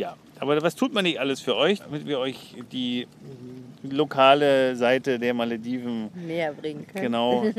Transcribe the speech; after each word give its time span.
Ja, 0.00 0.16
aber 0.38 0.62
was 0.62 0.74
tut 0.76 0.94
man 0.94 1.04
nicht 1.04 1.20
alles 1.20 1.42
für 1.42 1.54
euch, 1.56 1.80
damit 1.80 2.06
wir 2.06 2.18
euch 2.20 2.56
die 2.72 3.06
lokale 3.82 4.74
Seite 4.74 5.18
der 5.18 5.34
Malediven 5.34 6.08
Näher 6.14 6.54
bringen 6.54 6.86
können. 6.86 7.04
genau 7.04 7.44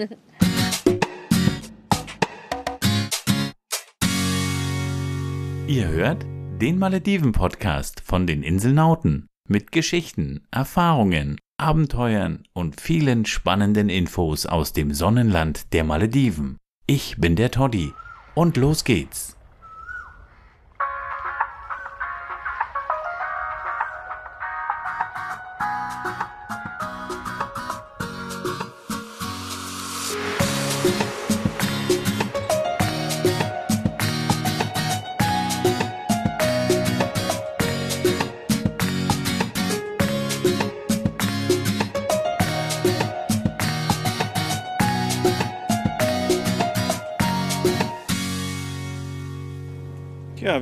Ihr 5.67 5.87
hört 5.87 6.25
den 6.59 6.79
Malediven-Podcast 6.79 8.01
von 8.03 8.25
den 8.25 8.41
Inselnauten 8.41 9.27
mit 9.47 9.71
Geschichten, 9.71 10.47
Erfahrungen, 10.49 11.37
Abenteuern 11.59 12.41
und 12.53 12.81
vielen 12.81 13.27
spannenden 13.27 13.89
Infos 13.89 14.47
aus 14.47 14.73
dem 14.73 14.95
Sonnenland 14.95 15.73
der 15.73 15.83
Malediven. 15.83 16.57
Ich 16.87 17.17
bin 17.17 17.35
der 17.35 17.51
Toddy 17.51 17.93
und 18.33 18.57
los 18.57 18.83
geht's. 18.83 19.37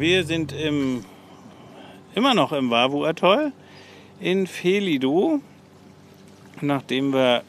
Wir 0.09 0.23
sind 0.26 0.52
im, 0.54 1.05
immer 2.16 2.34
noch 2.34 2.52
im 2.52 2.72
Wavu-Atoll 2.72 3.52
in 4.20 4.48
Felido. 4.48 5.40
Nachdem 6.62 7.13
wir 7.13 7.43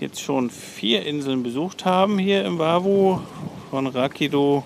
jetzt 0.00 0.20
schon 0.20 0.50
vier 0.50 1.06
Inseln 1.06 1.44
besucht 1.44 1.84
haben 1.84 2.18
hier 2.18 2.44
im 2.44 2.58
Wavu, 2.58 3.20
von 3.70 3.86
Rakido 3.86 4.64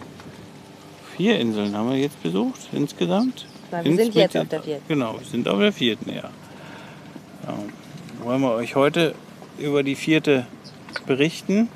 vier 1.15 1.39
Inseln 1.39 1.77
haben 1.77 1.91
wir 1.91 1.98
jetzt 1.98 2.23
besucht 2.23 2.61
insgesamt. 2.73 3.45
Na, 3.70 3.84
wir 3.84 3.95
sind 3.95 4.06
Ins- 4.06 4.15
jetzt 4.15 4.33
mit- 4.34 4.43
auf 4.45 4.48
der 4.48 4.62
vierten. 4.62 4.84
Genau, 4.89 5.19
wir 5.19 5.27
sind 5.27 5.47
auf 5.48 5.59
der 5.59 5.73
vierten, 5.75 6.09
ja. 6.09 6.23
ja. 6.23 7.55
Wollen 8.25 8.41
wir 8.41 8.53
euch 8.55 8.77
heute 8.77 9.15
über 9.59 9.83
die 9.83 9.95
vierte 9.95 10.47
berichten. 11.06 11.69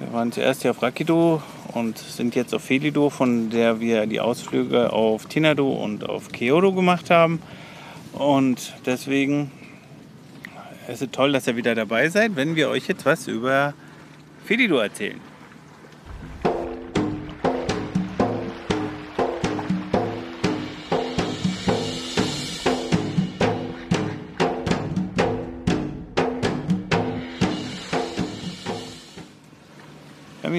Wir 0.00 0.10
waren 0.14 0.32
zuerst 0.32 0.62
hier 0.62 0.70
auf 0.70 0.80
Rakido 0.80 1.42
und 1.74 1.98
sind 1.98 2.34
jetzt 2.34 2.54
auf 2.54 2.62
Felido, 2.62 3.10
von 3.10 3.50
der 3.50 3.80
wir 3.80 4.06
die 4.06 4.20
Ausflüge 4.20 4.92
auf 4.92 5.26
Tinado 5.26 5.72
und 5.72 6.08
auf 6.08 6.30
Kyoto 6.30 6.72
gemacht 6.72 7.10
haben. 7.10 7.40
Und 8.12 8.74
deswegen 8.86 9.50
ist 10.88 11.02
es 11.02 11.10
toll, 11.10 11.32
dass 11.32 11.46
ihr 11.46 11.56
wieder 11.56 11.74
dabei 11.74 12.08
seid, 12.08 12.36
wenn 12.36 12.54
wir 12.56 12.68
euch 12.68 12.86
jetzt 12.86 13.04
was 13.04 13.26
über 13.26 13.74
Felido 14.44 14.78
erzählen. 14.78 15.20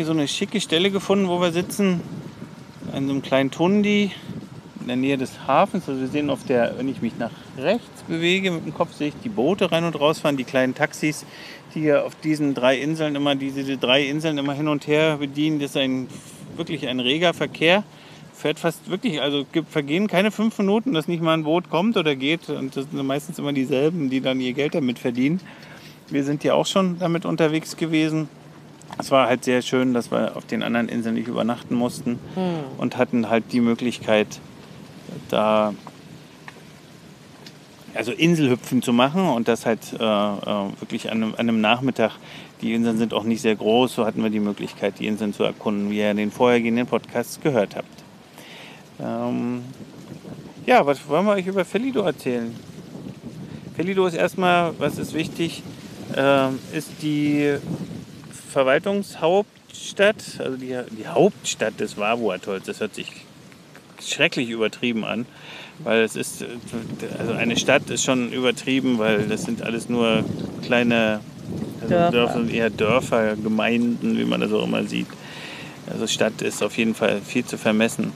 So 0.05 0.11
eine 0.11 0.27
schicke 0.27 0.61
Stelle 0.61 0.91
gefunden, 0.91 1.27
wo 1.27 1.41
wir 1.41 1.51
sitzen. 1.51 2.01
An 2.93 3.07
so 3.07 3.13
einem 3.13 3.21
kleinen 3.21 3.51
Tundi 3.51 4.11
in 4.79 4.87
der 4.87 4.95
Nähe 4.95 5.17
des 5.17 5.47
Hafens. 5.47 5.89
Also 5.89 5.99
wir 5.99 6.07
sehen 6.07 6.29
auf 6.29 6.45
der, 6.45 6.77
wenn 6.77 6.87
ich 6.87 7.01
mich 7.01 7.17
nach 7.17 7.31
rechts 7.57 8.03
bewege 8.07 8.51
mit 8.51 8.65
dem 8.65 8.73
Kopf, 8.73 8.93
sehe 8.93 9.07
ich 9.07 9.15
die 9.23 9.29
Boote 9.29 9.71
rein 9.71 9.83
und 9.83 9.99
rausfahren, 9.99 10.37
die 10.37 10.43
kleinen 10.43 10.75
Taxis, 10.75 11.25
die 11.73 11.81
hier 11.81 12.05
auf 12.05 12.15
diesen 12.15 12.53
drei 12.53 12.77
Inseln 12.77 13.15
immer, 13.15 13.35
diese 13.35 13.77
drei 13.77 14.03
Inseln 14.03 14.37
immer 14.37 14.53
hin 14.53 14.67
und 14.67 14.85
her 14.85 15.17
bedienen. 15.17 15.59
Das 15.59 15.71
ist 15.71 15.77
ein, 15.77 16.07
wirklich 16.55 16.87
ein 16.87 16.99
reger 16.99 17.33
Verkehr. 17.33 17.83
Fährt 18.35 18.59
fast 18.59 18.87
wirklich, 18.89 19.21
also 19.21 19.43
gibt, 19.51 19.71
vergehen 19.71 20.07
keine 20.07 20.29
fünf 20.29 20.57
Minuten, 20.59 20.93
dass 20.93 21.07
nicht 21.07 21.23
mal 21.23 21.33
ein 21.33 21.43
Boot 21.43 21.71
kommt 21.71 21.97
oder 21.97 22.15
geht. 22.15 22.47
Und 22.49 22.77
das 22.77 22.85
sind 22.91 23.03
meistens 23.07 23.39
immer 23.39 23.53
dieselben, 23.53 24.11
die 24.11 24.21
dann 24.21 24.39
ihr 24.39 24.53
Geld 24.53 24.75
damit 24.75 24.99
verdienen. 24.99 25.39
Wir 26.09 26.23
sind 26.23 26.43
ja 26.43 26.53
auch 26.53 26.67
schon 26.67 26.99
damit 26.99 27.25
unterwegs 27.25 27.75
gewesen. 27.75 28.29
Es 28.97 29.11
war 29.11 29.27
halt 29.27 29.43
sehr 29.43 29.61
schön, 29.61 29.93
dass 29.93 30.11
wir 30.11 30.37
auf 30.37 30.45
den 30.45 30.63
anderen 30.63 30.87
Inseln 30.89 31.15
nicht 31.15 31.27
übernachten 31.27 31.75
mussten 31.75 32.19
und 32.77 32.97
hatten 32.97 33.29
halt 33.29 33.51
die 33.51 33.59
Möglichkeit, 33.59 34.39
da 35.29 35.73
also 37.95 38.11
Inselhüpfen 38.11 38.81
zu 38.81 38.93
machen 38.93 39.27
und 39.27 39.47
das 39.47 39.65
halt 39.65 39.93
äh, 39.93 40.03
äh, 40.03 40.69
wirklich 40.79 41.09
an 41.11 41.23
einem, 41.23 41.33
an 41.33 41.39
einem 41.39 41.61
Nachmittag. 41.61 42.11
Die 42.61 42.73
Inseln 42.73 42.97
sind 42.97 43.13
auch 43.13 43.23
nicht 43.23 43.41
sehr 43.41 43.55
groß, 43.55 43.95
so 43.95 44.05
hatten 44.05 44.23
wir 44.23 44.29
die 44.29 44.39
Möglichkeit, 44.39 44.99
die 44.99 45.07
Inseln 45.07 45.33
zu 45.33 45.43
erkunden, 45.43 45.89
wie 45.89 45.99
ihr 45.99 46.11
in 46.11 46.17
den 46.17 46.31
vorhergehenden 46.31 46.87
Podcasts 46.87 47.39
gehört 47.39 47.75
habt. 47.75 48.03
Ähm, 48.99 49.63
ja, 50.65 50.85
was 50.85 51.07
wollen 51.07 51.25
wir 51.25 51.33
euch 51.33 51.47
über 51.47 51.65
Felido 51.65 52.01
erzählen? 52.01 52.55
Felido 53.75 54.05
ist 54.07 54.13
erstmal, 54.13 54.73
was 54.79 54.97
ist 54.97 55.13
wichtig, 55.13 55.63
ähm, 56.15 56.59
ist 56.73 56.89
die 57.01 57.57
Verwaltungshauptstadt, 58.55 60.39
also 60.39 60.55
die, 60.55 60.77
die 60.91 61.07
Hauptstadt 61.07 61.77
des 61.77 61.97
Vavu-Atolls. 61.97 62.63
Das 62.65 62.79
hört 62.79 62.95
sich 62.95 63.11
schrecklich 64.01 64.49
übertrieben 64.49 65.03
an, 65.03 65.25
weil 65.79 66.03
es 66.03 66.15
ist, 66.15 66.45
also 67.19 67.33
eine 67.33 67.57
Stadt 67.57 67.89
ist 67.89 68.05
schon 68.05 68.31
übertrieben, 68.31 68.97
weil 68.97 69.27
das 69.27 69.43
sind 69.43 69.61
alles 69.61 69.89
nur 69.89 70.23
kleine 70.63 71.19
also 71.81 71.93
Dörfer. 71.93 72.11
Dörfer, 72.11 72.49
eher 72.49 72.69
Dörfer, 72.69 73.35
Gemeinden, 73.35 74.17
wie 74.17 74.23
man 74.23 74.39
das 74.39 74.53
auch 74.53 74.63
immer 74.63 74.85
sieht. 74.85 75.07
Also 75.91 76.07
Stadt 76.07 76.41
ist 76.41 76.63
auf 76.63 76.77
jeden 76.77 76.95
Fall 76.95 77.19
viel 77.19 77.43
zu 77.43 77.57
vermessen. 77.57 78.13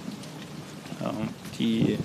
Die 1.60 1.98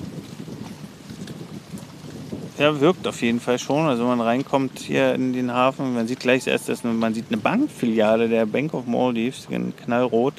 ja, 2.58 2.80
wirkt 2.80 3.06
auf 3.06 3.22
jeden 3.22 3.38
Fall 3.40 3.58
schon. 3.58 3.86
Also 3.86 4.04
man 4.04 4.20
reinkommt 4.20 4.78
hier 4.78 5.14
in 5.14 5.32
den 5.32 5.50
Hafen, 5.52 5.94
man 5.94 6.06
sieht 6.06 6.20
gleich 6.20 6.46
erst, 6.46 6.68
dass 6.68 6.84
man 6.84 7.14
sieht 7.14 7.24
eine 7.28 7.38
Bankfiliale 7.38 8.28
der 8.28 8.44
Bank 8.46 8.74
of 8.74 8.86
Maldives, 8.86 9.48
in 9.50 9.74
knallrot. 9.76 10.34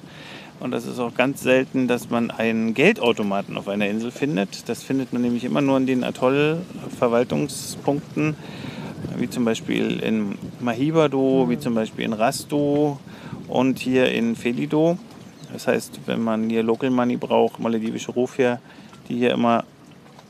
Und 0.61 0.71
das 0.71 0.85
ist 0.85 0.99
auch 0.99 1.13
ganz 1.13 1.41
selten, 1.41 1.89
dass 1.89 2.09
man 2.09 2.31
einen 2.31 2.73
Geldautomaten 2.73 3.57
auf 3.57 3.67
einer 3.67 3.89
Insel 3.89 4.11
findet. 4.11 4.69
Das 4.69 4.83
findet 4.83 5.11
man 5.11 5.21
nämlich 5.21 5.43
immer 5.43 5.59
nur 5.59 5.75
in 5.77 5.85
den 5.85 6.05
Atoll-Verwaltungspunkten, 6.05 8.37
wie 9.17 9.29
zum 9.29 9.43
Beispiel 9.43 9.99
in 9.99 10.37
Mahibado, 10.61 11.49
wie 11.49 11.59
zum 11.59 11.75
Beispiel 11.75 12.05
in 12.05 12.13
Rasto 12.13 12.97
und 13.49 13.79
hier 13.79 14.13
in 14.13 14.37
Felido. 14.37 14.97
Das 15.51 15.67
heißt, 15.67 15.99
wenn 16.05 16.21
man 16.21 16.49
hier 16.49 16.63
Local 16.63 16.89
Money 16.89 17.17
braucht, 17.17 17.59
maledivische 17.59 18.13
Rufia, 18.13 18.61
die 19.09 19.17
hier 19.17 19.31
immer, 19.31 19.65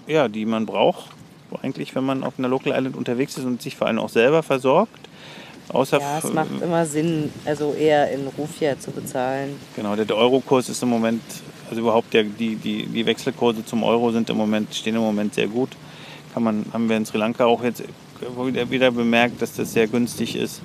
ja, 0.07 0.28
die 0.28 0.47
man 0.47 0.66
braucht, 0.66 1.15
eigentlich, 1.63 1.95
wenn 1.95 2.03
man 2.03 2.23
auf 2.23 2.33
einer 2.38 2.47
Local 2.47 2.73
Island 2.75 2.95
unterwegs 2.95 3.38
ist 3.38 3.45
und 3.45 3.61
sich 3.61 3.75
vor 3.75 3.88
allem 3.88 3.99
auch 3.99 4.09
selber 4.09 4.43
versorgt. 4.43 4.99
Außer 5.69 5.99
Ja, 5.99 6.19
es 6.19 6.31
macht 6.31 6.61
immer 6.61 6.85
Sinn, 6.85 7.31
also 7.43 7.73
eher 7.73 8.11
in 8.11 8.27
Rufia 8.38 8.79
zu 8.79 8.91
bezahlen. 8.91 9.55
Genau, 9.75 9.95
der, 9.95 10.16
Eurokurs 10.16 10.69
ist 10.69 10.83
im 10.83 10.89
Moment, 10.89 11.21
also 11.69 11.81
überhaupt 11.81 12.13
der, 12.13 12.23
die, 12.23 12.55
die, 12.55 12.85
die 12.85 13.05
Wechselkurse 13.05 13.66
zum 13.66 13.83
Euro 13.83 14.11
sind 14.11 14.29
im 14.29 14.38
Moment, 14.38 14.75
stehen 14.75 14.95
im 14.95 15.01
Moment 15.01 15.33
sehr 15.33 15.47
gut. 15.47 15.69
Kann 16.33 16.43
man, 16.43 16.66
haben 16.71 16.88
wir 16.88 16.97
in 16.97 17.05
Sri 17.05 17.17
Lanka 17.17 17.45
auch 17.45 17.63
jetzt 17.63 17.83
wieder, 18.37 18.69
wieder 18.69 18.91
bemerkt, 18.91 19.41
dass 19.41 19.53
das 19.53 19.73
sehr 19.73 19.87
günstig 19.87 20.35
ist. 20.35 20.61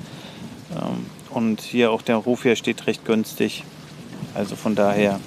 Ähm, 0.72 1.06
Und 1.30 1.60
hier 1.60 1.92
auch 1.92 2.02
der 2.02 2.16
Ruf 2.16 2.42
hier 2.42 2.56
steht 2.56 2.86
recht 2.86 3.04
günstig. 3.04 3.64
Also 4.34 4.56
von 4.56 4.74
daher, 4.74 5.18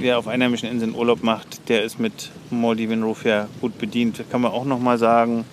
wer 0.00 0.18
auf 0.18 0.28
einheimischen 0.28 0.68
Inseln 0.68 0.94
Urlaub 0.94 1.22
macht, 1.22 1.68
der 1.68 1.82
ist 1.82 1.98
mit 1.98 2.30
Maldiven 2.50 3.02
Rufia 3.02 3.48
gut 3.60 3.78
bedient. 3.78 4.22
Kann 4.30 4.40
man 4.40 4.52
auch 4.52 4.64
nochmal 4.64 4.98
sagen. 4.98 5.44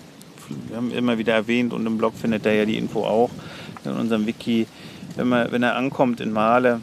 Wir 0.67 0.77
haben 0.77 0.91
immer 0.91 1.17
wieder 1.17 1.33
erwähnt 1.33 1.73
und 1.73 1.85
im 1.85 1.97
Blog 1.97 2.13
findet 2.15 2.45
er 2.45 2.53
ja 2.53 2.65
die 2.65 2.77
Info 2.77 3.03
auch 3.03 3.29
in 3.83 3.91
unserem 3.91 4.27
Wiki. 4.27 4.67
Wenn, 5.15 5.27
man, 5.27 5.51
wenn 5.51 5.63
er 5.63 5.75
ankommt 5.75 6.19
in 6.21 6.31
Male 6.31 6.81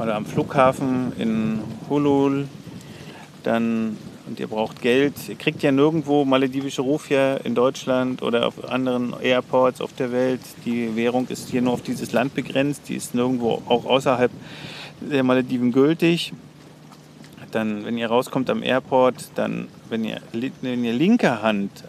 oder 0.00 0.16
am 0.16 0.26
Flughafen 0.26 1.12
in 1.18 1.60
Hulul, 1.88 2.48
dann 3.42 3.96
und 4.26 4.38
ihr 4.38 4.46
braucht 4.46 4.80
Geld, 4.80 5.14
ihr 5.28 5.34
kriegt 5.34 5.62
ja 5.62 5.72
nirgendwo 5.72 6.24
maledivische 6.24 6.82
Rufia 6.82 7.38
in 7.38 7.54
Deutschland 7.54 8.22
oder 8.22 8.46
auf 8.46 8.70
anderen 8.70 9.14
Airports 9.20 9.80
auf 9.80 9.92
der 9.94 10.12
Welt. 10.12 10.40
Die 10.64 10.94
Währung 10.94 11.26
ist 11.28 11.50
hier 11.50 11.60
nur 11.60 11.72
auf 11.72 11.82
dieses 11.82 12.12
Land 12.12 12.34
begrenzt, 12.34 12.82
die 12.88 12.94
ist 12.94 13.14
nirgendwo 13.14 13.62
auch 13.68 13.84
außerhalb 13.84 14.30
der 15.10 15.22
Malediven 15.22 15.72
gültig. 15.72 16.32
Dann, 17.50 17.84
wenn 17.84 17.98
ihr 17.98 18.06
rauskommt 18.06 18.48
am 18.48 18.62
Airport, 18.62 19.30
dann, 19.34 19.68
wenn 19.90 20.04
ihr, 20.04 20.20
wenn 20.62 20.84
ihr 20.84 20.92
linke 20.94 21.42
Hand 21.42 21.84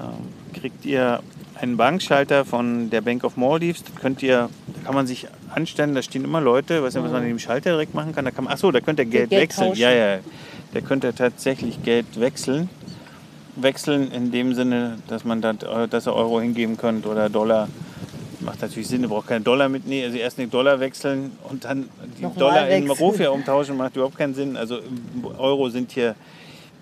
ähm, 0.00 0.28
kriegt 0.52 0.84
ihr 0.84 1.20
einen 1.60 1.76
Bankschalter 1.76 2.44
von 2.44 2.90
der 2.90 3.00
Bank 3.00 3.24
of 3.24 3.36
Maldives. 3.36 3.84
Da 3.84 4.00
könnt 4.00 4.22
ihr, 4.22 4.48
da 4.66 4.86
kann 4.86 4.94
man 4.94 5.06
sich 5.06 5.26
anstellen, 5.54 5.94
da 5.94 6.02
stehen 6.02 6.24
immer 6.24 6.40
Leute, 6.40 6.82
weiß 6.82 6.94
nicht, 6.94 7.04
was 7.04 7.12
man 7.12 7.22
in 7.22 7.28
dem 7.28 7.38
Schalter 7.38 7.70
direkt 7.70 7.94
machen 7.94 8.14
kann. 8.14 8.24
Da 8.24 8.30
kann 8.30 8.44
man, 8.44 8.52
achso, 8.52 8.70
da 8.72 8.80
könnt 8.80 8.98
ihr 8.98 9.04
Geld, 9.04 9.30
Geld 9.30 9.42
wechseln. 9.42 9.68
tauschen. 9.68 9.80
Ja, 9.80 9.90
ja. 9.90 10.18
Da 10.72 10.80
könnt 10.80 11.04
ihr 11.04 11.14
tatsächlich 11.14 11.82
Geld 11.82 12.18
wechseln. 12.18 12.68
Wechseln 13.56 14.10
in 14.10 14.32
dem 14.32 14.54
Sinne, 14.54 14.98
dass 15.06 15.24
man 15.24 15.40
da, 15.40 15.52
dass 15.52 16.08
ihr 16.08 16.14
Euro 16.14 16.40
hingeben 16.40 16.76
könnt 16.76 17.06
oder 17.06 17.28
Dollar. 17.28 17.68
Macht 18.44 18.60
natürlich 18.60 18.88
Sinn, 18.88 19.02
ihr 19.02 19.08
braucht 19.08 19.28
keine 19.28 19.42
Dollar 19.42 19.68
mitnehmen. 19.68 20.04
Also 20.04 20.18
erst 20.18 20.38
den 20.38 20.50
Dollar 20.50 20.78
wechseln 20.78 21.32
und 21.48 21.64
dann 21.64 21.88
die 22.18 22.22
Nochmal 22.22 22.38
Dollar 22.38 22.68
in 22.68 22.88
wechseln. 22.88 23.06
Rofia 23.06 23.30
umtauschen, 23.30 23.76
macht 23.76 23.96
überhaupt 23.96 24.18
keinen 24.18 24.34
Sinn. 24.34 24.56
Also 24.56 24.80
Euro 25.38 25.70
sind 25.70 25.92
hier 25.92 26.14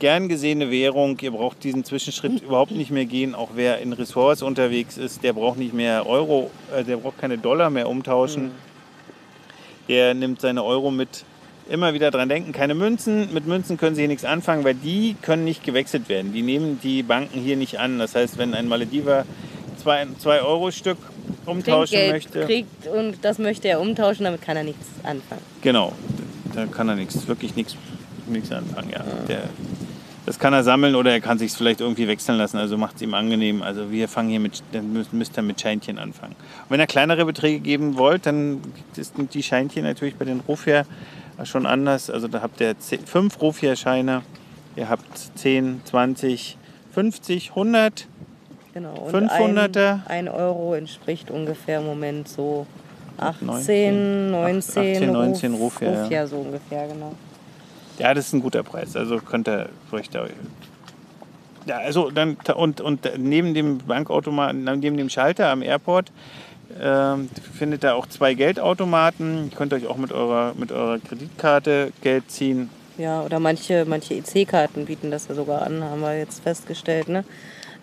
gern 0.01 0.29
gesehene 0.29 0.73
Währung. 0.73 1.17
Ihr 1.21 1.31
braucht 1.31 1.63
diesen 1.63 1.85
Zwischenschritt 1.85 2.43
überhaupt 2.43 2.73
nicht 2.73 2.91
mehr 2.91 3.05
gehen. 3.05 3.37
Auch 3.37 3.51
wer 3.55 3.79
in 3.79 3.93
Ressorts 3.93 4.43
unterwegs 4.43 4.99
ist, 4.99 5.23
der 5.23 5.33
braucht 5.33 5.59
nicht 5.59 5.73
mehr 5.73 6.07
Euro, 6.07 6.51
äh, 6.77 6.83
der 6.83 6.97
braucht 6.97 7.19
keine 7.19 7.39
Dollar 7.39 7.71
mehr 7.71 7.89
umtauschen. 7.89 8.51
Der 9.89 10.15
nimmt 10.15 10.41
seine 10.41 10.65
Euro 10.65 10.91
mit. 10.91 11.25
Immer 11.71 11.95
wieder 11.95 12.11
dran 12.11 12.29
denken, 12.29 12.51
keine 12.51 12.75
Münzen. 12.75 13.33
Mit 13.33 13.47
Münzen 13.47 13.77
können 13.77 13.95
Sie 13.95 14.03
hier 14.03 14.09
nichts 14.09 14.25
anfangen, 14.25 14.65
weil 14.65 14.75
die 14.75 15.15
können 15.23 15.45
nicht 15.45 15.63
gewechselt 15.63 16.09
werden. 16.09 16.33
Die 16.33 16.43
nehmen 16.43 16.81
die 16.83 17.05
Banken 17.05 17.39
hier 17.39 17.57
nicht 17.57 17.79
an. 17.79 18.01
Das 18.01 18.17
heißt, 18.17 18.37
wenn 18.37 18.53
ein 18.53 18.67
Malediver 18.67 19.25
2 19.83 20.43
Euro 20.43 20.73
Stück 20.73 20.99
umtauschen 21.47 21.97
Trinkgeld 21.97 22.13
möchte, 22.13 22.45
kriegt 22.45 22.87
und 22.87 23.17
das 23.23 23.39
möchte 23.39 23.69
er 23.69 23.81
umtauschen, 23.81 24.25
damit 24.25 24.43
kann 24.43 24.57
er 24.57 24.65
nichts 24.65 24.87
anfangen. 25.03 25.43
Genau, 25.61 25.93
da 26.55 26.67
kann 26.67 26.89
er 26.89 26.97
nichts, 26.97 27.27
wirklich 27.27 27.57
nichts, 27.57 27.77
nichts 28.27 28.51
anfangen. 28.53 28.91
Ja. 28.91 29.05
Der, 29.29 29.43
das 30.25 30.39
kann 30.39 30.53
er 30.53 30.63
sammeln 30.63 30.95
oder 30.95 31.11
er 31.11 31.21
kann 31.21 31.39
sich 31.39 31.53
vielleicht 31.53 31.81
irgendwie 31.81 32.07
wechseln 32.07 32.39
lassen. 32.39 32.57
Also 32.57 32.79
macht 32.79 32.97
es 32.97 33.03
ihm 33.03 33.15
angenehm. 33.15 33.61
Also 33.63 33.91
wir 33.91 34.07
fangen 34.09 34.31
hier 34.31 34.41
mit, 34.41 34.63
dann 34.71 34.93
müsst, 34.93 35.37
ihr 35.37 35.43
mit 35.43 35.61
Scheinchen 35.61 35.99
anfangen. 35.99 36.35
Und 36.35 36.71
wenn 36.71 36.81
ihr 36.81 36.87
kleinere 36.87 37.25
Beträge 37.25 37.59
geben 37.59 37.97
wollt, 37.97 38.27
dann 38.27 38.61
sind 38.93 39.35
die 39.35 39.43
Scheinchen 39.43 39.83
natürlich 39.83 40.15
bei 40.15 40.25
den 40.25 40.41
Rufia 40.41 40.85
schon 41.45 41.67
anders. 41.67 42.09
Also 42.09 42.29
da 42.29 42.41
habt 42.41 42.61
ihr 42.61 42.77
5 42.77 43.41
Rufia-Scheine, 43.41 44.23
ihr 44.77 44.89
habt 44.89 45.39
10, 45.39 45.81
20, 45.85 46.57
50, 46.93 47.51
100. 47.51 48.07
Genau. 48.75 48.95
Und 48.95 49.15
500er. 49.15 50.01
Ein, 50.07 50.27
ein 50.27 50.29
Euro 50.29 50.75
entspricht 50.75 51.31
ungefähr 51.31 51.81
im 51.81 51.87
Moment 51.87 52.29
so 52.29 52.67
18, 53.19 53.47
19, 53.47 54.31
19, 54.31 54.95
18, 54.97 55.13
19 55.13 55.55
Ruf, 55.55 55.81
ja, 55.81 56.07
ja. 56.07 56.27
so 56.27 56.37
ungefähr, 56.37 56.89
genau. 56.89 57.15
Ja, 57.99 58.15
das 58.15 58.27
ist 58.27 58.33
ein 58.33 58.41
guter 58.41 58.63
Preis. 58.63 58.97
Also 58.97 59.19
könnt 59.19 59.49
ihr 59.49 59.69
ruhig 59.93 60.09
da. 60.11 60.27
Ja, 61.67 61.79
also 61.79 62.11
dann 62.11 62.37
und, 62.57 62.81
und 62.81 63.19
neben 63.19 63.55
dem 63.55 63.79
Bankautomaten, 63.79 64.65
neben 64.65 64.97
dem 64.97 65.09
Schalter 65.09 65.51
am 65.51 65.63
Airport 65.63 66.11
ähm, 66.81 67.29
findet 67.55 67.85
ihr 67.85 67.95
auch 67.95 68.07
zwei 68.07 68.35
Geldautomaten. 68.35 69.51
Ihr 69.51 69.57
könnt 69.57 69.73
euch 69.73 69.87
auch 69.87 69.97
mit 69.97 70.13
eurer, 70.13 70.55
mit 70.57 70.73
eurer 70.73 70.99
Kreditkarte 70.99 71.93
Geld 72.03 72.31
ziehen. 72.31 72.71
Ja, 72.99 73.23
oder 73.23 73.41
manche, 73.41 73.85
manche 73.87 74.15
EC-Karten 74.15 74.87
bieten 74.87 75.11
das 75.11 75.29
ja 75.29 75.35
sogar 75.35 75.63
an, 75.63 75.83
haben 75.83 76.01
wir 76.01 76.19
jetzt 76.19 76.43
festgestellt. 76.43 77.09
Ne? 77.09 77.25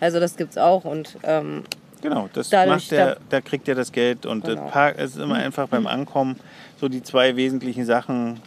Also 0.00 0.18
das 0.20 0.36
gibt's 0.36 0.56
auch 0.58 0.84
und 0.84 1.16
ähm, 1.22 1.62
Genau, 2.02 2.30
das 2.32 2.48
Dadurch, 2.48 2.76
macht 2.84 2.90
der, 2.92 3.06
da- 3.16 3.20
da 3.28 3.40
kriegt 3.42 3.68
ihr 3.68 3.74
das 3.74 3.92
Geld 3.92 4.24
und 4.24 4.44
Genau. 4.46 4.62
das 4.64 4.72
Park, 4.72 4.94
es 4.98 5.10
ist 5.16 5.18
immer 5.22 5.34
einfach 5.34 5.68
beim 5.68 5.86
Ankommen 5.86 6.36
so 6.80 6.88
die 6.88 7.02
zwei 7.02 7.36
wesentlichen 7.36 7.84
Sachen, 7.84 8.40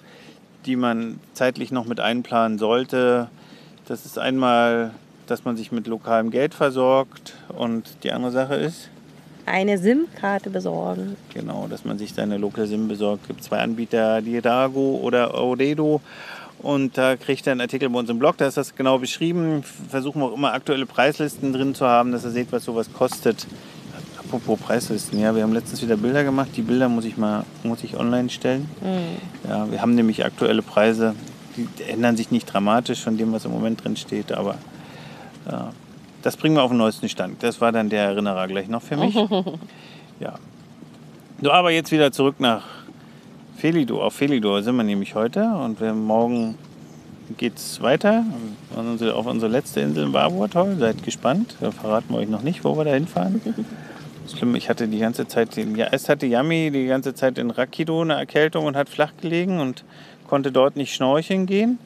die 0.65 0.75
man 0.75 1.19
zeitlich 1.33 1.71
noch 1.71 1.85
mit 1.85 1.99
einplanen 1.99 2.57
sollte. 2.57 3.29
Das 3.87 4.05
ist 4.07 4.17
einmal, 4.17 4.91
dass 5.27 5.45
man 5.45 5.55
sich 5.55 5.71
mit 5.71 5.85
lokalem 5.85 6.31
Geld 6.31 6.55
versorgt 6.55 7.33
und 7.49 7.83
die 8.03 8.11
andere 8.11 8.31
Sache 8.31 8.55
ist, 8.55 8.89
eine 9.45 9.77
SIM-Karte 9.77 10.49
besorgen. 10.49 11.17
genau, 11.33 11.67
dass 11.69 11.83
man 11.83 11.97
sich 11.99 12.13
seine 12.13 12.37
Local 12.37 12.65
SIM 12.65 12.87
besorgt. 12.87 13.23
Es 13.23 13.27
gibt 13.27 13.43
zwei 13.43 13.59
Anbieter, 13.59 14.21
Didago 14.21 14.99
oder 15.03 15.37
Odedo. 15.43 15.99
Und 16.63 16.97
da 16.97 17.17
kriegt 17.17 17.45
ihr 17.45 17.51
einen 17.51 17.61
Artikel 17.61 17.89
bei 17.89 17.99
uns 17.99 18.09
im 18.09 18.19
Blog, 18.19 18.37
da 18.37 18.47
ist 18.47 18.55
das 18.55 18.73
genau 18.73 18.97
beschrieben. 18.97 19.63
Versuchen 19.89 20.21
wir 20.21 20.27
auch 20.27 20.33
immer 20.33 20.53
aktuelle 20.53 20.85
Preislisten 20.85 21.51
drin 21.51 21.75
zu 21.75 21.85
haben, 21.85 22.13
dass 22.13 22.23
ihr 22.23 22.31
seht, 22.31 22.53
was 22.53 22.63
sowas 22.63 22.91
kostet. 22.93 23.45
Apropos 24.17 24.57
Preislisten, 24.59 25.19
ja, 25.19 25.35
wir 25.35 25.43
haben 25.43 25.51
letztens 25.51 25.81
wieder 25.81 25.97
Bilder 25.97 26.23
gemacht. 26.23 26.51
Die 26.55 26.61
Bilder 26.61 26.87
muss 26.87 27.03
ich 27.03 27.17
mal 27.17 27.43
muss 27.63 27.83
ich 27.83 27.97
online 27.97 28.29
stellen. 28.29 28.69
Ja, 29.47 29.69
wir 29.69 29.81
haben 29.81 29.93
nämlich 29.93 30.23
aktuelle 30.23 30.61
Preise, 30.61 31.15
die 31.57 31.67
ändern 31.83 32.15
sich 32.15 32.31
nicht 32.31 32.45
dramatisch 32.45 33.01
von 33.01 33.17
dem, 33.17 33.33
was 33.33 33.43
im 33.43 33.51
Moment 33.51 33.83
drin 33.83 33.97
steht, 33.97 34.31
aber 34.31 34.53
äh, 35.45 35.55
das 36.21 36.37
bringen 36.37 36.55
wir 36.55 36.63
auf 36.63 36.71
den 36.71 36.77
neuesten 36.77 37.09
Stand. 37.09 37.43
Das 37.43 37.59
war 37.59 37.73
dann 37.73 37.89
der 37.89 38.05
Erinnerer 38.05 38.47
gleich 38.47 38.69
noch 38.69 38.81
für 38.81 38.95
mich. 38.95 39.13
ja. 40.21 40.35
So, 41.41 41.51
aber 41.51 41.71
jetzt 41.71 41.91
wieder 41.91 42.13
zurück 42.13 42.39
nach 42.39 42.63
Felidor. 43.63 44.03
Auf 44.03 44.15
Felidor 44.15 44.61
sind 44.61 44.75
wir 44.75 44.83
nämlich 44.83 45.15
heute 45.15 45.45
und 45.45 45.79
wir, 45.79 45.93
morgen 45.93 46.55
geht 47.37 47.55
es 47.55 47.81
weiter 47.81 48.25
auf 48.75 49.25
unsere 49.25 49.49
letzte 49.49 49.79
Insel 49.79 50.03
in 50.03 50.11
Barboatoll. 50.11 50.75
Seid 50.79 51.01
gespannt. 51.01 51.55
Da 51.61 51.71
verraten 51.71 52.13
wir 52.13 52.17
euch 52.17 52.27
noch 52.27 52.41
nicht, 52.41 52.65
wo 52.65 52.77
wir 52.77 52.83
da 52.83 52.91
hinfahren. 52.91 53.39
Schlimm, 54.27 54.55
ich 54.55 54.67
hatte 54.67 54.89
die 54.89 54.99
ganze 54.99 55.29
Zeit, 55.29 55.55
ja, 55.55 55.87
erst 55.89 56.09
hatte 56.09 56.25
Yami 56.25 56.71
die 56.71 56.87
ganze 56.87 57.13
Zeit 57.13 57.37
in 57.37 57.51
Rakido 57.51 58.01
eine 58.01 58.15
Erkältung 58.15 58.65
und 58.65 58.75
hat 58.75 58.89
flach 58.89 59.13
gelegen 59.21 59.61
und 59.61 59.85
konnte 60.27 60.51
dort 60.51 60.75
nicht 60.75 60.93
schnorcheln 60.93 61.45
gehen. 61.45 61.79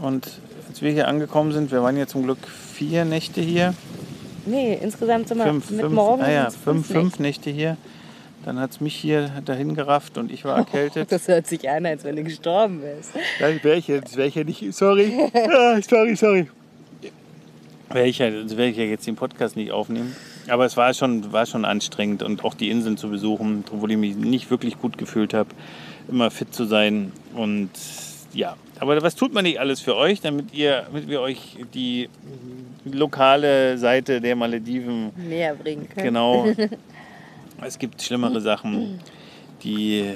Und 0.00 0.40
als 0.68 0.82
wir 0.82 0.90
hier 0.90 1.06
angekommen 1.06 1.52
sind, 1.52 1.70
wir 1.70 1.84
waren 1.84 1.96
ja 1.96 2.08
zum 2.08 2.24
Glück 2.24 2.38
vier 2.74 3.04
Nächte 3.04 3.40
hier, 3.40 3.74
Nee, 4.46 4.76
insgesamt 4.82 5.28
sind 5.28 5.38
wir 5.38 5.44
fünf, 5.44 5.70
mit 5.70 5.80
fünf, 5.82 5.94
morgen 5.94 6.22
ah 6.22 6.30
ja, 6.32 6.50
fünf, 6.50 6.88
fünf 6.88 7.20
Nächte 7.20 7.50
hier. 7.50 7.76
Dann 8.44 8.58
hat 8.58 8.72
es 8.72 8.80
mich 8.80 8.94
hier 8.94 9.30
dahin 9.44 9.74
gerafft 9.74 10.18
und 10.18 10.32
ich 10.32 10.44
war 10.44 10.56
erkältet. 10.56 11.10
Das 11.12 11.28
hört 11.28 11.46
sich 11.46 11.68
an, 11.68 11.86
als 11.86 12.04
wenn 12.04 12.16
du 12.16 12.24
gestorben 12.24 12.82
wärst. 12.82 13.12
Nein, 13.40 13.60
wäre 13.62 13.76
ich 13.76 13.86
jetzt, 13.86 14.16
wäre 14.16 14.28
ich 14.28 14.34
ja 14.34 14.44
nicht, 14.44 14.72
sorry, 14.74 15.12
ah, 15.34 15.80
sorry, 15.82 16.16
sorry. 16.16 16.48
Wäre 17.90 18.06
ich, 18.06 18.18
ja, 18.18 18.30
wär 18.32 18.66
ich 18.66 18.76
ja 18.76 18.84
jetzt 18.84 19.06
den 19.06 19.16
Podcast 19.16 19.56
nicht 19.56 19.70
aufnehmen. 19.70 20.16
Aber 20.48 20.64
es 20.64 20.76
war 20.76 20.92
schon, 20.94 21.32
war 21.32 21.46
schon 21.46 21.64
anstrengend 21.64 22.22
und 22.22 22.44
auch 22.44 22.54
die 22.54 22.70
Inseln 22.70 22.96
zu 22.96 23.10
besuchen, 23.10 23.64
obwohl 23.72 23.92
ich 23.92 23.98
mich 23.98 24.16
nicht 24.16 24.50
wirklich 24.50 24.78
gut 24.80 24.98
gefühlt 24.98 25.34
habe, 25.34 25.50
immer 26.08 26.30
fit 26.30 26.52
zu 26.54 26.64
sein. 26.64 27.12
Und 27.34 27.70
ja, 28.32 28.56
aber 28.80 29.00
was 29.02 29.14
tut 29.14 29.32
man 29.32 29.44
nicht 29.44 29.60
alles 29.60 29.80
für 29.80 29.94
euch, 29.94 30.20
damit, 30.20 30.52
ihr, 30.52 30.82
damit 30.86 31.08
wir 31.08 31.20
euch 31.20 31.58
die 31.74 32.08
lokale 32.84 33.78
Seite 33.78 34.20
der 34.20 34.34
Malediven 34.34 35.10
Näher 35.16 35.54
bringen 35.54 35.88
können. 35.88 36.06
Genau. 36.06 36.46
Es 37.64 37.78
gibt 37.78 38.02
schlimmere 38.02 38.40
Sachen. 38.40 39.00
Die 39.62 40.14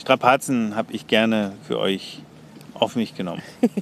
Strapazen 0.00 0.74
habe 0.74 0.92
ich 0.92 1.06
gerne 1.06 1.52
für 1.66 1.78
euch 1.78 2.22
auf 2.74 2.96
mich 2.96 3.14
genommen. 3.14 3.42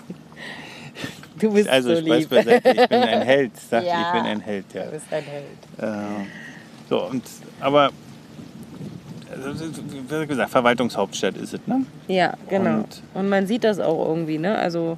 Du 1.39 1.53
bist 1.53 1.69
Also 1.69 1.91
so 1.94 1.96
Spaß 2.01 2.19
lieb. 2.20 2.31
beiseite, 2.31 2.70
ich 2.70 2.89
bin 2.89 2.98
ein 3.03 3.20
Held. 3.20 3.53
Sag 3.69 3.82
ich, 3.82 3.89
Ja. 3.91 4.06
ich 4.06 4.12
bin 4.15 4.22
ein 4.31 4.41
Held, 4.41 4.65
ja. 4.72 4.84
Du 4.84 4.91
bist 4.93 5.05
ein 5.10 5.22
Held. 5.22 5.44
Äh, 5.77 6.24
so, 6.89 7.03
und, 7.10 7.22
aber, 7.60 7.91
also, 9.31 9.67
wie 10.08 10.27
gesagt, 10.27 10.51
Verwaltungshauptstadt 10.51 11.36
ist 11.36 11.53
es, 11.53 11.60
ne? 11.67 11.84
Ja, 12.08 12.32
genau. 12.48 12.77
Und- 12.77 13.03
Und, 13.12 13.29
man 13.29 13.46
sieht 13.46 13.65
das 13.65 13.81
auch 13.81 14.08
irgendwie, 14.08 14.39
ne? 14.39 14.56
Also, 14.56 14.96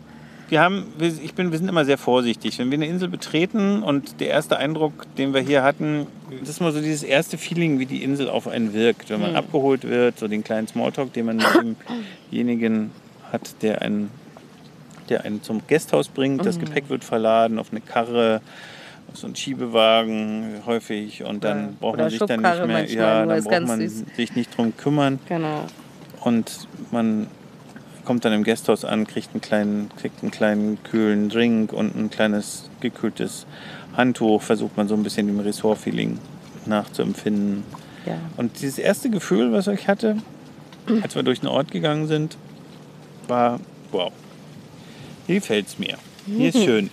Wir 0.49 0.61
haben, 0.63 0.87
wir, 0.97 1.09
ich 1.09 1.35
bin, 1.35 1.51
wir 1.53 1.59
sind 1.59 1.69
immer 1.69 1.85
sehr 1.85 1.99
vorsichtig. 1.99 2.59
Wenn 2.59 2.71
wir 2.71 2.79
eine 2.79 2.87
Insel 2.87 3.09
betreten 3.09 3.83
und 3.83 4.21
der 4.21 4.29
erste 4.29 4.57
Eindruck, 4.57 4.93
den 5.17 5.35
wir 5.35 5.41
hier 5.43 5.63
hatten, 5.63 6.07
das 6.41 6.49
ist 6.49 6.61
mal 6.61 6.73
so 6.73 6.81
dieses 6.81 7.03
erste 7.03 7.37
Feeling, 7.37 7.79
wie 7.79 7.87
die 7.87 8.03
Insel 8.03 8.29
auf 8.31 8.49
einen 8.49 8.73
wirkt. 8.73 9.11
Wenn 9.11 9.21
man 9.21 9.37
abgeholt 9.37 9.85
wird, 9.85 10.19
so 10.19 10.27
den 10.27 10.43
kleinen 10.43 10.67
Smalltalk, 10.67 11.13
den 11.13 11.27
man 11.27 11.37
mit 11.37 11.77
demjenigen 12.33 12.91
hat, 13.31 13.63
der 13.63 13.83
einen, 13.83 14.11
der 15.11 15.25
einen 15.25 15.43
zum 15.43 15.61
Gasthaus 15.69 16.09
bringt. 16.09 16.47
Das 16.47 16.59
Gepäck 16.59 16.89
wird 16.89 17.05
verladen 17.05 17.59
auf 17.59 17.71
eine 17.71 17.81
Karre, 17.83 18.41
auf 19.11 19.19
so 19.19 19.27
einen 19.27 19.37
Schiebewagen 19.37 20.63
häufig 20.65 21.25
und 21.25 21.45
dann 21.45 21.59
Ja. 21.59 21.69
braucht 21.81 21.95
Oder 21.95 22.03
man 22.05 22.11
sich 22.11 22.19
dann 22.21 22.41
nicht 22.41 22.67
mehr, 22.67 22.91
ja, 22.91 23.27
dann 23.27 23.45
braucht 23.45 23.67
man 23.67 23.81
süß. 23.81 24.05
sich 24.17 24.35
nicht 24.35 24.57
drum 24.57 24.75
kümmern 24.77 25.19
genau. 25.29 25.65
und 26.23 26.51
man 26.91 27.27
kommt 28.09 28.25
dann 28.25 28.33
im 28.33 28.43
Gasthaus 28.43 28.87
an, 28.87 29.07
kriegt 29.07 29.35
einen 29.35 29.43
kleinen, 29.43 29.91
kriegt 30.01 30.23
einen 30.23 30.31
kleinen 30.31 30.83
kühlen 30.83 31.29
Drink 31.29 31.75
und 31.75 31.95
ein 31.95 32.09
kleines 32.09 32.71
gekühltes 32.81 33.45
Handtuch, 33.95 34.41
versucht 34.41 34.79
man 34.79 34.89
so 34.89 34.95
ein 34.95 35.03
bisschen 35.03 35.27
dem 35.27 35.41
Ressort-Feeling 35.41 36.19
nachzuempfinden. 36.65 37.65
Ja. 38.07 38.15
Und 38.39 38.63
dieses 38.63 38.79
erste 38.79 39.11
Gefühl, 39.11 39.53
was 39.53 39.67
ich 39.67 39.89
hatte, 39.89 40.17
als 41.03 41.17
wir 41.17 41.23
durch 41.23 41.41
den 41.41 41.51
Ort 41.51 41.71
gegangen 41.71 42.07
sind, 42.07 42.39
war, 43.27 43.61
wow, 43.93 44.11
hier 45.27 45.35
gefällt 45.35 45.67
es 45.67 45.79
mir. 45.79 45.99
Hier 46.25 46.49
ist 46.49 46.65
schön. 46.65 46.89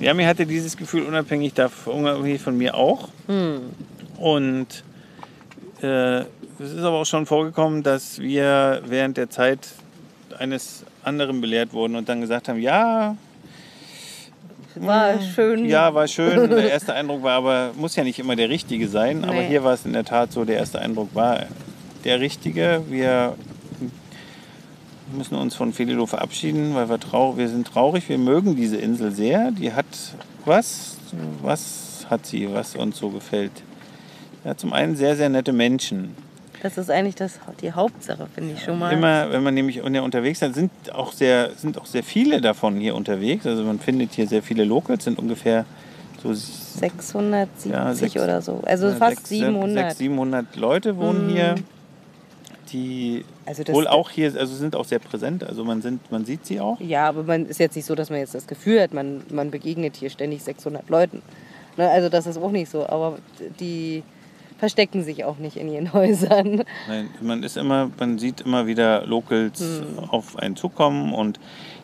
Ja, 0.00 0.14
mir 0.14 0.26
hatte 0.26 0.46
dieses 0.46 0.78
Gefühl 0.78 1.02
unabhängig, 1.02 1.52
davon, 1.52 1.96
unabhängig 1.96 2.40
von 2.40 2.56
mir 2.56 2.76
auch. 2.76 3.10
Und 4.16 4.84
äh, 5.82 6.20
es 6.20 6.72
ist 6.72 6.82
aber 6.82 6.96
auch 6.96 7.06
schon 7.06 7.26
vorgekommen, 7.26 7.82
dass 7.82 8.18
wir 8.20 8.80
während 8.86 9.18
der 9.18 9.28
Zeit 9.28 9.68
eines 10.38 10.84
anderen 11.02 11.40
belehrt 11.40 11.72
wurden 11.72 11.96
und 11.96 12.08
dann 12.08 12.20
gesagt 12.20 12.48
haben, 12.48 12.60
ja, 12.60 13.16
war 14.76 15.20
schön. 15.20 15.64
Ja, 15.66 15.92
war 15.94 16.06
schön. 16.06 16.50
Der 16.50 16.70
erste 16.70 16.94
Eindruck 16.94 17.22
war 17.22 17.32
aber, 17.32 17.70
muss 17.76 17.96
ja 17.96 18.04
nicht 18.04 18.18
immer 18.18 18.36
der 18.36 18.48
richtige 18.48 18.88
sein. 18.88 19.24
Aber 19.24 19.32
Nee. 19.34 19.48
hier 19.48 19.64
war 19.64 19.74
es 19.74 19.84
in 19.84 19.92
der 19.92 20.04
Tat 20.04 20.32
so, 20.32 20.44
der 20.44 20.58
erste 20.58 20.78
Eindruck 20.80 21.14
war 21.14 21.46
der 22.04 22.20
richtige. 22.20 22.82
Wir 22.88 23.34
müssen 25.12 25.34
uns 25.34 25.56
von 25.56 25.72
Felilo 25.72 26.06
verabschieden, 26.06 26.74
weil 26.74 26.88
wir, 26.88 27.00
trau 27.00 27.36
wir 27.36 27.48
sind 27.48 27.66
traurig. 27.66 28.08
Wir 28.08 28.18
mögen 28.18 28.54
diese 28.54 28.76
Insel 28.76 29.10
sehr. 29.10 29.50
Die 29.50 29.72
hat 29.72 29.86
was? 30.44 30.96
Was 31.42 32.06
hat 32.08 32.26
sie, 32.26 32.52
was 32.52 32.76
uns 32.76 32.98
so 32.98 33.08
gefällt? 33.10 33.52
Ja, 34.44 34.56
zum 34.56 34.72
einen 34.72 34.94
sehr, 34.96 35.16
sehr 35.16 35.28
nette 35.28 35.52
Menschen. 35.52 36.14
Das 36.62 36.76
ist 36.76 36.90
eigentlich 36.90 37.14
das, 37.14 37.38
die 37.60 37.72
Hauptsache, 37.72 38.26
finde 38.34 38.54
ich 38.54 38.62
schon 38.62 38.78
mal. 38.78 38.92
Immer, 38.92 39.30
wenn 39.30 39.42
man 39.42 39.54
nämlich 39.54 39.80
unterwegs 39.82 40.42
ist, 40.42 40.54
sind 40.54 40.70
auch 40.92 41.12
sehr, 41.12 41.50
sind 41.56 41.78
auch 41.78 41.86
sehr 41.86 42.02
viele 42.02 42.40
davon 42.40 42.76
hier 42.80 42.94
unterwegs. 42.96 43.46
Also 43.46 43.62
man 43.62 43.78
findet 43.78 44.12
hier 44.12 44.26
sehr 44.26 44.42
viele 44.42 44.64
Locals, 44.64 45.04
sind 45.04 45.18
ungefähr 45.18 45.64
so 46.22 46.34
670 46.34 47.70
Ja, 47.72 47.94
sechs- 47.94 48.16
oder 48.16 48.42
so. 48.42 48.60
Also 48.66 48.88
ja, 48.88 48.94
fast 48.96 49.18
sechs- 49.18 49.28
700. 49.28 49.90
sechs, 49.90 49.98
700 49.98 50.56
Leute 50.56 50.96
wohnen 50.96 51.28
hier, 51.28 51.54
die 52.72 53.24
Also 53.46 53.66
wohl 53.68 53.86
auch 53.86 54.10
hier, 54.10 54.34
also 54.36 54.54
sind 54.54 54.74
auch 54.74 54.84
sehr 54.84 54.98
präsent. 54.98 55.44
Also 55.44 55.64
man, 55.64 55.80
sind, 55.80 56.10
man 56.10 56.24
sieht 56.24 56.44
sie 56.44 56.60
auch. 56.60 56.80
Ja, 56.80 57.08
aber 57.08 57.22
man 57.22 57.46
ist 57.46 57.60
jetzt 57.60 57.76
nicht 57.76 57.86
so, 57.86 57.94
dass 57.94 58.10
man 58.10 58.18
jetzt 58.18 58.34
das 58.34 58.46
Gefühl 58.46 58.80
hat, 58.80 58.92
man, 58.92 59.22
man 59.30 59.50
begegnet 59.50 59.96
hier 59.96 60.10
ständig 60.10 60.42
600 60.42 60.88
Leuten. 60.88 61.22
Ne, 61.76 61.88
also 61.88 62.08
das 62.08 62.26
ist 62.26 62.36
auch 62.36 62.50
nicht 62.50 62.68
so. 62.70 62.86
Aber 62.86 63.18
die 63.60 64.02
verstecken 64.58 65.02
sich 65.04 65.24
auch 65.24 65.38
nicht 65.38 65.56
in 65.56 65.68
ihren 65.72 65.92
Häusern. 65.92 66.64
Nein, 66.88 67.08
man 67.20 67.42
ist 67.42 67.56
immer, 67.56 67.90
man 67.98 68.18
sieht 68.18 68.42
immer 68.42 68.66
wieder 68.66 69.06
Locals 69.06 69.60
Hm. 69.60 70.10
auf 70.10 70.36
einen 70.38 70.56
zukommen 70.56 71.14
und 71.14 71.40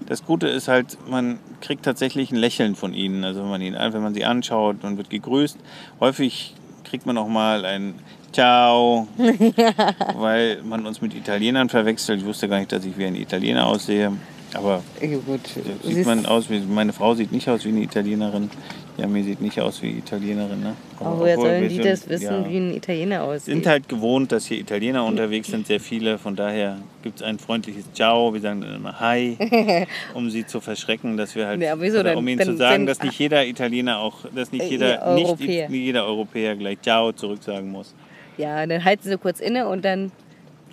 das 0.07 0.25
Gute 0.25 0.49
ist 0.49 0.69
halt, 0.69 0.99
man 1.09 1.38
kriegt 1.61 1.85
tatsächlich 1.85 2.31
ein 2.31 2.37
Lächeln 2.37 2.75
von 2.75 2.93
ihnen. 2.93 3.25
Also 3.25 3.40
wenn 3.40 3.49
man 3.49 3.62
ihn, 3.62 3.75
wenn 3.75 4.02
man 4.02 4.12
sie 4.14 4.25
anschaut, 4.25 4.83
man 4.83 4.97
wird 4.99 5.09
gegrüßt. 5.09 5.57
Häufig 6.00 6.54
kriegt 6.85 7.07
man 7.07 7.16
auch 7.16 7.28
mal 7.28 7.64
ein 7.64 7.95
Ciao, 8.33 9.07
weil 10.16 10.61
man 10.62 10.87
uns 10.87 11.00
mit 11.00 11.14
Italienern 11.14 11.69
verwechselt. 11.69 12.21
Ich 12.21 12.26
wusste 12.26 12.49
gar 12.49 12.59
nicht, 12.59 12.73
dass 12.73 12.85
ich 12.85 12.99
wie 12.99 13.04
ein 13.07 13.14
Italiener 13.16 13.66
aussehe, 13.66 14.12
aber 14.54 14.83
Ja, 15.00 15.16
gut. 15.19 15.40
sieht 15.85 16.04
man 16.07 16.26
aus 16.26 16.50
wie 16.50 16.61
meine 16.61 16.93
Frau 16.93 17.14
sieht 17.14 17.33
nicht 17.33 17.49
aus 17.49 17.64
wie 17.64 17.69
eine 17.69 17.81
Italienerin. 17.83 18.50
Ja, 18.97 19.09
mir 19.09 19.25
sieht 19.25 19.41
nicht 19.41 19.61
aus 19.61 19.83
wie 19.83 19.91
Italienerin, 19.91 20.61
ne? 20.61 20.77
aber 21.01 21.19
woher 21.19 21.35
sollen 21.37 21.69
die 21.69 21.75
sind- 21.75 21.85
das 21.85 22.09
wissen, 22.09 22.45
ja 22.45 22.49
wie 22.49 22.57
ein 22.59 22.75
Italiener 22.77 23.25
aussieht? 23.25 23.55
sind 23.55 23.67
halt 23.67 23.89
gewohnt, 23.89 24.31
dass 24.31 24.47
hier 24.47 24.61
Italiener 24.61 25.05
unterwegs 25.05 25.49
sind, 25.49 25.67
sehr 25.67 25.81
viele. 25.81 26.17
Von 26.17 26.37
daher 26.37 26.79
gibt 27.03 27.17
es 27.17 27.23
ein 27.23 27.41
freundliches 27.41 27.93
Ciao. 27.93 28.33
Wir 28.33 28.41
sagen 28.41 28.61
dann 28.61 28.77
immer 28.77 29.01
Hi, 29.01 29.37
um 30.15 30.31
sie 30.31 30.47
zu 30.47 30.61
verschrecken, 30.61 31.17
dass 31.17 31.35
wir 31.35 31.49
halt, 31.49 31.61
Ja, 31.61 31.75
wieso 31.81 31.99
oder 31.99 32.11
denn? 32.11 32.19
um 32.19 32.29
ihnen 32.29 32.39
Wenn- 32.39 32.47
zu 32.47 32.57
sagen, 32.57 32.83
wenn- 32.83 32.87
dass 32.87 33.03
nicht 33.03 33.19
jeder 33.19 33.45
Italiener 33.45 33.99
auch, 33.99 34.19
dass 34.33 34.53
nicht 34.53 34.67
Äh, 34.67 34.71
jeder, 34.71 35.03
Europäer. 35.05 35.69
nicht 35.69 35.81
jeder 35.83 36.07
Europäer 36.07 36.55
gleich 36.55 36.81
Ciao 36.81 37.11
zurücksagen 37.11 37.73
muss. 37.73 37.95
Ja, 38.39 38.65
dann 38.65 38.85
halten 38.85 39.09
sie 39.09 39.19
kurz 39.19 39.41
inne 39.41 39.67
und 39.69 39.85
dann 39.85 40.13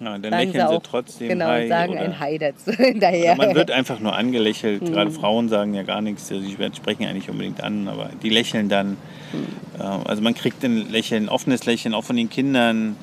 Ja, 0.01 0.17
dann 0.17 0.22
sagen 0.24 0.36
lächeln 0.48 0.67
sie 0.67 0.74
auch 0.75 0.81
trotzdem 0.81 1.29
genau, 1.29 1.46
Hi. 1.46 1.63
und 1.63 1.70
sagen 1.70 1.91
oder, 1.93 2.01
ein 2.01 2.20
Hi 2.20 2.38
dazu 2.39 2.72
hinterher. 2.77 3.36
oder 3.36 3.46
man 3.48 3.55
wird 3.55 3.72
einfach 3.72 4.00
nur 4.00 4.15
angelächelt. 4.15 4.81
Hm. 4.81 4.91
Gerade 4.93 5.12
Frauen 5.12 5.48
sagen 5.48 5.74
ja 5.75 5.84
gar 5.84 6.01
nichts. 6.01 6.31
Also 6.31 6.43
sie 6.43 6.58
sprechen 6.75 7.03
ja 7.03 7.13
nicht 7.13 7.29
unbedingt 7.29 7.62
an, 7.63 7.88
aber 7.88 8.10
die 8.24 8.29
lächeln 8.29 8.67
dann. 8.67 8.98
Hm. 9.31 9.46
Ähm, 9.79 10.01
Also 10.05 10.22
man 10.22 10.34
kriegt 10.34 10.63
ein 10.63 10.89
Lächeln, 10.91 11.25
ein 11.25 11.29
offenes 11.29 11.65
Lächeln, 11.65 11.93
auch 11.93 12.03
von 12.03 12.15
den 12.15 12.29
Kindern. 12.29 12.96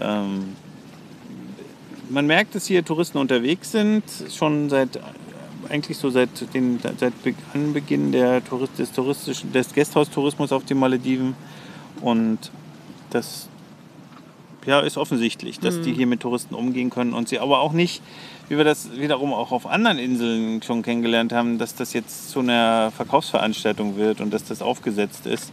Ähm, 0.00 0.56
man 2.10 2.26
merkt, 2.26 2.54
dass 2.54 2.66
hier 2.66 2.84
Touristen 2.84 3.18
unterwegs 3.18 3.70
sind, 3.72 4.02
schon 4.30 4.68
seit 4.68 4.98
eigentlich 5.70 5.96
so 5.96 6.10
seit, 6.10 6.28
den, 6.52 6.78
seit 6.98 7.22
Be- 7.22 7.34
Anbeginn 7.54 8.12
der 8.12 8.44
Tourist, 8.44 8.78
des, 8.78 8.92
touristischen, 8.92 9.50
des 9.52 9.72
Gasthaustourismus 9.72 10.52
auf 10.52 10.64
den 10.66 10.78
Malediven. 10.78 11.34
Und 12.02 12.38
das 13.10 13.48
ja, 14.66 14.80
ist 14.80 14.96
offensichtlich, 14.96 15.60
dass 15.60 15.80
die 15.80 15.92
hier 15.92 16.06
mit 16.06 16.20
Touristen 16.20 16.54
umgehen 16.54 16.90
können 16.90 17.12
und 17.12 17.28
sie 17.28 17.38
aber 17.38 17.60
auch 17.60 17.72
nicht, 17.72 18.02
wie 18.48 18.56
wir 18.56 18.64
das 18.64 18.96
wiederum 18.96 19.32
auch 19.32 19.52
auf 19.52 19.66
anderen 19.66 19.98
Inseln 19.98 20.62
schon 20.62 20.82
kennengelernt 20.82 21.32
haben, 21.32 21.58
dass 21.58 21.74
das 21.74 21.92
jetzt 21.92 22.30
zu 22.30 22.40
einer 22.40 22.90
Verkaufsveranstaltung 22.90 23.96
wird 23.96 24.20
und 24.20 24.32
dass 24.32 24.44
das 24.44 24.62
aufgesetzt 24.62 25.26
ist, 25.26 25.52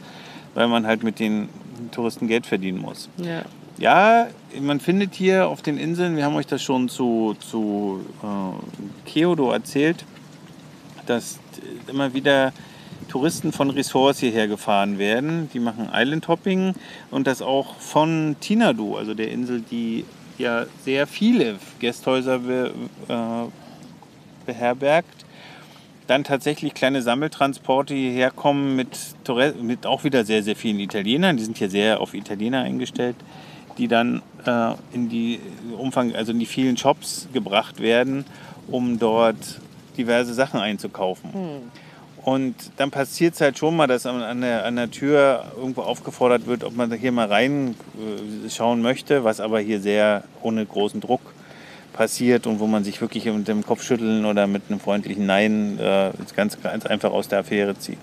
weil 0.53 0.67
man 0.67 0.87
halt 0.87 1.03
mit 1.03 1.19
den 1.19 1.49
Touristen 1.91 2.27
Geld 2.27 2.45
verdienen 2.45 2.79
muss. 2.79 3.09
ja. 3.17 3.43
Ja, 3.77 4.27
man 4.61 4.79
findet 4.79 5.15
hier 5.15 5.47
auf 5.47 5.63
den 5.63 5.79
Inseln, 5.79 6.15
wir 6.15 6.23
haben 6.25 6.35
euch 6.35 6.45
das 6.45 6.61
schon 6.61 6.87
zu, 6.87 7.35
zu 7.39 8.05
äh, 8.21 9.09
Keodo 9.09 9.49
erzählt, 9.49 10.05
dass 11.07 11.39
immer 11.87 12.13
wieder 12.13 12.53
Touristen 13.08 13.51
von 13.51 13.70
Ressorts 13.70 14.20
hierher 14.20 14.48
gefahren 14.48 14.98
werden. 14.98 15.50
Die 15.53 15.60
machen 15.60 15.89
Island 15.93 16.27
Hopping 16.27 16.74
und 17.10 17.27
das 17.27 17.41
auch 17.41 17.75
von 17.75 18.36
Tinadu, 18.39 18.96
also 18.96 19.13
der 19.13 19.31
Insel, 19.31 19.62
die 19.62 20.05
ja 20.38 20.65
sehr 20.84 21.08
viele 21.08 21.58
Gästhäuser 21.79 22.39
be, 22.39 22.72
äh, 23.08 24.46
beherbergt. 24.46 25.25
Dann 26.08 26.24
tatsächlich 26.24 26.74
kleine 26.74 27.01
Sammeltransporte 27.01 27.93
hierher 27.93 28.31
kommen 28.31 28.75
mit, 28.75 28.98
mit 29.62 29.86
auch 29.86 30.03
wieder 30.03 30.25
sehr, 30.25 30.43
sehr 30.43 30.55
vielen 30.55 30.79
Italienern. 30.79 31.38
Die 31.38 31.43
sind 31.43 31.58
hier 31.58 31.70
sehr 31.70 32.01
auf 32.01 32.13
Italiener 32.13 32.62
eingestellt, 32.62 33.15
die 33.77 33.88
dann 33.88 34.22
äh, 34.46 34.74
in 34.93 35.10
die 35.10 35.39
Umfang, 35.77 36.13
also 36.15 36.31
in 36.31 36.39
die 36.39 36.46
vielen 36.46 36.75
Shops 36.75 37.27
gebracht 37.31 37.79
werden, 37.79 38.25
um 38.67 39.00
dort 39.00 39.60
diverse 39.98 40.34
Sachen 40.34 40.60
einzukaufen. 40.60 41.29
Und 42.23 42.55
dann 42.77 42.91
passiert 42.91 43.33
es 43.33 43.41
halt 43.41 43.57
schon 43.57 43.75
mal, 43.75 43.87
dass 43.87 44.05
an, 44.05 44.21
an, 44.21 44.41
der, 44.41 44.65
an 44.65 44.75
der 44.75 44.91
Tür 44.91 45.45
irgendwo 45.57 45.81
aufgefordert 45.81 46.45
wird, 46.45 46.63
ob 46.63 46.75
man 46.75 46.91
hier 46.93 47.11
mal 47.11 47.27
reinschauen 47.27 48.81
möchte, 48.81 49.23
was 49.23 49.39
aber 49.39 49.59
hier 49.59 49.79
sehr 49.79 50.23
ohne 50.43 50.65
großen 50.65 51.01
Druck 51.01 51.21
passiert 51.93 52.45
und 52.45 52.59
wo 52.59 52.67
man 52.67 52.83
sich 52.83 53.01
wirklich 53.01 53.25
mit 53.25 53.47
dem 53.47 53.65
Kopfschütteln 53.65 54.25
oder 54.25 54.45
mit 54.47 54.63
einem 54.69 54.79
freundlichen 54.79 55.25
Nein 55.25 55.79
äh, 55.79 56.11
ganz, 56.35 56.61
ganz 56.61 56.85
einfach 56.85 57.11
aus 57.11 57.27
der 57.27 57.39
Affäre 57.39 57.77
zieht. 57.77 57.97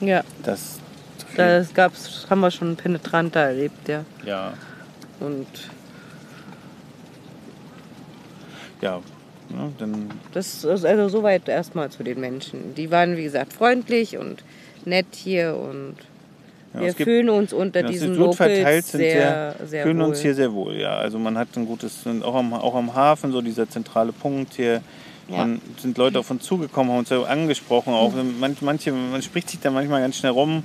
ja, 0.00 0.22
Das 0.42 0.78
zu 1.16 1.26
viel. 1.26 1.36
das 1.36 1.72
gab's, 1.72 2.26
haben 2.28 2.40
wir 2.40 2.50
schon 2.50 2.76
penetranter 2.76 3.40
erlebt, 3.40 3.88
ja. 3.88 4.04
ja, 4.24 4.52
Und 5.18 5.46
ja. 8.82 9.00
Ne, 9.50 9.72
dann 9.78 10.10
das 10.32 10.64
ist 10.64 10.84
also 10.84 11.08
soweit 11.08 11.48
erstmal 11.48 11.90
zu 11.90 12.02
den 12.02 12.20
Menschen. 12.20 12.74
Die 12.76 12.90
waren, 12.90 13.16
wie 13.16 13.24
gesagt, 13.24 13.52
freundlich 13.52 14.16
und 14.16 14.42
nett 14.84 15.06
hier 15.14 15.56
und 15.56 15.94
ja, 16.74 16.80
wir 16.80 16.94
fühlen 16.94 17.30
uns 17.30 17.52
unter 17.52 17.80
Ja, 17.80 17.86
es 17.86 17.92
diesen 17.92 18.12
ist 18.12 18.18
gut 18.18 18.34
verteilt, 18.34 18.64
Locals 18.64 18.90
sind 18.90 19.00
sehr, 19.00 19.54
sehr, 19.58 19.66
sehr 19.66 19.82
fühlen 19.84 19.98
wohl. 19.98 20.04
uns 20.04 20.20
hier 20.20 20.34
sehr 20.34 20.52
wohl. 20.52 20.76
Ja, 20.76 20.96
also 20.96 21.18
man 21.18 21.38
hat 21.38 21.48
ein 21.56 21.66
gutes, 21.66 22.04
auch 22.22 22.34
am, 22.34 22.52
auch 22.52 22.74
am 22.74 22.94
Hafen 22.94 23.32
so 23.32 23.40
dieser 23.40 23.68
zentrale 23.68 24.12
Punkt 24.12 24.54
hier. 24.54 24.82
Ja. 25.28 25.38
Man 25.38 25.60
sind 25.78 25.98
Leute 25.98 26.18
auf 26.20 26.30
uns 26.30 26.44
zugekommen, 26.44 26.92
haben 26.92 26.98
uns 27.00 27.08
so 27.08 27.24
angesprochen. 27.24 27.92
Auch 27.92 28.12
man, 28.14 28.56
manche, 28.60 28.92
man 28.92 29.22
spricht 29.22 29.50
sich 29.50 29.60
da 29.60 29.70
manchmal 29.70 30.00
ganz 30.00 30.16
schnell 30.16 30.32
rum, 30.32 30.62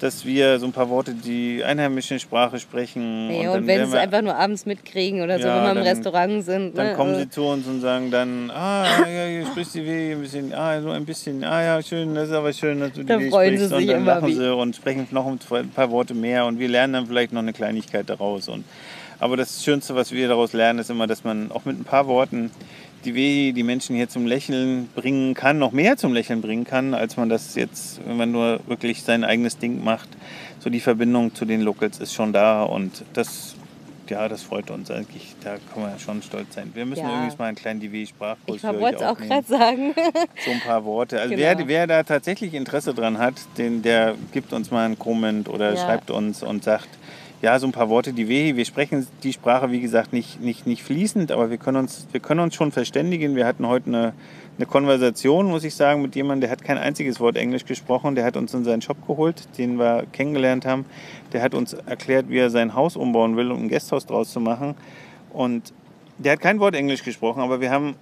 dass 0.00 0.24
wir 0.24 0.58
so 0.58 0.66
ein 0.66 0.72
paar 0.72 0.88
Worte 0.90 1.14
die 1.14 1.62
einheimische 1.64 2.18
Sprache 2.18 2.58
sprechen. 2.60 3.30
Ja, 3.30 3.50
und, 3.50 3.56
dann 3.56 3.66
wenn 3.66 3.86
sie 3.86 3.92
wir- 3.92 4.00
einfach 4.00 4.20
nur 4.22 4.34
abends 4.36 4.66
mitkriegen 4.66 5.22
oder 5.22 5.38
so, 5.38 5.46
Ja, 5.46 5.56
wenn 5.56 5.62
wir 5.64 5.70
im 5.70 5.76
dann- 5.76 5.86
Restaurant 5.86 6.44
sind. 6.44 6.76
Dann 6.76 6.88
ne? 6.88 6.94
kommen 6.94 7.14
äh, 7.14 7.18
sie 7.20 7.30
zu 7.30 7.44
uns 7.44 7.66
und 7.66 7.80
sagen 7.80 8.10
dann, 8.10 8.50
ah, 8.50 8.84
ja, 9.00 9.26
hier 9.26 9.46
sprichst 9.46 9.74
du 9.76 9.84
wie 9.84 10.12
ein 10.12 10.20
bisschen, 10.20 10.52
ah, 10.54 10.80
so 10.82 10.90
ein 10.90 11.04
bisschen, 11.04 11.42
ah 11.44 11.62
ja, 11.62 11.82
schön, 11.82 12.14
das 12.14 12.28
ist 12.28 12.34
aber 12.34 12.52
schön, 12.52 12.80
dass 12.80 12.92
du 12.92 13.00
die 13.00 13.06
Da 13.06 13.18
Weh 13.18 13.30
freuen 13.30 13.56
sie 13.58 13.66
sprichst. 13.66 13.72
Und 13.72 13.78
sich 13.80 13.88
dann 13.88 13.96
immer 14.02 14.14
lachen 14.16 14.28
wie- 14.28 14.34
sie 14.34 14.54
und 14.54 14.76
sprechen 14.76 15.06
noch 15.10 15.26
ein 15.26 15.38
paar 15.74 15.90
Worte 15.90 16.14
mehr 16.14 16.44
und 16.46 16.58
wir 16.58 16.68
lernen 16.68 16.92
dann 16.92 17.06
vielleicht 17.06 17.32
noch 17.32 17.40
eine 17.42 17.52
Kleinigkeit 17.52 18.08
daraus. 18.10 18.48
Und, 18.48 18.64
aber 19.18 19.36
das 19.38 19.64
Schönste, 19.64 19.94
was 19.94 20.12
wir 20.12 20.28
daraus 20.28 20.52
lernen, 20.52 20.78
ist 20.78 20.90
immer, 20.90 21.06
dass 21.06 21.24
man 21.24 21.50
auch 21.50 21.64
mit 21.64 21.80
ein 21.80 21.84
paar 21.84 22.06
Worten 22.06 22.50
die 23.12 23.52
die 23.52 23.62
Menschen 23.62 23.96
hier 23.96 24.08
zum 24.08 24.26
Lächeln 24.26 24.88
bringen 24.94 25.34
kann, 25.34 25.58
noch 25.58 25.72
mehr 25.72 25.96
zum 25.96 26.12
Lächeln 26.12 26.40
bringen 26.40 26.64
kann, 26.64 26.94
als 26.94 27.16
man 27.16 27.28
das 27.28 27.54
jetzt, 27.54 28.00
wenn 28.06 28.16
man 28.16 28.30
nur 28.32 28.60
wirklich 28.66 29.02
sein 29.02 29.24
eigenes 29.24 29.58
Ding 29.58 29.82
macht. 29.84 30.08
So 30.58 30.70
die 30.70 30.80
Verbindung 30.80 31.34
zu 31.34 31.44
den 31.44 31.60
Locals 31.62 31.98
ist 31.98 32.12
schon 32.14 32.32
da 32.32 32.62
und 32.64 33.04
das, 33.12 33.54
ja, 34.08 34.28
das 34.28 34.42
freut 34.42 34.70
uns 34.70 34.90
eigentlich. 34.90 35.34
Da 35.44 35.56
kann 35.72 35.82
man 35.82 35.90
ja 35.92 35.98
schon 35.98 36.22
stolz 36.22 36.54
sein. 36.54 36.70
Wir 36.74 36.86
müssen 36.86 37.04
Ja. 37.04 37.14
übrigens 37.14 37.38
mal 37.38 37.46
einen 37.46 37.56
kleinen 37.56 37.80
DW-Sprachkurs 37.80 38.56
ich 38.56 38.62
wollte 38.64 38.96
es 38.96 39.02
auch 39.02 39.18
gerade 39.18 39.46
sagen. 39.46 39.94
So 40.44 40.50
ein 40.50 40.60
paar 40.60 40.84
Worte. 40.84 41.20
Also 41.20 41.34
Genau. 41.34 41.58
wer, 41.58 41.68
wer 41.68 41.86
da 41.86 42.02
tatsächlich 42.02 42.54
Interesse 42.54 42.94
dran 42.94 43.18
hat, 43.18 43.34
den, 43.58 43.82
der 43.82 44.14
gibt 44.32 44.52
uns 44.52 44.70
mal 44.70 44.84
einen 44.84 44.98
Comment 44.98 45.48
oder 45.48 45.74
Ja. 45.74 45.76
schreibt 45.84 46.10
uns 46.10 46.42
und 46.42 46.64
sagt, 46.64 46.88
ja, 47.42 47.58
so 47.58 47.66
ein 47.66 47.72
paar 47.72 47.88
Worte, 47.88 48.12
die 48.12 48.28
wir, 48.28 48.56
wir 48.56 48.64
sprechen 48.64 49.06
die 49.22 49.32
Sprache, 49.32 49.70
wie 49.70 49.80
gesagt, 49.80 50.12
nicht, 50.12 50.40
nicht, 50.40 50.66
nicht 50.66 50.82
fließend, 50.82 51.30
aber 51.30 51.50
wir 51.50 51.58
können, 51.58 51.76
uns, 51.76 52.06
wir 52.12 52.20
können 52.20 52.40
uns 52.40 52.54
schon 52.54 52.72
verständigen. 52.72 53.36
Wir 53.36 53.46
hatten 53.46 53.66
heute 53.66 53.88
eine, 53.88 54.14
eine 54.56 54.66
Konversation, 54.66 55.46
muss 55.46 55.62
ich 55.64 55.74
sagen, 55.74 56.00
mit 56.00 56.16
jemandem, 56.16 56.42
der 56.42 56.50
hat 56.50 56.64
kein 56.64 56.78
einziges 56.78 57.20
Wort 57.20 57.36
Englisch 57.36 57.66
gesprochen. 57.66 58.14
Der 58.14 58.24
hat 58.24 58.36
uns 58.36 58.54
in 58.54 58.64
seinen 58.64 58.80
Shop 58.80 59.06
geholt, 59.06 59.46
den 59.58 59.78
wir 59.78 60.04
kennengelernt 60.12 60.64
haben. 60.64 60.86
Der 61.32 61.42
hat 61.42 61.54
uns 61.54 61.74
erklärt, 61.74 62.30
wie 62.30 62.38
er 62.38 62.48
sein 62.48 62.74
Haus 62.74 62.96
umbauen 62.96 63.36
will, 63.36 63.50
um 63.50 63.64
ein 63.64 63.68
Gasthaus 63.68 64.06
draus 64.06 64.32
zu 64.32 64.40
machen. 64.40 64.74
Und 65.32 65.74
der 66.16 66.32
hat 66.32 66.40
kein 66.40 66.58
Wort 66.58 66.74
Englisch 66.74 67.04
gesprochen, 67.04 67.42
aber 67.42 67.60
wir 67.60 67.70
haben 67.70 67.96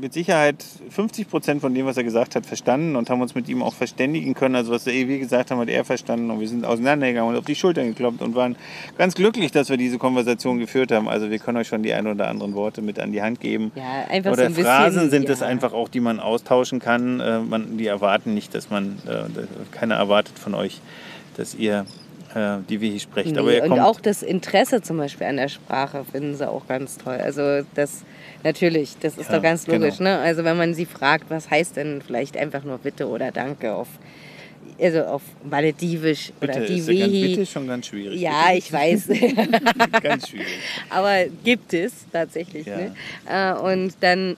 mit 0.00 0.12
Sicherheit 0.12 0.64
50 0.90 1.28
Prozent 1.28 1.60
von 1.60 1.74
dem, 1.74 1.86
was 1.86 1.96
er 1.96 2.04
gesagt 2.04 2.36
hat, 2.36 2.44
verstanden 2.44 2.96
und 2.96 3.08
haben 3.10 3.20
uns 3.20 3.34
mit 3.34 3.48
ihm 3.48 3.62
auch 3.62 3.74
verständigen 3.74 4.34
können. 4.34 4.54
Also 4.54 4.72
was 4.72 4.86
wir 4.86 5.18
gesagt 5.18 5.50
haben, 5.50 5.58
hat 5.60 5.68
er 5.68 5.84
verstanden 5.84 6.30
und 6.30 6.40
wir 6.40 6.48
sind 6.48 6.64
auseinandergegangen 6.64 7.30
und 7.30 7.38
auf 7.38 7.44
die 7.44 7.54
Schultern 7.54 7.88
geklopft 7.88 8.20
und 8.22 8.34
waren 8.34 8.56
ganz 8.96 9.14
glücklich, 9.14 9.50
dass 9.50 9.70
wir 9.70 9.76
diese 9.76 9.98
Konversation 9.98 10.58
geführt 10.58 10.92
haben. 10.92 11.08
Also 11.08 11.30
wir 11.30 11.38
können 11.38 11.58
euch 11.58 11.68
schon 11.68 11.82
die 11.82 11.92
ein 11.92 12.06
oder 12.06 12.28
anderen 12.28 12.54
Worte 12.54 12.82
mit 12.82 12.98
an 12.98 13.12
die 13.12 13.22
Hand 13.22 13.40
geben. 13.40 13.72
Ja, 13.74 14.06
einfach 14.08 14.32
oder 14.32 14.42
so 14.42 14.46
ein 14.46 14.54
bisschen, 14.54 14.64
Phrasen 14.64 15.10
sind 15.10 15.24
ja. 15.24 15.34
es 15.34 15.42
einfach 15.42 15.72
auch, 15.72 15.88
die 15.88 16.00
man 16.00 16.20
austauschen 16.20 16.80
kann. 16.80 17.20
Äh, 17.20 17.40
man, 17.40 17.78
die 17.78 17.86
erwarten 17.86 18.34
nicht, 18.34 18.54
dass 18.54 18.70
man, 18.70 18.98
äh, 19.06 19.42
keiner 19.70 19.94
erwartet 19.94 20.38
von 20.38 20.54
euch, 20.54 20.80
dass 21.36 21.54
ihr 21.54 21.86
die 22.34 22.80
wir 22.80 22.90
hier 22.90 23.00
sprechen. 23.00 23.32
Nee, 23.32 23.38
Aber 23.38 23.52
ihr 23.54 23.62
und 23.62 23.70
kommt, 23.70 23.80
auch 23.82 24.00
das 24.00 24.22
Interesse 24.22 24.82
zum 24.82 24.98
Beispiel 24.98 25.26
an 25.26 25.36
der 25.38 25.48
Sprache 25.48 26.04
finden 26.10 26.36
sie 26.36 26.48
auch 26.48 26.66
ganz 26.68 26.98
toll. 26.98 27.16
Also 27.16 27.62
das 27.74 28.02
natürlich, 28.44 28.96
das 29.00 29.16
ist 29.18 29.30
Ja, 29.30 29.36
doch 29.36 29.42
ganz 29.42 29.66
logisch. 29.66 29.98
genau. 29.98 30.10
Ne? 30.10 30.18
Also 30.18 30.44
wenn 30.44 30.56
man 30.56 30.74
sie 30.74 30.84
fragt, 30.86 31.30
was 31.30 31.50
heißt 31.50 31.76
denn 31.76 32.02
vielleicht 32.06 32.36
einfach 32.36 32.64
nur 32.64 32.78
Bitte 32.78 33.08
oder 33.08 33.30
Danke 33.32 33.74
auf, 33.74 33.88
also 34.80 35.00
auf 35.04 35.22
Maledivisch 35.48 36.32
bitte, 36.38 36.52
oder 36.58 36.62
ist 36.64 36.70
ja 36.70 36.76
ganz, 36.76 36.86
Divehi. 36.86 37.28
bitte 37.28 37.40
ist 37.40 37.50
schon 37.50 37.66
ganz 37.66 37.86
schwierig. 37.86 38.20
Ja, 38.20 38.52
ich 38.54 38.72
weiß. 38.72 39.08
ganz 40.02 40.28
schwierig. 40.28 40.46
Aber 40.90 41.24
gibt 41.44 41.72
es 41.74 41.92
tatsächlich. 42.12 42.66
Ja. 42.66 42.76
Ne? 42.76 42.94
Äh, 43.26 43.52
und 43.74 43.94
dann, 44.00 44.36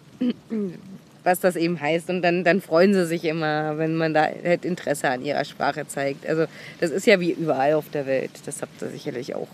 was 1.25 1.41
das 1.41 1.57
eben 1.57 1.81
heißt. 1.81 2.11
Und 2.11 2.23
dann, 2.23 2.45
dann 2.45 2.61
freuen 2.61 2.95
sie 2.95 3.07
sich 3.07 3.25
immer, 3.25 3.79
wenn 3.79 3.97
man 3.97 4.15
da 4.15 4.29
halt 4.45 4.65
Interesse 4.65 5.09
an 5.09 5.25
ihrer 5.25 5.45
Sprache 5.45 5.87
zeigt. 5.87 6.27
Also 6.27 6.47
das 6.81 6.91
ist 6.91 7.07
ja 7.07 7.21
wie 7.21 7.33
überall 7.33 7.75
auf 7.75 7.91
der 7.91 8.07
Welt. 8.07 8.31
Das 8.47 8.63
habt 8.63 8.81
ihr 8.83 8.89
sicherlich 8.89 9.35
auch 9.35 9.49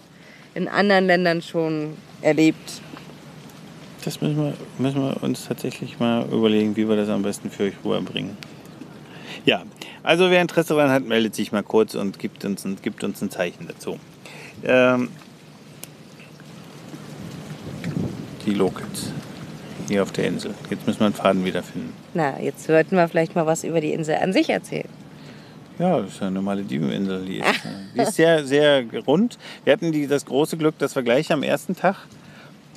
in 0.55 0.69
anderen 0.69 1.07
Ländern 1.07 1.43
schon 1.43 1.97
erlebt. 2.23 2.81
Das 4.05 4.21
müssen 4.21 4.37
wir, 4.37 4.55
müssen 4.79 5.03
wir 5.03 5.23
uns 5.23 5.47
tatsächlich 5.47 5.99
mal 5.99 6.27
überlegen, 6.31 6.77
wie 6.77 6.89
wir 6.89 6.97
das 6.97 7.09
am 7.09 7.23
besten 7.23 7.51
für 7.51 7.65
euch 7.65 7.75
rüberbringen. 7.85 8.37
Ja, 9.45 9.65
also 10.03 10.31
wer 10.31 10.41
Interesse 10.41 10.75
daran 10.75 10.91
hat, 10.91 11.05
meldet 11.05 11.35
sich 11.35 11.53
mal 11.53 11.63
kurz 11.63 11.95
und 11.95 12.19
gibt 12.19 12.45
uns 12.45 12.65
ein, 12.65 12.77
gibt 12.81 13.03
uns 13.05 13.21
ein 13.21 13.31
Zeichen 13.31 13.67
dazu. 13.67 13.99
Ähm, 14.65 15.09
die 18.47 18.55
Locals 18.55 19.13
hier 19.89 20.03
auf 20.03 20.13
der 20.13 20.27
Insel. 20.27 20.55
Jetzt 20.71 20.87
müssen 20.87 21.01
wir 21.01 21.07
einen 21.07 21.15
Faden 21.15 21.45
wiederfinden. 21.45 21.93
Na, 22.15 22.41
jetzt 22.41 22.65
sollten 22.67 22.97
wir 22.97 23.09
vielleicht 23.09 23.35
mal 23.35 23.47
was 23.47 23.65
über 23.65 23.81
die 23.81 23.93
Insel 23.93 24.17
an 24.17 24.33
sich 24.33 24.51
erzählen. 24.51 24.89
Ja, 25.79 26.01
das 26.01 26.11
ist 26.15 26.21
ja 26.21 26.29
eine 26.29 26.41
Malediveninsel. 26.41 27.25
Die 27.27 27.39
ist, 27.39 27.45
äh, 27.47 27.69
die 27.95 28.01
ist 28.01 28.15
sehr, 28.15 28.45
sehr 28.47 28.85
rund. 29.07 29.39
Wir 29.65 29.73
hatten 29.75 29.93
die, 29.93 30.07
das 30.07 30.25
große 30.25 30.57
Glück, 30.57 30.79
dass 30.79 30.97
wir 30.97 31.03
gleich 31.03 31.31
am 31.33 31.43
ersten 31.43 31.77
Tag 31.77 31.97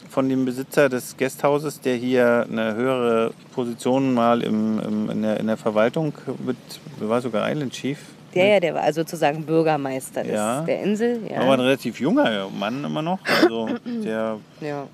von 0.09 0.27
dem 0.27 0.43
Besitzer 0.43 0.89
des 0.89 1.15
Gasthauses, 1.15 1.79
der 1.81 1.95
hier 1.95 2.45
eine 2.51 2.75
höhere 2.75 3.31
Position 3.53 4.13
mal 4.13 4.41
im, 4.41 4.79
im, 4.79 5.09
in, 5.11 5.21
der, 5.21 5.39
in 5.39 5.47
der 5.47 5.55
Verwaltung 5.57 6.13
mit, 6.45 6.57
war 6.99 7.21
sogar 7.21 7.49
Island 7.49 7.71
Chief. 7.73 7.99
Der, 8.35 8.47
ja, 8.47 8.59
der 8.59 8.73
war 8.75 8.81
also 8.81 9.01
sozusagen 9.01 9.43
Bürgermeister 9.43 10.25
Ja. 10.25 10.61
der 10.61 10.81
Insel. 10.83 11.21
Ja. 11.29 11.41
Aber 11.41 11.53
ein 11.53 11.59
relativ 11.61 11.99
junger 11.99 12.47
Mann 12.49 12.83
immer 12.83 13.01
noch. 13.01 13.19
Also 13.41 13.69
der, 14.03 14.37
ja. 14.61 14.87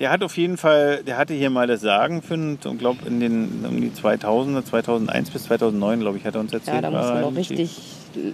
Der 0.00 0.10
hat 0.10 0.22
auf 0.22 0.36
jeden 0.36 0.56
Fall, 0.56 1.02
der 1.04 1.16
hatte 1.16 1.34
hier 1.34 1.50
mal 1.50 1.66
das 1.66 1.80
Sagen 1.80 2.22
für, 2.22 2.34
und 2.34 2.78
glaube 2.78 3.06
in 3.06 3.20
den 3.20 3.64
um 3.66 3.80
die 3.80 3.90
2000er, 3.90 4.64
2001 4.64 5.30
bis 5.30 5.44
2009, 5.44 6.00
glaube 6.00 6.18
ich, 6.18 6.24
hat 6.24 6.34
er 6.34 6.40
uns 6.40 6.52
erzählt. 6.52 6.76
ja, 6.76 6.80
da 6.82 6.90
muss 6.90 7.06
man 7.06 7.20
noch 7.20 7.36
richtig 7.36 7.80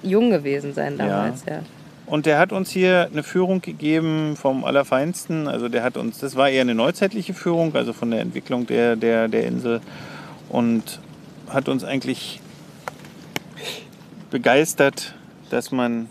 jung 0.02 0.30
gewesen 0.30 0.72
sein 0.74 0.96
damals. 0.96 1.44
Ja. 1.46 1.60
Und 2.06 2.26
der 2.26 2.38
hat 2.38 2.52
uns 2.52 2.70
hier 2.70 3.08
eine 3.12 3.22
Führung 3.22 3.60
gegeben 3.60 4.34
vom 4.36 4.64
Allerfeinsten. 4.64 5.46
Also 5.46 5.68
der 5.68 5.84
hat 5.84 5.96
uns, 5.96 6.18
das 6.18 6.34
war 6.34 6.48
eher 6.48 6.62
eine 6.62 6.74
neuzeitliche 6.74 7.34
Führung, 7.34 7.74
also 7.76 7.92
von 7.92 8.10
der 8.10 8.20
Entwicklung 8.20 8.66
der, 8.66 8.96
der, 8.96 9.28
der 9.28 9.46
Insel. 9.46 9.80
Und 10.48 10.98
hat 11.48 11.68
uns 11.68 11.84
eigentlich 11.84 12.40
begeistert, 14.30 15.14
dass 15.50 15.70
man 15.70 16.08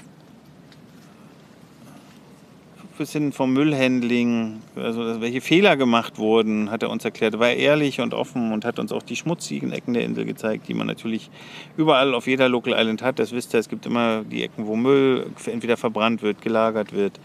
bis 2.99 3.13
hin 3.13 3.31
vom 3.31 3.51
Müllhandling, 3.53 4.59
also 4.75 5.19
welche 5.21 5.41
Fehler 5.41 5.75
gemacht 5.77 6.19
wurden, 6.19 6.69
hat 6.69 6.83
er 6.83 6.89
uns 6.91 7.03
erklärt. 7.03 7.33
Er 7.33 7.39
war 7.39 7.49
ehrlich 7.49 7.99
und 8.01 8.13
offen 8.13 8.51
und 8.51 8.65
hat 8.65 8.77
uns 8.77 8.91
auch 8.91 9.01
die 9.01 9.15
schmutzigen 9.15 9.71
Ecken 9.71 9.93
der 9.95 10.03
Insel 10.03 10.25
gezeigt, 10.25 10.67
die 10.67 10.73
man 10.75 10.85
natürlich 10.85 11.31
überall 11.77 12.13
auf 12.13 12.27
jeder 12.27 12.47
Local 12.49 12.73
Island 12.77 13.01
hat. 13.01 13.17
Das 13.17 13.31
wisst 13.31 13.55
ihr, 13.55 13.59
es 13.61 13.69
gibt 13.69 13.85
immer 13.87 14.23
die 14.23 14.43
Ecken, 14.43 14.67
wo 14.67 14.75
Müll 14.75 15.25
entweder 15.51 15.77
verbrannt 15.77 16.21
wird, 16.21 16.41
gelagert 16.43 16.93
wird. 16.93 17.19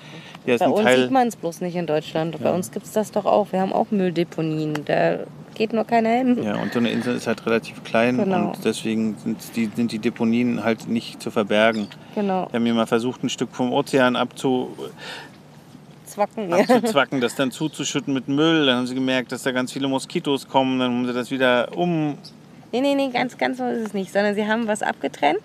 Hier 0.46 0.56
Bei 0.58 0.68
uns 0.68 0.80
Teil, 0.82 1.02
sieht 1.02 1.10
man 1.10 1.28
es 1.28 1.36
bloß 1.36 1.60
nicht 1.60 1.74
in 1.76 1.86
Deutschland. 1.86 2.38
Bei 2.38 2.48
Ja. 2.50 2.54
uns 2.54 2.70
gibt 2.70 2.86
es 2.86 2.92
das 2.92 3.10
doch 3.12 3.26
auch. 3.26 3.52
Wir 3.52 3.60
haben 3.60 3.72
auch 3.72 3.90
Mülldeponien. 3.90 4.74
Da 4.86 5.20
geht 5.54 5.72
nur 5.72 5.84
keiner 5.84 6.10
hin. 6.10 6.42
ja, 6.42 6.56
und 6.60 6.72
so 6.72 6.78
eine 6.80 6.90
Insel 6.90 7.14
ist 7.16 7.26
halt 7.28 7.44
relativ 7.46 7.82
klein 7.84 8.16
Genau. 8.18 8.48
und 8.48 8.64
deswegen 8.64 9.16
sind 9.22 9.38
die, 9.54 9.70
sind 9.74 9.92
die 9.92 10.00
Deponien 10.00 10.64
halt 10.64 10.88
nicht 10.88 11.22
zu 11.22 11.30
verbergen. 11.30 11.86
Genau. 12.14 12.48
Wir 12.50 12.58
haben 12.58 12.64
hier 12.64 12.74
mal 12.74 12.86
versucht, 12.86 13.22
ein 13.22 13.28
Stück 13.28 13.50
vom 13.54 13.72
Ozean 13.72 14.16
abzu, 14.16 14.70
Zwacken. 16.14 16.48
Ja. 16.50 16.58
abzuzwacken, 16.68 17.20
das 17.20 17.34
dann 17.34 17.50
zuzuschütten 17.50 18.14
mit 18.14 18.28
Müll. 18.28 18.66
Dann 18.66 18.78
haben 18.78 18.86
sie 18.86 18.94
gemerkt, 18.94 19.32
dass 19.32 19.42
da 19.42 19.52
ganz 19.52 19.72
viele 19.72 19.88
Moskitos 19.88 20.48
kommen. 20.48 20.78
Dann 20.78 20.92
haben 20.92 21.06
sie 21.06 21.12
das 21.12 21.30
wieder 21.30 21.76
um. 21.76 22.18
Nee, 22.72 22.80
nee, 22.80 22.94
nee, 22.94 23.10
ganz, 23.10 23.36
ganz 23.36 23.58
so 23.58 23.66
ist 23.66 23.86
es 23.86 23.94
nicht. 23.94 24.12
Sondern 24.12 24.34
sie 24.34 24.46
haben 24.46 24.66
was 24.66 24.82
abgetrennt. 24.82 25.42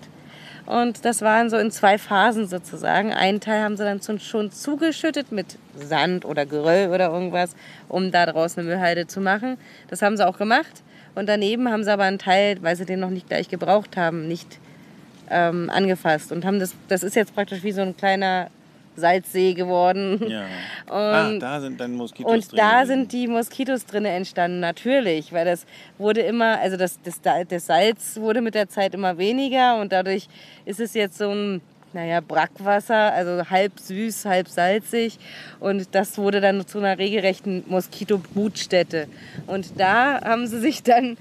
Und 0.66 1.04
das 1.04 1.22
waren 1.22 1.50
so 1.50 1.56
in 1.56 1.72
zwei 1.72 1.98
Phasen 1.98 2.46
sozusagen. 2.46 3.12
Einen 3.12 3.40
Teil 3.40 3.62
haben 3.62 3.76
sie 3.76 3.82
dann 3.82 4.00
schon 4.20 4.52
zugeschüttet 4.52 5.32
mit 5.32 5.58
Sand 5.74 6.24
oder 6.24 6.46
Geröll 6.46 6.90
oder 6.90 7.10
irgendwas, 7.10 7.56
um 7.88 8.12
da 8.12 8.26
draußen 8.26 8.60
eine 8.60 8.68
Müllhalde 8.68 9.08
zu 9.08 9.20
machen. 9.20 9.56
Das 9.88 10.02
haben 10.02 10.16
sie 10.16 10.26
auch 10.26 10.38
gemacht. 10.38 10.82
Und 11.16 11.28
daneben 11.28 11.68
haben 11.70 11.82
sie 11.82 11.92
aber 11.92 12.04
einen 12.04 12.18
Teil, 12.18 12.58
weil 12.62 12.76
sie 12.76 12.84
den 12.84 13.00
noch 13.00 13.10
nicht 13.10 13.28
gleich 13.28 13.48
gebraucht 13.48 13.96
haben, 13.96 14.28
nicht 14.28 14.60
ähm, 15.28 15.70
angefasst. 15.70 16.30
Und 16.30 16.44
haben 16.44 16.60
das, 16.60 16.74
das 16.86 17.02
ist 17.02 17.16
jetzt 17.16 17.34
praktisch 17.34 17.64
wie 17.64 17.72
so 17.72 17.82
ein 17.82 17.96
kleiner 17.96 18.48
Salzsee 18.96 19.54
geworden. 19.54 20.20
Ja. 20.28 20.44
ah, 20.88 21.28
Und 21.28 21.40
da 21.40 21.60
sind 21.60 21.80
dann 21.80 21.94
Moskitos 21.94 22.32
und 22.32 22.52
drin. 22.52 22.58
da 22.58 22.86
sind 22.86 23.12
die 23.12 23.26
Moskitos 23.26 23.86
drin 23.86 24.04
entstanden, 24.04 24.60
natürlich, 24.60 25.32
weil 25.32 25.44
das 25.44 25.66
wurde 25.98 26.20
immer, 26.20 26.58
also 26.60 26.76
das, 26.76 26.98
das, 27.02 27.20
das 27.22 27.66
Salz 27.66 28.16
wurde 28.18 28.40
mit 28.40 28.54
der 28.54 28.68
Zeit 28.68 28.94
immer 28.94 29.18
weniger 29.18 29.80
und 29.80 29.92
dadurch 29.92 30.28
ist 30.64 30.80
es 30.80 30.94
jetzt 30.94 31.18
so 31.18 31.30
ein, 31.30 31.60
naja, 31.92 32.20
Brackwasser, 32.20 33.12
also 33.12 33.50
halb 33.50 33.78
süß, 33.78 34.24
halb 34.24 34.48
salzig 34.48 35.18
und 35.58 35.88
das 35.94 36.18
wurde 36.18 36.40
dann 36.40 36.66
zu 36.66 36.78
einer 36.78 36.98
regelrechten 36.98 37.64
Moskitobrutstätte. 37.68 39.08
Und 39.46 39.78
da 39.78 40.20
haben 40.22 40.46
sie 40.46 40.60
sich 40.60 40.82
dann, 40.84 41.16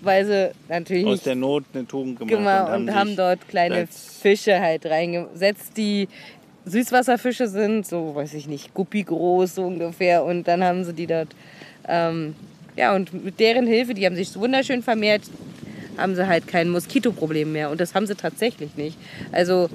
weil 0.00 0.24
sie 0.24 0.50
natürlich 0.68 1.06
aus 1.06 1.22
der 1.22 1.34
Not 1.36 1.64
eine 1.72 1.86
Tugend 1.86 2.18
gemacht 2.18 2.36
Genau, 2.36 2.74
und, 2.74 2.94
haben 2.94 3.08
sich 3.08 3.16
dort 3.16 3.48
kleine 3.48 3.86
Fische 3.86 4.60
halt 4.60 4.86
reingesetzt, 4.86 5.76
die 5.76 6.08
Süßwasserfische 6.68 7.48
sind, 7.48 7.86
so 7.86 8.14
weiß 8.14 8.34
ich 8.34 8.46
nicht, 8.46 8.74
Guppi 8.74 9.02
groß 9.02 9.56
so 9.56 9.64
ungefähr. 9.64 10.24
Und 10.24 10.48
dann 10.48 10.62
haben 10.62 10.84
sie 10.84 10.92
die 10.92 11.06
dort, 11.06 11.28
ähm, 11.86 12.34
ja, 12.76 12.94
und 12.94 13.24
mit 13.24 13.40
deren 13.40 13.66
Hilfe, 13.66 13.94
die 13.94 14.06
haben 14.06 14.16
sich 14.16 14.34
wunderschön 14.36 14.82
vermehrt, 14.82 15.22
haben 15.96 16.14
sie 16.14 16.26
halt 16.26 16.46
kein 16.46 16.68
Moskitoproblem 16.68 17.52
mehr. 17.52 17.70
Und 17.70 17.80
das 17.80 17.94
haben 17.94 18.06
sie 18.06 18.14
tatsächlich 18.14 18.76
nicht. 18.76 18.96
Also 19.32 19.68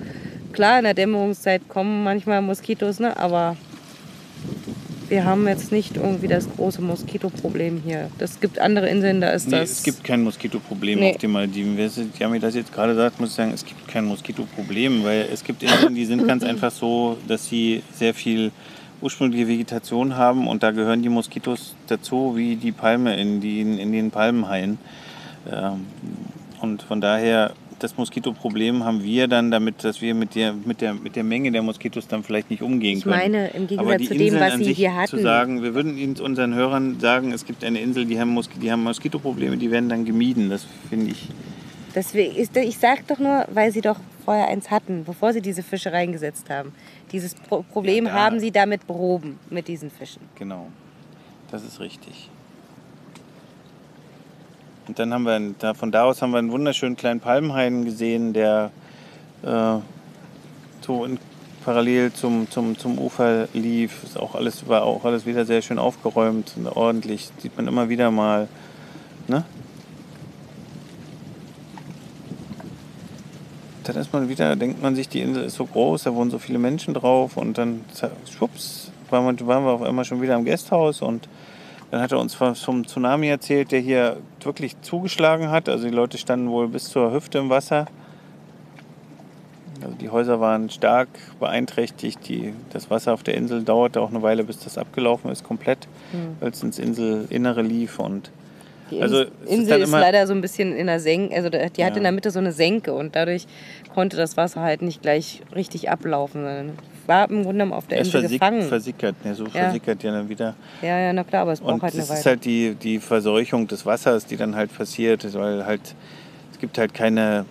klar, 0.54 0.80
in 0.80 0.86
der 0.86 0.94
Dämmerungszeit 0.94 1.68
kommen 1.68 2.04
manchmal 2.04 2.42
Moskitos, 2.42 3.00
ne, 3.00 3.18
aber 3.18 3.58
wir 5.14 5.26
haben 5.26 5.48
jetzt 5.48 5.72
nicht 5.72 5.96
irgendwie 5.96 6.28
das 6.28 6.50
große 6.50 6.82
Moskitoproblem 6.82 7.84
hier. 7.86 8.10
Das 8.18 8.40
gibt 8.40 8.58
andere 8.58 8.90
Inseln, 8.90 9.22
da 9.22 9.30
ist 9.30 9.46
Nee, 9.48 9.60
das. 9.60 9.70
es 9.70 9.84
gibt 9.84 10.04
kein 10.04 10.24
Moskitoproblem 10.24 11.00
Nee. 11.00 11.12
auf 11.12 11.18
den 11.18 11.32
Malediven. 11.32 11.78
Wer 11.78 11.86
es- 11.86 11.96
Die 12.18 12.24
haben 12.24 12.32
mir 12.32 12.40
das 12.40 12.56
jetzt 12.56 12.74
gerade 12.74 12.94
gesagt, 12.94 13.20
muss 13.20 13.30
ich 13.30 13.36
sagen, 13.36 13.52
es 13.54 13.64
gibt 13.64 13.88
kein 13.88 14.06
Moskitoproblem, 14.06 15.04
weil 15.04 15.28
es 15.32 15.44
gibt 15.44 15.62
Inseln, 15.62 15.94
die 15.94 16.06
sind 16.06 16.28
ganz 16.28 16.44
einfach 16.44 16.72
so, 16.72 17.18
dass 17.28 17.48
sie 17.48 17.84
sehr 17.94 18.16
viel 18.16 18.50
ursprüngliche 19.02 19.48
Vegetation 19.48 20.16
haben 20.18 20.48
und 20.48 20.64
da 20.64 20.72
gehören 20.72 21.04
die 21.04 21.10
Moskitos 21.10 21.76
dazu 21.88 22.34
wie 22.36 22.56
die 22.56 22.72
Palme 22.72 23.16
in, 23.16 23.40
die, 23.40 23.62
in 23.62 23.92
den 23.92 24.10
Palmenhain. 24.10 24.80
Ähm, 25.52 25.86
Und 26.60 26.82
von 26.82 27.02
daher, 27.02 27.52
das 27.84 27.98
Moskitoproblem 27.98 28.84
haben 28.86 29.04
wir 29.04 29.28
dann 29.28 29.52
damit, 29.52 29.84
dass 29.84 30.02
wir 30.02 30.16
mit 30.16 30.36
der, 30.36 30.54
mit 30.54 30.80
der, 30.82 30.94
mit 30.94 31.16
der 31.16 31.24
Menge 31.24 31.52
der 31.52 31.62
Moskitos 31.62 32.08
dann 32.08 32.24
vielleicht 32.24 32.50
nicht 32.50 32.62
umgehen 32.62 33.00
Ich 33.00 33.04
können. 33.04 33.18
meine, 33.18 33.48
im 33.50 33.68
Gegensatz 33.68 33.80
Aber 33.88 33.98
die 33.98 34.08
zu 34.08 34.14
dem, 34.14 34.22
Inseln 34.28 34.42
was 34.42 34.58
sie 34.58 34.74
hier 34.74 34.96
hatten. 34.96 35.08
zu 35.10 35.22
sagen, 35.22 35.62
wir 35.62 35.76
würden 35.76 35.98
Ihnen 35.98 36.18
unseren 36.20 36.54
Hörern 36.54 37.00
sagen, 37.00 37.32
es 37.34 37.46
gibt 37.46 37.64
eine 37.64 37.80
Insel, 37.82 38.06
die 38.06 38.20
haben, 38.20 38.30
Mos 38.30 38.50
die 38.62 38.72
haben 38.72 38.84
Moskitoprobleme, 38.84 39.58
die 39.58 39.70
werden 39.70 39.90
dann 39.90 40.06
gemieden. 40.06 40.50
Das 40.50 40.66
finde 40.90 41.12
ich. 41.12 41.28
Deswegen 41.94 42.36
ist, 42.36 42.56
ich 42.58 42.78
sag 42.78 43.06
doch 43.08 43.20
nur, 43.20 43.46
weil 43.54 43.72
sie 43.72 43.82
doch 43.82 44.00
vorher 44.26 44.48
eins 44.48 44.72
hatten, 44.72 45.04
bevor 45.04 45.34
sie 45.34 45.42
diese 45.42 45.62
Fische 45.62 45.92
reingesetzt 45.92 46.50
haben. 46.50 46.72
Dieses 47.12 47.36
Pro 47.36 47.64
Problem 47.64 48.06
Ja, 48.06 48.14
haben 48.14 48.40
sie 48.40 48.52
damit 48.52 48.88
behoben, 48.88 49.38
mit 49.50 49.68
diesen 49.68 49.92
Fischen. 49.92 50.22
Genau. 50.40 50.68
Das 51.52 51.64
ist 51.64 51.80
richtig. 51.80 52.30
Und 54.88 55.00
dann 55.00 55.14
haben 55.14 55.24
wir, 55.24 55.40
da, 55.60 55.74
von 55.74 55.92
da 55.92 56.04
aus 56.04 56.22
haben 56.22 56.32
wir 56.32 56.40
einen 56.40 56.52
wunderschönen 56.52 56.98
kleinen 56.98 57.20
Palmenhain 57.20 57.86
gesehen, 57.86 58.34
der 58.34 58.72
äh, 59.44 59.76
so 60.82 61.06
in 61.06 61.18
parallel 61.64 62.12
zum, 62.12 62.50
zum, 62.52 62.78
zum 62.78 63.00
Ufer 63.00 63.48
lief. 63.54 64.04
Ist 64.04 64.20
auch 64.20 64.36
alles, 64.36 64.68
war 64.68 64.84
auch 64.84 65.06
alles 65.06 65.26
wieder 65.26 65.46
sehr 65.46 65.62
schön 65.62 65.80
aufgeräumt 65.80 66.54
und 66.58 66.68
ordentlich. 66.68 67.30
Sieht 67.40 67.56
man 67.56 67.68
immer 67.68 67.88
wieder 67.88 68.12
mal. 68.12 68.50
Ne? 69.28 69.46
Dann 73.86 73.96
ist 73.98 74.14
man 74.14 74.30
wieder, 74.30 74.56
denkt 74.56 74.82
man 74.82 74.96
sich, 74.96 75.10
die 75.10 75.22
Insel 75.22 75.44
ist 75.46 75.56
so 75.56 75.66
groß, 75.66 76.04
da 76.04 76.14
wohnen 76.14 76.32
so 76.32 76.40
viele 76.40 76.60
Menschen 76.60 76.94
drauf 76.94 77.36
und 77.36 77.58
dann 77.58 77.82
schwupps, 78.30 78.92
waren 79.10 79.26
wir, 79.26 79.48
waren 79.48 79.66
wir 79.66 79.72
auf 79.72 79.82
einmal 79.82 80.06
schon 80.06 80.22
wieder 80.22 80.36
im 80.36 80.46
Gasthaus 80.46 81.02
und 81.02 81.28
dann 81.94 82.02
hat 82.02 82.12
er 82.12 82.18
uns 82.18 82.34
vom 82.34 82.88
Tsunami 82.88 83.28
erzählt, 83.28 83.72
der 83.72 83.80
hier 83.80 84.18
wirklich 84.42 84.82
zugeschlagen 84.82 85.52
hat. 85.52 85.70
Also 85.70 85.88
die 85.88 85.94
Leute 85.94 86.18
standen 86.18 86.50
wohl 86.50 86.68
bis 86.68 86.86
zur 86.86 87.14
Hüfte 87.14 87.38
im 87.38 87.52
Wasser. 87.52 87.86
Also 89.80 89.96
die 89.98 90.10
Häuser 90.10 90.40
waren 90.40 90.72
stark 90.72 91.08
beeinträchtigt. 91.40 92.28
Die, 92.28 92.56
das 92.72 92.90
Wasser 92.90 93.14
auf 93.14 93.22
der 93.22 93.36
Insel 93.36 93.62
dauerte 93.62 94.02
auch 94.02 94.10
eine 94.10 94.24
Weile, 94.24 94.44
bis 94.44 94.58
das 94.58 94.80
abgelaufen 94.80 95.30
ist, 95.30 95.44
komplett, 95.44 95.88
mhm. 96.14 96.38
weil 96.40 96.50
es 96.50 96.64
ins 96.64 96.80
Inselinnere 96.80 97.62
lief. 97.62 98.00
Und 98.00 98.32
die 98.90 99.00
also 99.00 99.26
Insel 99.46 99.84
ist, 99.84 99.90
ist 99.90 99.92
leider 99.92 100.26
so 100.26 100.34
ein 100.34 100.42
bisschen 100.42 100.76
in 100.76 100.88
der 100.88 101.00
Senke, 101.00 101.36
also 101.36 101.50
die 101.50 101.60
hat 101.60 101.78
ja. 101.78 101.88
in 101.90 102.02
der 102.02 102.12
Mitte 102.12 102.32
so 102.32 102.40
eine 102.40 102.54
Senke 102.54 102.96
und 102.96 103.16
dadurch 103.16 103.46
konnte 103.94 104.18
das 104.18 104.36
Wasser 104.36 104.62
halt 104.62 104.82
nicht 104.82 105.04
gleich 105.04 105.44
richtig 105.54 105.92
ablaufen 105.92 106.74
war 107.08 107.30
im 107.30 107.44
Grunde 107.44 107.52
genommen 107.54 107.74
auf 107.74 107.88
der 107.88 108.00
Insel 108.00 108.22
versick 108.22 108.40
gefangen. 108.40 108.62
versickert, 108.64 109.26
ne, 109.26 109.36
so 109.36 109.46
ja. 109.46 109.50
versickert 109.50 110.04
ja 110.04 110.12
dann 110.12 110.30
wieder. 110.30 110.56
Ja, 110.82 111.00
ja, 111.00 111.14
na 111.14 111.24
klar, 111.24 111.44
aber 111.44 111.54
es 111.54 111.60
braucht 111.60 111.74
und 111.76 111.82
halt 111.82 111.94
eine 111.94 112.02
das 112.02 112.10
Weile. 112.10 112.20
ist 112.20 112.26
halt 112.26 112.46
die, 112.46 112.76
die 112.76 113.00
Verseuchung 113.00 113.68
des 113.68 113.86
Wassers, 113.86 114.26
die 114.26 114.38
dann 114.38 114.56
halt 114.56 114.76
passiert, 114.76 115.34
weil 115.34 115.66
halt, 115.66 115.96
es 116.52 116.60
gibt 116.60 116.78
halt 116.78 116.94
keine, 116.94 117.46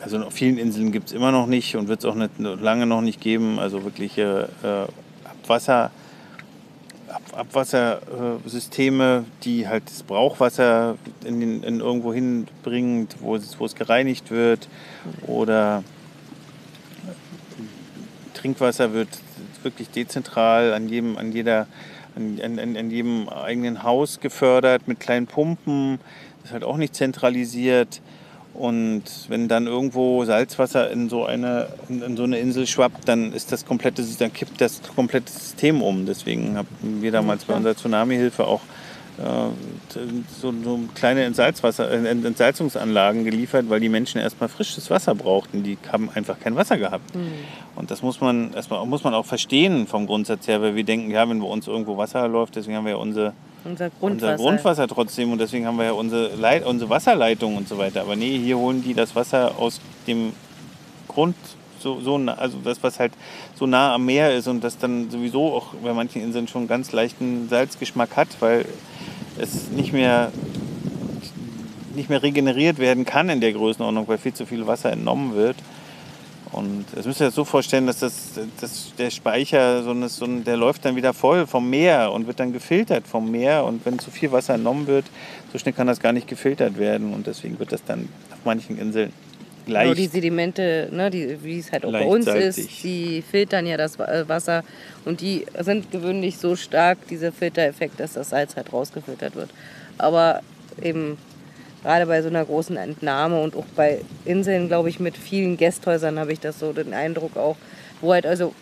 also 0.00 0.18
auf 0.18 0.32
vielen 0.32 0.58
Inseln 0.58 0.92
gibt 0.92 1.08
es 1.08 1.12
immer 1.12 1.32
noch 1.32 1.46
nicht 1.46 1.76
und 1.76 1.88
wird 1.88 2.00
es 2.00 2.04
auch 2.04 2.14
nicht, 2.14 2.38
lange 2.38 2.86
noch 2.86 3.00
nicht 3.00 3.20
geben, 3.20 3.58
also 3.58 3.84
wirkliche 3.84 4.48
äh, 4.62 5.28
Abwasser, 5.28 5.90
Ab, 7.08 7.22
Abwassersysteme, 7.32 9.24
die 9.44 9.68
halt 9.68 9.84
das 9.86 10.02
Brauchwasser 10.02 10.96
in, 11.24 11.62
in 11.62 11.80
irgendwo 11.80 12.12
hinbringen, 12.12 13.08
wo 13.20 13.36
es, 13.36 13.58
wo 13.58 13.64
es 13.64 13.74
gereinigt 13.74 14.30
wird 14.30 14.68
oder 15.26 15.82
Trinkwasser 18.36 18.92
wird 18.92 19.08
wirklich 19.62 19.88
dezentral 19.90 20.72
an 20.72 20.88
jedem, 20.88 21.16
an 21.16 21.32
jeder, 21.32 21.66
an, 22.14 22.40
an, 22.42 22.76
an 22.76 22.90
jedem 22.90 23.28
eigenen 23.28 23.82
Haus 23.82 24.20
gefördert 24.20 24.86
mit 24.86 25.00
kleinen 25.00 25.26
Pumpen. 25.26 25.98
Das 26.38 26.50
ist 26.50 26.52
halt 26.52 26.64
auch 26.64 26.76
nicht 26.76 26.94
zentralisiert. 26.94 28.00
Und 28.54 29.02
wenn 29.28 29.48
dann 29.48 29.66
irgendwo 29.66 30.24
Salzwasser 30.24 30.90
in 30.90 31.10
so 31.10 31.26
eine, 31.26 31.68
in 31.88 32.16
so 32.16 32.22
eine 32.22 32.38
Insel 32.38 32.66
schwappt, 32.66 33.06
dann 33.06 33.32
ist 33.34 33.52
das 33.52 33.66
komplette, 33.66 34.02
dann 34.18 34.32
kippt 34.32 34.60
das 34.60 34.80
komplette 34.94 35.30
System 35.30 35.82
um. 35.82 36.06
Deswegen 36.06 36.56
haben 36.56 36.68
wir 37.02 37.12
damals 37.12 37.44
bei 37.44 37.54
unserer 37.54 37.76
Tsunami-Hilfe 37.76 38.46
auch 38.46 38.62
so, 40.40 40.52
so, 40.62 40.80
kleine 40.94 41.24
Entsalzwasser, 41.24 41.90
äh, 41.90 42.08
Entsalzungsanlagen 42.08 43.24
geliefert, 43.24 43.70
weil 43.70 43.80
die 43.80 43.88
Menschen 43.88 44.20
erstmal 44.20 44.48
frisches 44.48 44.90
Wasser 44.90 45.14
brauchten. 45.14 45.62
Die 45.62 45.78
haben 45.90 46.10
einfach 46.14 46.38
kein 46.38 46.54
Wasser 46.54 46.76
gehabt. 46.76 47.14
Mhm. 47.14 47.32
Und 47.76 47.90
das 47.90 48.02
muss 48.02 48.20
man 48.20 48.52
erstmal 48.52 48.84
muss 48.84 49.04
man 49.04 49.14
auch 49.14 49.24
verstehen 49.24 49.86
vom 49.86 50.06
Grundsatz 50.06 50.48
her, 50.48 50.60
weil 50.60 50.74
wir 50.74 50.84
denken, 50.84 51.10
ja, 51.10 51.28
wenn 51.28 51.40
bei 51.40 51.46
uns 51.46 51.66
irgendwo 51.66 51.96
Wasser 51.96 52.28
läuft, 52.28 52.56
deswegen 52.56 52.76
haben 52.76 52.84
wir 52.84 52.92
ja 52.92 52.98
unsere, 52.98 53.32
unser, 53.64 53.90
Grundwasser. 53.90 54.32
unser 54.32 54.36
Grundwasser 54.36 54.88
trotzdem 54.88 55.32
und 55.32 55.40
deswegen 55.40 55.66
haben 55.66 55.78
wir 55.78 55.86
ja 55.86 55.92
unsere, 55.92 56.34
Leit 56.36 56.66
unsere 56.66 56.90
Wasserleitung 56.90 57.56
und 57.56 57.68
so 57.68 57.78
weiter. 57.78 58.02
Aber 58.02 58.16
nee, 58.16 58.38
hier 58.38 58.58
holen 58.58 58.82
die 58.82 58.92
das 58.92 59.16
Wasser 59.16 59.58
aus 59.58 59.80
dem 60.06 60.32
Grund 61.08 61.36
so, 61.78 62.00
so 62.00 62.16
also 62.16 62.58
das, 62.64 62.82
was 62.82 62.98
halt 62.98 63.12
so 63.54 63.66
nah 63.66 63.94
am 63.94 64.04
Meer 64.04 64.34
ist 64.34 64.48
und 64.48 64.62
das 64.64 64.78
dann 64.78 65.10
sowieso 65.10 65.54
auch 65.54 65.74
bei 65.82 65.92
manchen 65.92 66.22
Inseln 66.22 66.48
schon 66.48 66.66
ganz 66.66 66.92
leichten 66.92 67.48
Salzgeschmack 67.48 68.16
hat, 68.16 68.28
weil 68.40 68.66
es 69.38 69.70
nicht 69.70 69.92
mehr, 69.92 70.32
nicht 71.94 72.10
mehr 72.10 72.22
regeneriert 72.22 72.78
werden 72.78 73.04
kann 73.04 73.28
in 73.28 73.40
der 73.40 73.52
Größenordnung, 73.52 74.08
weil 74.08 74.18
viel 74.18 74.34
zu 74.34 74.46
viel 74.46 74.66
Wasser 74.66 74.92
entnommen 74.92 75.34
wird. 75.34 75.56
Und 76.52 76.86
das 76.94 77.04
müsst 77.06 77.20
ihr 77.20 77.26
euch 77.26 77.34
so 77.34 77.44
vorstellen, 77.44 77.86
dass, 77.86 77.98
das, 77.98 78.40
dass 78.60 78.92
der 78.96 79.10
Speicher, 79.10 79.82
so 79.82 79.90
ein, 79.90 80.08
so 80.08 80.24
ein, 80.24 80.44
der 80.44 80.56
läuft 80.56 80.84
dann 80.84 80.96
wieder 80.96 81.12
voll 81.12 81.46
vom 81.46 81.68
Meer 81.68 82.12
und 82.12 82.26
wird 82.26 82.40
dann 82.40 82.52
gefiltert 82.52 83.06
vom 83.06 83.30
Meer. 83.30 83.64
Und 83.64 83.84
wenn 83.84 83.98
zu 83.98 84.10
viel 84.10 84.32
Wasser 84.32 84.54
entnommen 84.54 84.86
wird, 84.86 85.04
so 85.52 85.58
schnell 85.58 85.74
kann 85.74 85.86
das 85.86 86.00
gar 86.00 86.12
nicht 86.12 86.28
gefiltert 86.28 86.78
werden. 86.78 87.12
Und 87.12 87.26
deswegen 87.26 87.58
wird 87.58 87.72
das 87.72 87.84
dann 87.84 88.08
auf 88.30 88.38
manchen 88.44 88.78
Inseln 88.78 89.12
leicht. 89.68 89.84
Genau, 89.84 89.94
die 89.94 90.06
Sedimente, 90.06 90.88
ne, 90.90 91.10
die, 91.10 91.42
wie 91.42 91.58
es 91.58 91.72
halt 91.72 91.84
auch 91.84 91.92
bei 91.92 92.04
uns 92.04 92.26
ist, 92.26 92.82
die 92.82 93.22
filtern 93.28 93.66
ja 93.66 93.76
das 93.76 93.98
äh, 93.98 94.28
Wasser 94.28 94.64
und 95.04 95.20
die 95.20 95.46
sind 95.60 95.90
gewöhnlich 95.90 96.38
so 96.38 96.56
stark, 96.56 96.98
dieser 97.08 97.32
Filtereffekt, 97.32 98.00
dass 98.00 98.14
das 98.14 98.30
Salz 98.30 98.56
halt 98.56 98.72
rausgefiltert 98.72 99.34
wird. 99.34 99.50
Aber 99.98 100.42
eben 100.82 101.18
gerade 101.82 102.06
bei 102.06 102.20
so 102.22 102.28
einer 102.28 102.44
großen 102.44 102.76
Entnahme 102.76 103.40
und 103.40 103.56
auch 103.56 103.66
bei 103.76 104.00
Inseln, 104.24 104.68
glaube 104.68 104.88
ich, 104.88 104.98
mit 105.00 105.16
vielen 105.16 105.56
Gästhäusern 105.56 106.18
habe 106.18 106.32
ich 106.32 106.40
das 106.40 106.58
so 106.58 106.72
den 106.72 106.92
Eindruck 106.92 107.36
auch, 107.36 107.56
wo 108.00 108.12
halt 108.12 108.26
also 108.26 108.54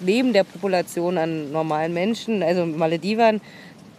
neben 0.00 0.32
der 0.32 0.44
Population 0.44 1.16
an 1.18 1.52
normalen 1.52 1.94
Menschen, 1.94 2.42
also 2.42 2.66
Maledivern, 2.66 3.40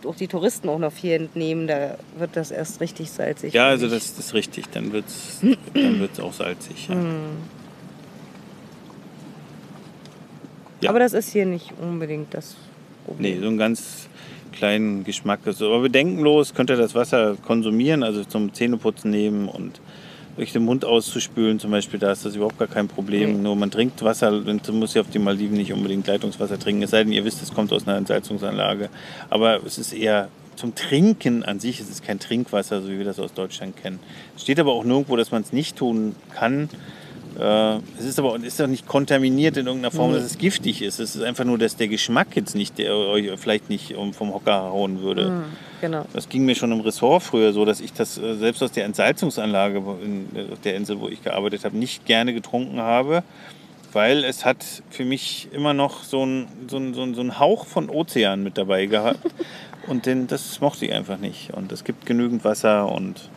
auch 0.06 0.16
die 0.16 0.28
Touristen 0.28 0.70
auch 0.70 0.80
noch 0.80 0.92
viel 0.92 1.12
entnehmen, 1.12 1.68
da 1.68 1.98
wird 2.18 2.36
das 2.36 2.52
erst 2.52 2.82
richtig 2.82 3.12
salzig. 3.12 3.54
Ja, 3.54 3.68
also 3.68 3.88
das, 3.88 4.16
das 4.16 4.28
ist 4.28 4.34
richtig, 4.34 4.70
dann 4.72 4.92
wird 4.92 5.06
es 5.08 5.40
dann 5.74 6.00
wird's 6.00 6.20
auch 6.20 6.34
salzig. 6.34 6.88
Ja. 6.88 6.96
Hm. 6.96 7.38
Ja. 10.82 10.92
Aber 10.92 11.00
das 11.00 11.14
ist 11.14 11.32
hier 11.32 11.46
nicht 11.46 11.74
unbedingt 11.82 12.34
das 12.34 12.56
Problem. 13.06 13.36
Nee, 13.36 13.42
so 13.42 13.48
einen 13.48 13.58
ganz 13.58 14.08
kleinen 14.52 15.04
Geschmack. 15.04 15.40
Also, 15.46 15.68
aber 15.68 15.82
bedenkenlos 15.82 16.54
könnt 16.54 16.70
ihr 16.70 16.76
das 16.76 16.94
Wasser 16.94 17.36
konsumieren, 17.36 18.04
also 18.04 18.24
zum 18.24 18.54
Zähneputzen 18.54 19.10
nehmen 19.10 19.48
und 19.48 19.82
durch 20.38 20.54
den 20.54 20.64
Mund 20.64 20.86
auszuspülen 20.86 21.60
zum 21.60 21.72
Beispiel, 21.72 22.00
da 22.00 22.12
ist 22.12 22.24
das 22.24 22.36
überhaupt 22.36 22.60
gar 22.60 22.68
kein 22.68 22.88
Problem. 22.88 23.34
Nee. 23.34 23.42
Nur 23.42 23.56
man 23.56 23.72
trinkt 23.72 24.04
Wasser 24.04 24.32
und 24.32 24.74
muss 24.74 24.94
ja 24.94 25.02
auf 25.02 25.10
die 25.10 25.20
Maldiven 25.20 25.58
nicht 25.58 25.74
unbedingt 25.74 26.06
Leitungswasser 26.08 26.60
trinken. 26.60 26.84
Es 26.84 26.92
sei 26.92 27.04
denn, 27.04 27.12
ihr 27.12 27.26
wisst, 27.26 27.42
es 27.42 27.54
kommt 27.54 27.74
aus 27.74 27.88
einer 27.88 27.98
Entsalzungsanlage. 27.98 28.90
Aber 29.30 29.66
es 29.66 29.80
ist 29.80 29.94
eher 29.94 30.30
zum 30.56 30.76
Trinken 30.76 31.44
an 31.44 31.60
sich, 31.60 31.80
es 31.80 31.90
ist 31.90 32.04
kein 32.04 32.20
Trinkwasser, 32.20 32.82
so 32.82 32.90
wie 32.90 33.00
wir 33.00 33.06
das 33.06 33.20
aus 33.20 33.34
Deutschland 33.34 33.78
kennen. 33.78 34.00
Es 34.36 34.44
steht 34.44 34.60
aber 34.60 34.74
auch 34.74 34.84
nirgendwo, 34.84 35.16
dass 35.16 35.32
man 35.32 35.42
es 35.42 35.52
nicht 35.52 35.76
tun 35.76 36.16
kann. 36.34 36.70
Äh, 37.40 37.78
es 38.00 38.06
ist 38.06 38.20
aber 38.20 38.36
ist 38.44 38.62
auch 38.62 38.68
nicht 38.68 38.88
kontaminiert 38.88 39.58
in 39.58 39.68
irgendeiner 39.68 39.92
Form, 39.92 40.12
mhm. 40.12 40.16
dass 40.16 40.24
es 40.24 40.38
giftig 40.38 40.82
ist. 40.82 41.00
Es 41.00 41.16
ist 41.16 41.22
einfach 41.22 41.46
nur, 41.46 41.58
dass 41.58 41.76
der 41.76 41.88
Geschmack 41.88 42.36
jetzt 42.36 42.56
nicht, 42.56 42.78
der 42.78 42.96
euch 42.96 43.30
vielleicht 43.38 43.70
nicht 43.70 43.96
vom 44.14 44.34
Hocker 44.34 44.72
hauen 44.72 45.02
würde. 45.02 45.30
Mhm, 45.30 45.44
genau. 45.82 46.06
Das 46.14 46.30
ging 46.30 46.46
mir 46.46 46.56
schon 46.56 46.72
im 46.72 46.82
Ressort 46.82 47.24
früher 47.24 47.54
so, 47.54 47.66
dass 47.66 47.80
ich 47.80 47.94
das 47.94 48.18
äh, 48.18 48.36
selbst 48.36 48.64
aus 48.64 48.72
der 48.72 48.86
Entsalzungsanlage 48.86 49.84
in 50.04 50.28
der 50.64 50.76
Insel, 50.76 51.00
wo 51.00 51.08
ich 51.10 51.24
gearbeitet 51.24 51.66
habe, 51.66 51.78
nicht 51.78 52.06
gerne 52.06 52.34
getrunken 52.34 52.80
habe, 52.80 53.24
weil 53.94 54.24
es 54.24 54.46
hat 54.46 54.66
für 54.90 55.06
mich 55.06 55.48
immer 55.52 55.74
noch 55.74 56.04
so 56.04 56.24
einen 56.24 56.48
so 56.68 56.94
so 56.94 57.04
ein, 57.04 57.16
so 57.16 57.22
ein 57.22 57.40
Hauch 57.40 57.66
von 57.66 57.90
Ozean 57.90 58.44
mit 58.44 58.58
dabei 58.58 58.86
gehabt. 58.86 59.20
und 59.88 60.06
den, 60.06 60.28
das 60.28 60.60
mochte 60.62 60.86
ich 60.86 60.94
einfach 60.94 61.18
nicht. 61.18 61.54
Und 61.54 61.72
es 61.72 61.84
gibt 61.84 62.06
genügend 62.06 62.44
Wasser 62.44 62.92
und 62.92 63.30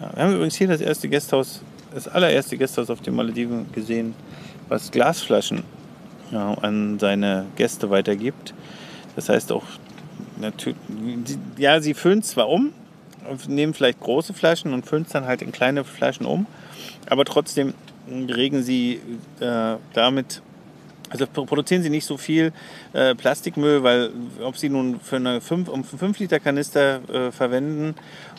ja. 0.00 0.10
Wir 0.14 0.22
haben 0.24 0.34
übrigens 0.34 0.56
hier 0.56 0.68
das 0.68 0.80
erste 0.80 1.08
Gasthaus 1.08 1.62
das 1.96 2.08
allererste 2.08 2.58
Gasthaus 2.58 2.90
auf 2.90 3.00
den 3.00 3.14
Malediven 3.14 3.72
gesehen, 3.72 4.14
was 4.68 4.90
Glasflaschen 4.90 5.62
ja, 6.30 6.52
an 6.60 6.98
seine 6.98 7.46
Gäste 7.56 7.88
weitergibt. 7.88 8.52
Das 9.16 9.30
heißt 9.30 9.50
auch, 9.50 9.64
natürlich, 10.38 10.76
ja, 11.56 11.80
sie 11.80 11.94
füllen 11.94 12.22
zwar 12.22 12.50
um, 12.50 12.74
nehmen 13.48 13.72
vielleicht 13.72 14.00
große 14.00 14.34
Flaschen 14.34 14.74
und 14.74 14.84
füllen 14.84 15.04
es 15.04 15.12
dann 15.12 15.24
halt 15.24 15.40
in 15.40 15.52
kleine 15.52 15.84
Flaschen 15.84 16.26
um, 16.26 16.46
aber 17.08 17.24
trotzdem 17.24 17.72
regen 18.06 18.62
sie 18.62 19.00
äh, 19.40 19.76
damit 19.94 20.42
also 21.10 21.26
produzieren 21.26 21.82
sie 21.82 21.90
nicht 21.90 22.04
so 22.04 22.16
viel 22.16 22.52
äh, 22.92 23.14
Plastikmüll, 23.14 23.82
weil 23.82 24.10
ob 24.42 24.56
sie 24.56 24.68
nun 24.68 25.00
für 25.00 25.16
eine 25.16 25.40
5, 25.40 25.68
um 25.68 25.84
5 25.84 26.18
Liter 26.18 26.40
Kanister 26.40 27.00
äh, 27.08 27.32
verwenden, 27.32 27.94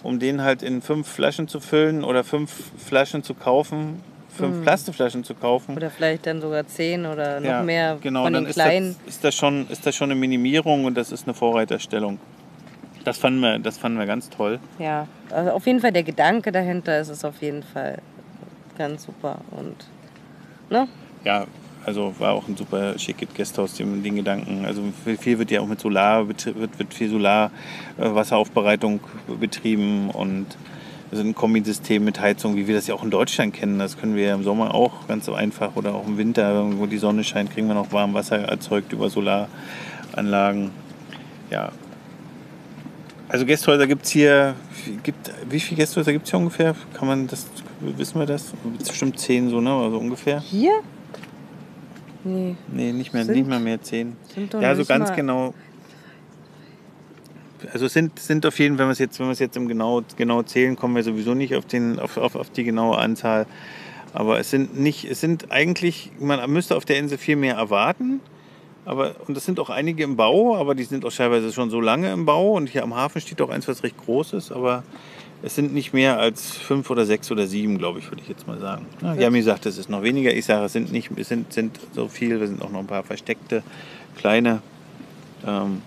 um 0.08 0.20
den 0.20 0.41
halt 0.41 0.63
in 0.63 0.82
5 0.82 1.06
Flaschen 1.06 1.50
zu 1.50 1.60
füllen 1.60 2.06
oder 2.06 2.24
5 2.24 2.50
Flaschen 2.78 3.24
zu 3.24 3.34
kaufen, 3.34 4.02
5 4.38 4.56
mhm. 4.56 4.62
Plastikflaschen 4.62 5.26
zu 5.26 5.36
kaufen. 5.36 5.76
Oder 5.76 5.89
vielleicht 5.89 6.26
dann 6.26 6.39
sogar 6.39 6.65
10 6.65 7.06
oder 7.06 7.41
noch 7.41 7.46
ja, 7.46 7.62
mehr 7.62 7.98
genau, 8.02 8.24
von 8.24 8.32
den 8.32 8.46
dann 8.46 8.54
kleinen. 8.54 8.91
Ist 8.91 9.00
das, 9.00 9.08
ist, 9.08 9.24
das 9.26 9.36
schon, 9.36 9.67
ist 9.67 9.86
das 9.86 9.96
schon 9.98 10.10
eine 10.10 10.17
Minimierung 10.17 10.86
und 10.86 10.96
das 10.96 11.12
ist 11.12 11.28
eine 11.28 11.34
Vorreiterstellung. 11.34 12.20
Das 13.04 13.17
fanden 13.17 13.41
wir, 13.41 13.60
das 13.60 13.78
fanden 13.78 14.00
wir 14.00 14.06
ganz 14.06 14.30
toll. 14.30 14.60
Ja, 14.80 15.10
also 15.30 15.52
auf 15.52 15.67
jeden 15.67 15.82
Fall 15.82 15.91
der 15.91 16.04
Gedanke 16.04 16.54
dahinter 16.54 17.02
ist 17.02 17.10
es 17.10 17.26
auf 17.26 17.41
jeden 17.41 17.63
Fall 17.63 17.98
ganz 18.78 19.04
super 19.04 19.39
und 19.52 19.76
ne? 20.70 20.88
Ja, 21.26 21.46
also 21.88 22.13
war 22.19 22.34
auch 22.34 22.47
ein 22.50 22.58
super 22.58 23.00
schickes 23.00 23.30
Gasthaus, 23.34 23.76
den, 23.76 24.04
den 24.04 24.17
Gedanken. 24.17 24.65
Also 24.65 24.84
viel 25.17 25.39
wird 25.39 25.52
ja 25.52 25.62
auch 25.62 25.67
mit 25.67 25.80
Solar, 25.80 26.28
wird, 26.28 26.45
wird 26.78 26.93
viel 26.93 27.10
Solarwasseraufbereitung 27.10 29.00
äh, 29.30 29.36
betrieben 29.39 30.10
und 30.10 30.45
Also 31.10 31.23
ein 31.23 31.34
Kombisystem 31.34 32.04
mit 32.04 32.19
Heizung, 32.19 32.58
wie 32.58 32.67
wir 32.67 32.76
das 32.76 32.88
ja 32.88 32.93
auch 32.93 33.04
in 33.04 33.10
Deutschland 33.10 33.54
kennen. 33.54 33.80
Das 33.80 33.97
können 33.97 34.15
wir 34.15 34.26
ja 34.26 34.36
im 34.36 34.43
Sommer 34.43 34.76
auch 34.76 35.08
ganz 35.08 35.30
einfach 35.30 35.78
oder 35.78 35.95
auch 35.95 36.06
im 36.06 36.17
Winter, 36.17 36.69
wo 36.78 36.86
die 36.86 36.97
Sonne 36.97 37.23
scheint, 37.23 37.54
kriegen 37.54 37.67
wir 37.69 37.76
noch 37.76 37.93
warm 37.93 38.13
Wasser 38.13 38.39
erzeugt 38.39 38.91
über 38.91 39.10
Solaranlagen. 39.10 40.71
Ja. 41.50 41.71
Also 43.30 43.45
Gästhäuser 43.45 43.88
gibt 43.88 44.06
es 44.06 44.12
hier, 44.12 44.56
gibt, 45.04 45.32
wie 45.50 45.62
viele 45.62 45.78
Gästhäuser 45.78 46.12
gibt 46.12 46.26
es 46.26 46.32
hier 46.32 46.39
ungefähr? 46.39 46.76
Kann 46.93 47.08
man 47.08 47.28
das, 47.28 47.47
wissen 47.80 48.19
wir 48.19 48.26
das? 48.26 48.52
Bestimmt 48.86 49.17
zehn 49.17 49.50
so, 49.50 49.62
ne? 49.62 49.71
Also 49.71 49.97
ungefähr. 49.97 50.41
Hier? 50.41 50.82
Nee. 52.23 52.56
Nee, 52.71 52.91
nicht 52.91 53.13
mehr, 53.13 53.25
Sind- 53.25 53.36
nicht 53.36 53.47
mal 53.47 53.60
mehr 53.60 53.82
zehn. 53.82 54.15
Ja, 54.60 54.75
so 54.75 54.86
ganz 54.86 55.13
genau. 55.13 55.53
Also 57.73 57.88
es 57.88 57.93
sind, 57.93 58.19
sind 58.19 58.45
auf 58.45 58.60
jeden 58.60 58.75
Fall, 58.75 58.84
wenn 58.86 58.88
wir 58.89 58.93
es 58.93 58.99
jetzt, 58.99 59.19
wenn 59.19 59.27
wir 59.27 59.32
es 59.32 59.39
jetzt 59.39 59.58
im 59.58 59.67
genau, 59.67 60.03
genau 60.15 60.43
zählen, 60.43 60.75
kommen 60.75 60.95
wir 60.95 61.03
sowieso 61.03 61.34
nicht 61.34 61.56
auf, 61.56 61.65
den, 61.65 61.99
auf, 61.99 62.17
auf, 62.17 62.36
auf 62.36 62.49
die 62.51 62.63
genaue 62.63 62.97
Anzahl. 62.97 63.45
Aber 64.13 64.39
es 64.39 64.49
sind 64.51 64.80
nicht, 64.80 65.06
es 65.06 65.21
sind 65.21 65.51
eigentlich, 65.51 66.12
man 66.19 66.49
müsste 66.51 66.75
auf 66.75 66.86
der 66.86 66.97
Insel 66.99 67.17
viel 67.17 67.36
mehr 67.36 67.56
erwarten. 67.56 68.19
Aber, 68.86 69.15
und 69.27 69.36
es 69.36 69.43
sind 69.45 69.60
auch 69.60 69.69
einige 69.69 70.03
im 70.03 70.15
Bau, 70.15 70.56
aber 70.56 70.73
die 70.75 70.84
sind 70.84 71.03
auch 71.03 71.12
teilweise 71.12 71.51
schon 71.51 71.69
so 71.69 71.82
lange 71.82 72.12
im 72.13 72.25
Bau. 72.25 72.53
Und 72.53 72.69
hier 72.69 72.84
am 72.84 72.95
Hafen 72.95 73.19
steht 73.21 73.41
auch 73.41 73.49
eins, 73.49 73.67
was 73.67 73.84
recht 73.84 73.97
groß 73.97 74.34
ist. 74.34 74.51
Aber 74.51 74.84
es 75.43 75.56
sind 75.56 75.73
nicht 75.73 75.93
mehr 75.93 76.19
als 76.19 76.52
fünf 76.52 76.89
oder 76.89 77.06
sechs 77.06 77.32
oder 77.32 77.45
sieben, 77.45 77.78
glaube 77.78 78.00
ich, 78.00 78.10
würde 78.10 78.21
ich 78.21 78.30
jetzt 78.30 78.47
mal 78.47 78.60
sagen. 78.60 78.86
Ja, 79.02 79.13
Yami 79.13 79.41
sagt, 79.41 79.65
es 79.65 79.78
ist 79.78 79.89
noch 79.89 80.02
weniger. 80.02 80.34
Ich 80.34 80.45
sage, 80.45 80.65
es 80.65 80.73
sind 80.73 80.91
nicht, 80.91 81.12
es 81.15 81.30
sind, 81.30 81.54
sind 81.54 81.80
so 81.93 82.08
viel. 82.08 82.39
Wir 82.39 82.47
sind 82.47 82.62
auch 82.62 82.71
noch 82.71 82.80
ein 82.80 82.88
paar 82.88 83.04
versteckte, 83.04 83.63
kleine. 84.17 84.62
Ähm, 85.45 85.82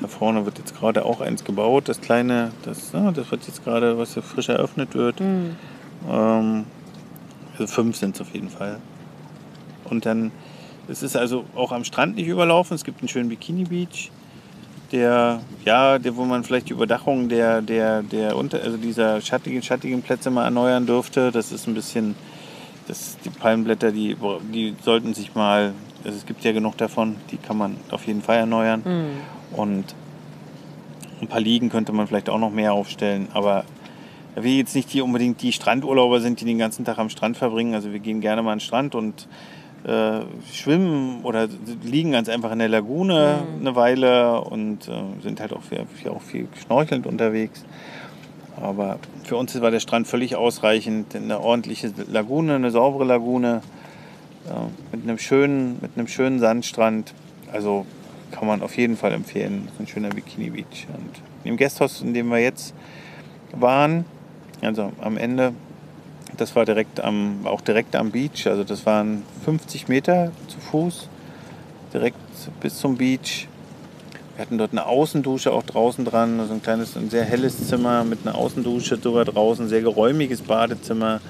da 0.00 0.08
vorne 0.08 0.44
wird 0.44 0.58
jetzt 0.58 0.76
gerade 0.76 1.04
auch 1.04 1.20
eins 1.20 1.44
gebaut. 1.44 1.88
Das 1.88 2.00
kleine, 2.00 2.50
das, 2.64 2.92
ja, 2.92 3.12
das 3.12 3.30
wird 3.30 3.46
jetzt 3.46 3.64
gerade, 3.64 3.96
was 3.96 4.14
hier 4.14 4.22
frisch 4.22 4.48
eröffnet 4.48 4.94
wird. 4.94 5.20
Hm. 5.20 5.56
Ähm, 6.10 6.64
also 7.52 7.72
fünf 7.72 7.96
sind 7.96 8.16
es 8.16 8.20
auf 8.20 8.34
jeden 8.34 8.50
Fall. 8.50 8.80
Und 9.84 10.04
dann, 10.04 10.32
es 10.88 11.02
ist 11.02 11.16
also 11.16 11.44
auch 11.54 11.72
am 11.72 11.84
Strand 11.84 12.16
nicht 12.16 12.26
überlaufen. 12.26 12.74
Es 12.74 12.84
gibt 12.84 13.00
einen 13.00 13.08
schönen 13.08 13.28
Bikini 13.28 13.64
Beach, 13.64 14.10
der, 14.92 15.40
ja, 15.64 15.98
der, 15.98 16.16
wo 16.16 16.24
man 16.24 16.44
vielleicht 16.44 16.68
die 16.68 16.72
Überdachung 16.72 17.28
der, 17.28 17.62
der, 17.62 18.02
der 18.02 18.36
unter, 18.36 18.62
also 18.62 18.76
dieser 18.76 19.20
schattigen, 19.20 19.62
schattigen 19.62 20.02
Plätze 20.02 20.30
mal 20.30 20.44
erneuern 20.44 20.86
dürfte. 20.86 21.32
Das 21.32 21.52
ist 21.52 21.66
ein 21.66 21.74
bisschen, 21.74 22.14
das, 22.86 23.16
die 23.24 23.30
Palmenblätter, 23.30 23.92
die, 23.92 24.16
die 24.52 24.74
sollten 24.82 25.14
sich 25.14 25.34
mal, 25.34 25.72
also 26.04 26.16
es 26.16 26.26
gibt 26.26 26.44
ja 26.44 26.52
genug 26.52 26.76
davon, 26.76 27.16
die 27.30 27.36
kann 27.36 27.58
man 27.58 27.76
auf 27.90 28.06
jeden 28.06 28.22
Fall 28.22 28.36
erneuern. 28.36 28.84
Hm. 28.84 29.58
Und 29.58 29.94
ein 31.20 31.28
paar 31.28 31.40
Liegen 31.40 31.68
könnte 31.68 31.92
man 31.92 32.06
vielleicht 32.06 32.28
auch 32.28 32.38
noch 32.38 32.52
mehr 32.52 32.72
aufstellen. 32.72 33.28
Aber 33.32 33.64
da 34.34 34.42
wir 34.42 34.54
jetzt 34.54 34.74
nicht 34.74 34.92
die 34.92 35.00
unbedingt 35.00 35.42
die 35.42 35.52
Strandurlauber 35.52 36.20
sind, 36.20 36.40
die 36.40 36.44
den 36.44 36.58
ganzen 36.58 36.84
Tag 36.84 36.98
am 36.98 37.08
Strand 37.08 37.36
verbringen. 37.36 37.74
Also 37.74 37.92
wir 37.92 38.00
gehen 38.00 38.20
gerne 38.20 38.42
mal 38.42 38.52
an 38.52 38.58
den 38.58 38.64
Strand 38.64 38.94
und 38.94 39.26
äh, 39.86 40.22
schwimmen 40.52 41.22
oder 41.22 41.48
liegen 41.84 42.12
ganz 42.12 42.28
einfach 42.28 42.50
in 42.50 42.58
der 42.58 42.68
Lagune 42.68 43.44
eine 43.60 43.76
Weile 43.76 44.40
und 44.40 44.88
äh, 44.88 45.22
sind 45.22 45.40
halt 45.40 45.52
auch 45.52 45.62
viel, 45.62 45.86
viel, 45.94 46.10
auch 46.10 46.22
viel 46.22 46.48
schnorchelnd 46.60 47.06
unterwegs. 47.06 47.64
Aber 48.60 48.98
für 49.22 49.36
uns 49.36 49.58
war 49.60 49.70
der 49.70 49.80
Strand 49.80 50.08
völlig 50.08 50.34
ausreichend. 50.34 51.14
Eine 51.14 51.40
ordentliche 51.40 51.92
Lagune, 52.10 52.54
eine 52.54 52.70
saubere 52.70 53.04
Lagune 53.04 53.60
äh, 54.46 54.96
mit 54.96 55.04
einem 55.04 55.18
schönen, 55.18 55.78
mit 55.80 55.92
einem 55.96 56.08
schönen 56.08 56.40
Sandstrand. 56.40 57.14
Also 57.52 57.86
kann 58.32 58.48
man 58.48 58.62
auf 58.62 58.76
jeden 58.76 58.96
Fall 58.96 59.12
empfehlen. 59.12 59.68
Ein 59.78 59.86
schöner 59.86 60.08
Bikini 60.08 60.50
Beach. 60.50 60.86
Und 60.88 61.22
im 61.44 61.56
Gasthaus, 61.56 62.00
in 62.00 62.12
dem 62.12 62.28
wir 62.28 62.38
jetzt 62.38 62.74
waren, 63.52 64.04
also 64.62 64.90
am 65.00 65.16
Ende, 65.16 65.52
das 66.36 66.54
war 66.56 66.64
direkt 66.64 67.00
am, 67.00 67.46
auch 67.46 67.60
direkt 67.60 67.96
am 67.96 68.10
Beach. 68.10 68.46
Also 68.46 68.64
das 68.64 68.86
waren 68.86 69.22
50 69.44 69.88
Meter 69.88 70.32
zu 70.48 70.58
Fuß, 70.58 71.08
direkt 71.92 72.18
bis 72.60 72.78
zum 72.78 72.96
Beach. 72.96 73.48
Wir 74.36 74.42
hatten 74.42 74.58
dort 74.58 74.72
eine 74.72 74.84
Außendusche 74.84 75.50
auch 75.50 75.62
draußen 75.62 76.04
dran, 76.04 76.40
also 76.40 76.52
ein 76.52 76.62
kleines, 76.62 76.96
ein 76.96 77.08
sehr 77.08 77.24
helles 77.24 77.68
Zimmer 77.68 78.04
mit 78.04 78.18
einer 78.24 78.34
Außendusche 78.34 78.98
sogar 78.98 79.24
draußen, 79.24 79.68
sehr 79.68 79.80
geräumiges 79.80 80.42
Badezimmer, 80.42 81.20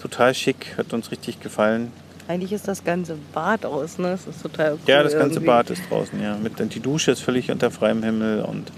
total 0.00 0.34
schick, 0.34 0.74
hat 0.78 0.92
uns 0.94 1.10
richtig 1.10 1.40
gefallen. 1.40 1.92
Eigentlich 2.28 2.52
ist 2.52 2.66
das 2.66 2.82
ganze 2.82 3.16
Bad 3.34 3.66
aus, 3.66 3.98
ne? 3.98 4.08
Das 4.10 4.26
ist 4.26 4.42
total 4.42 4.72
cool. 4.72 4.78
Ja, 4.86 5.02
das 5.02 5.12
ganze 5.12 5.34
irgendwie. 5.34 5.46
Bad 5.46 5.70
ist 5.70 5.82
draußen, 5.90 6.20
ja. 6.20 6.36
Mit, 6.38 6.58
die 6.74 6.80
Dusche 6.80 7.10
ist 7.10 7.20
völlig 7.20 7.50
unter 7.50 7.70
freiem 7.70 8.02
Himmel 8.02 8.42
und 8.42 8.72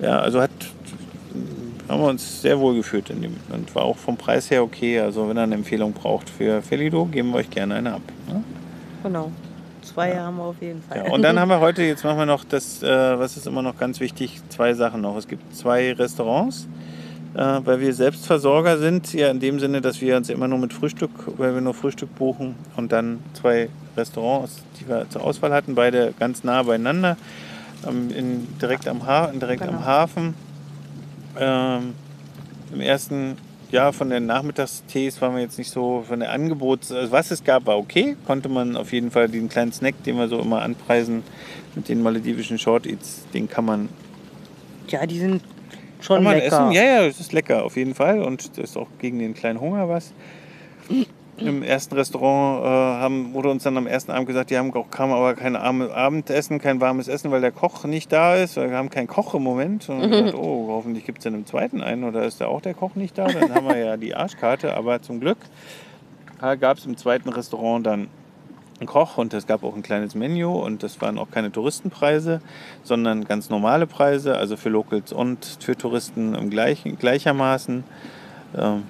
ja, 0.00 0.18
also 0.18 0.40
hat 0.40 0.50
haben 1.92 2.00
wir 2.02 2.08
uns 2.08 2.42
sehr 2.42 2.58
wohl 2.58 2.74
gefühlt 2.74 3.10
in 3.10 3.22
dem 3.22 3.36
und 3.52 3.74
war 3.74 3.84
auch 3.84 3.96
vom 3.98 4.16
Preis 4.16 4.50
her 4.50 4.62
okay. 4.62 4.98
Also 5.00 5.28
wenn 5.28 5.36
ihr 5.36 5.42
eine 5.42 5.54
Empfehlung 5.54 5.92
braucht 5.92 6.28
für 6.30 6.62
Felido, 6.62 7.04
geben 7.06 7.30
wir 7.30 7.36
euch 7.38 7.50
gerne 7.50 7.74
eine 7.74 7.94
ab. 7.94 8.02
Ne? 8.28 8.42
Genau. 9.02 9.30
Zwei 9.82 10.16
haben 10.16 10.36
wir 10.36 10.44
auf 10.44 10.56
jeden 10.60 10.80
Fall. 10.82 11.04
Ja, 11.04 11.12
und 11.12 11.22
dann 11.22 11.38
haben 11.38 11.48
wir 11.48 11.60
heute, 11.60 11.82
jetzt 11.82 12.04
machen 12.04 12.18
wir 12.18 12.26
noch 12.26 12.44
das, 12.44 12.82
äh, 12.82 13.18
was 13.18 13.36
ist 13.36 13.46
immer 13.46 13.62
noch 13.62 13.76
ganz 13.76 14.00
wichtig, 14.00 14.40
zwei 14.48 14.74
Sachen 14.74 15.00
noch. 15.00 15.16
Es 15.16 15.26
gibt 15.28 15.54
zwei 15.54 15.92
Restaurants, 15.92 16.68
äh, 17.34 17.38
weil 17.64 17.80
wir 17.80 17.92
Selbstversorger 17.92 18.78
sind, 18.78 19.12
ja 19.12 19.30
in 19.30 19.40
dem 19.40 19.58
Sinne, 19.60 19.80
dass 19.80 20.00
wir 20.00 20.16
uns 20.16 20.30
immer 20.30 20.48
nur 20.48 20.58
mit 20.58 20.72
Frühstück, 20.72 21.10
weil 21.36 21.52
wir 21.54 21.60
nur 21.60 21.74
Frühstück 21.74 22.14
buchen 22.14 22.54
und 22.76 22.92
dann 22.92 23.18
zwei 23.34 23.68
Restaurants, 23.96 24.62
die 24.80 24.88
wir 24.88 25.10
zur 25.10 25.24
Auswahl 25.24 25.52
hatten, 25.52 25.74
beide 25.74 26.14
ganz 26.18 26.44
nah 26.44 26.62
beieinander, 26.62 27.16
ähm, 27.86 28.08
in, 28.16 28.48
direkt, 28.60 28.86
am, 28.88 29.04
ha 29.06 29.26
direkt 29.26 29.62
Genau. 29.62 29.78
am 29.78 29.84
Hafen. 29.84 30.34
Ähm, 31.38 31.94
Im 32.72 32.80
ersten 32.80 33.36
Jahr 33.70 33.92
von 33.92 34.10
den 34.10 34.26
Nachmittagstees 34.26 35.20
waren 35.22 35.34
wir 35.34 35.42
jetzt 35.42 35.58
nicht 35.58 35.70
so 35.70 36.04
von 36.06 36.20
der 36.20 36.30
Angebots... 36.32 36.92
Also 36.92 37.12
was 37.12 37.30
es 37.30 37.42
gab, 37.42 37.66
war 37.66 37.78
okay. 37.78 38.16
Konnte 38.26 38.48
man 38.48 38.76
auf 38.76 38.92
jeden 38.92 39.10
Fall 39.10 39.28
den 39.28 39.48
kleinen 39.48 39.72
Snack, 39.72 40.02
den 40.04 40.16
wir 40.16 40.28
so 40.28 40.38
immer 40.38 40.62
anpreisen, 40.62 41.22
mit 41.74 41.88
den 41.88 42.02
maledivischen 42.02 42.58
Short 42.58 42.86
Eats, 42.86 43.24
den 43.32 43.48
kann 43.48 43.64
man, 43.64 43.88
ja, 44.88 45.06
die 45.06 45.18
sind 45.18 45.42
schon 46.00 46.16
kann 46.16 46.24
man 46.24 46.34
lecker. 46.34 46.46
essen. 46.46 46.72
Ja, 46.72 46.82
ja, 46.82 47.06
es 47.06 47.20
ist 47.20 47.32
lecker 47.32 47.64
auf 47.64 47.76
jeden 47.76 47.94
Fall 47.94 48.20
und 48.20 48.58
das 48.58 48.70
ist 48.70 48.76
auch 48.76 48.88
gegen 48.98 49.18
den 49.18 49.34
kleinen 49.34 49.60
Hunger 49.60 49.88
was. 49.88 50.12
Im 51.38 51.62
ersten 51.62 51.94
Restaurant 51.94 52.62
äh, 52.62 52.68
haben, 52.68 53.32
wurde 53.32 53.48
uns 53.50 53.62
dann 53.62 53.76
am 53.78 53.86
ersten 53.86 54.12
Abend 54.12 54.26
gesagt, 54.26 54.50
die 54.50 54.58
haben 54.58 54.72
auch 54.74 54.90
kam 54.90 55.12
aber 55.12 55.34
kein 55.34 55.56
Abend- 55.56 55.90
Abendessen, 55.90 56.58
kein 56.58 56.80
warmes 56.80 57.08
Essen, 57.08 57.30
weil 57.30 57.40
der 57.40 57.52
Koch 57.52 57.84
nicht 57.84 58.12
da 58.12 58.36
ist. 58.36 58.56
Wir 58.56 58.70
haben 58.70 58.90
keinen 58.90 59.06
Koch 59.06 59.34
im 59.34 59.42
Moment. 59.42 59.88
Und 59.88 60.02
haben 60.02 60.10
gesagt, 60.10 60.34
oh, 60.34 60.68
hoffentlich 60.68 61.06
gibt 61.06 61.18
es 61.18 61.24
dann 61.24 61.34
im 61.34 61.46
zweiten 61.46 61.80
einen 61.80 62.04
oder 62.04 62.24
ist 62.24 62.40
da 62.40 62.46
auch 62.46 62.60
der 62.60 62.74
Koch 62.74 62.94
nicht 62.96 63.16
da? 63.16 63.26
Dann 63.26 63.54
haben 63.54 63.66
wir 63.66 63.78
ja 63.78 63.96
die 63.96 64.14
Arschkarte, 64.14 64.76
aber 64.76 65.00
zum 65.00 65.20
Glück 65.20 65.38
gab 66.60 66.76
es 66.76 66.86
im 66.86 66.96
zweiten 66.96 67.28
Restaurant 67.28 67.86
dann 67.86 68.08
einen 68.80 68.86
Koch 68.88 69.16
und 69.16 69.32
es 69.32 69.46
gab 69.46 69.62
auch 69.62 69.76
ein 69.76 69.82
kleines 69.82 70.14
Menü 70.14 70.44
und 70.44 70.82
das 70.82 71.00
waren 71.00 71.18
auch 71.18 71.30
keine 71.30 71.52
Touristenpreise, 71.52 72.40
sondern 72.82 73.24
ganz 73.24 73.48
normale 73.48 73.86
Preise, 73.86 74.36
also 74.36 74.56
für 74.56 74.68
Locals 74.68 75.12
und 75.12 75.58
für 75.60 75.76
Touristen 75.76 76.34
im 76.34 76.50
gleichen, 76.50 76.98
gleichermaßen. 76.98 77.84
Ähm, 78.58 78.82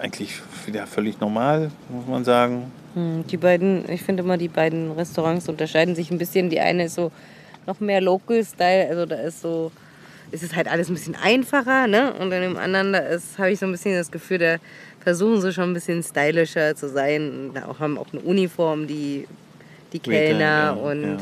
eigentlich 0.00 0.40
wieder 0.66 0.86
völlig 0.86 1.20
normal, 1.20 1.70
muss 1.88 2.06
man 2.06 2.24
sagen. 2.24 2.70
Hm, 2.94 3.24
Die 3.30 3.36
beiden, 3.36 3.88
ich 3.90 4.02
finde 4.02 4.22
immer, 4.22 4.36
die 4.36 4.48
beiden 4.48 4.92
Restaurants 4.92 5.48
unterscheiden 5.48 5.94
sich 5.94 6.10
ein 6.10 6.18
bisschen. 6.18 6.50
Die 6.50 6.60
eine 6.60 6.84
ist 6.84 6.94
so 6.94 7.12
noch 7.66 7.80
mehr 7.80 8.00
Local-Style, 8.00 8.88
also 8.88 9.06
da 9.06 9.16
ist 9.16 9.42
so, 9.42 9.70
ist 10.30 10.42
es 10.42 10.54
halt 10.56 10.68
alles 10.68 10.88
ein 10.88 10.94
bisschen 10.94 11.16
einfacher, 11.16 11.86
ne? 11.86 12.12
Und 12.14 12.32
in 12.32 12.42
dem 12.42 12.56
anderen, 12.56 12.92
da 12.92 12.98
ist, 13.00 13.38
habe 13.38 13.50
ich 13.50 13.58
so 13.58 13.66
ein 13.66 13.72
bisschen 13.72 13.94
das 13.94 14.10
Gefühl, 14.10 14.38
da 14.38 14.56
versuchen 15.00 15.40
sie 15.40 15.52
schon 15.52 15.70
ein 15.70 15.74
bisschen 15.74 16.02
stylischer 16.02 16.74
zu 16.74 16.88
sein. 16.88 17.30
Und 17.48 17.54
da 17.54 17.66
auch, 17.66 17.78
haben 17.78 17.98
auch 17.98 18.12
eine 18.12 18.22
Uniform, 18.22 18.86
die, 18.86 19.26
die 19.92 19.98
Kellner 19.98 20.40
ja, 20.40 20.70
und, 20.72 21.02
ja. 21.02 21.16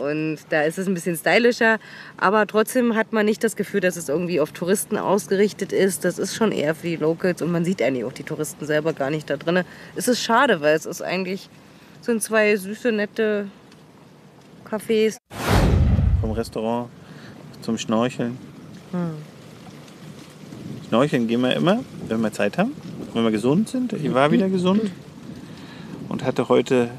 Und 0.00 0.38
da 0.48 0.62
ist 0.62 0.78
es 0.78 0.86
ein 0.86 0.94
bisschen 0.94 1.16
stylischer. 1.16 1.78
Aber 2.16 2.46
trotzdem 2.46 2.94
hat 2.96 3.12
man 3.12 3.26
nicht 3.26 3.44
das 3.44 3.56
Gefühl, 3.56 3.80
dass 3.80 3.96
es 3.96 4.08
irgendwie 4.08 4.40
auf 4.40 4.52
Touristen 4.52 4.96
ausgerichtet 4.96 5.72
ist. 5.72 6.04
Das 6.04 6.18
ist 6.18 6.34
schon 6.34 6.52
eher 6.52 6.74
für 6.74 6.86
die 6.86 6.96
Locals 6.96 7.42
und 7.42 7.52
man 7.52 7.64
sieht 7.64 7.82
eigentlich 7.82 8.04
auch 8.04 8.12
die 8.12 8.22
Touristen 8.22 8.64
selber 8.66 8.92
gar 8.92 9.10
nicht 9.10 9.28
da 9.28 9.36
drin. 9.36 9.64
Es 9.96 10.08
ist 10.08 10.22
schade, 10.22 10.60
weil 10.60 10.74
es 10.74 10.86
ist 10.86 11.02
eigentlich, 11.02 11.48
sind 12.00 12.22
zwei 12.22 12.56
süße, 12.56 12.92
nette 12.92 13.46
Cafés. 14.68 15.16
Vom 16.20 16.32
Restaurant 16.32 16.88
zum 17.60 17.76
Schnorcheln. 17.78 18.38
Schnorcheln 20.88 21.28
gehen 21.28 21.42
wir 21.42 21.54
immer, 21.54 21.84
wenn 22.08 22.20
wir 22.20 22.32
Zeit 22.32 22.58
haben, 22.58 22.72
wenn 23.14 23.22
wir 23.22 23.30
gesund 23.30 23.68
sind. 23.68 23.92
Ich 23.92 24.12
war 24.12 24.32
wieder 24.32 24.48
gesund 24.48 24.90
und 26.08 26.24
hatte 26.24 26.48
heute 26.48 26.90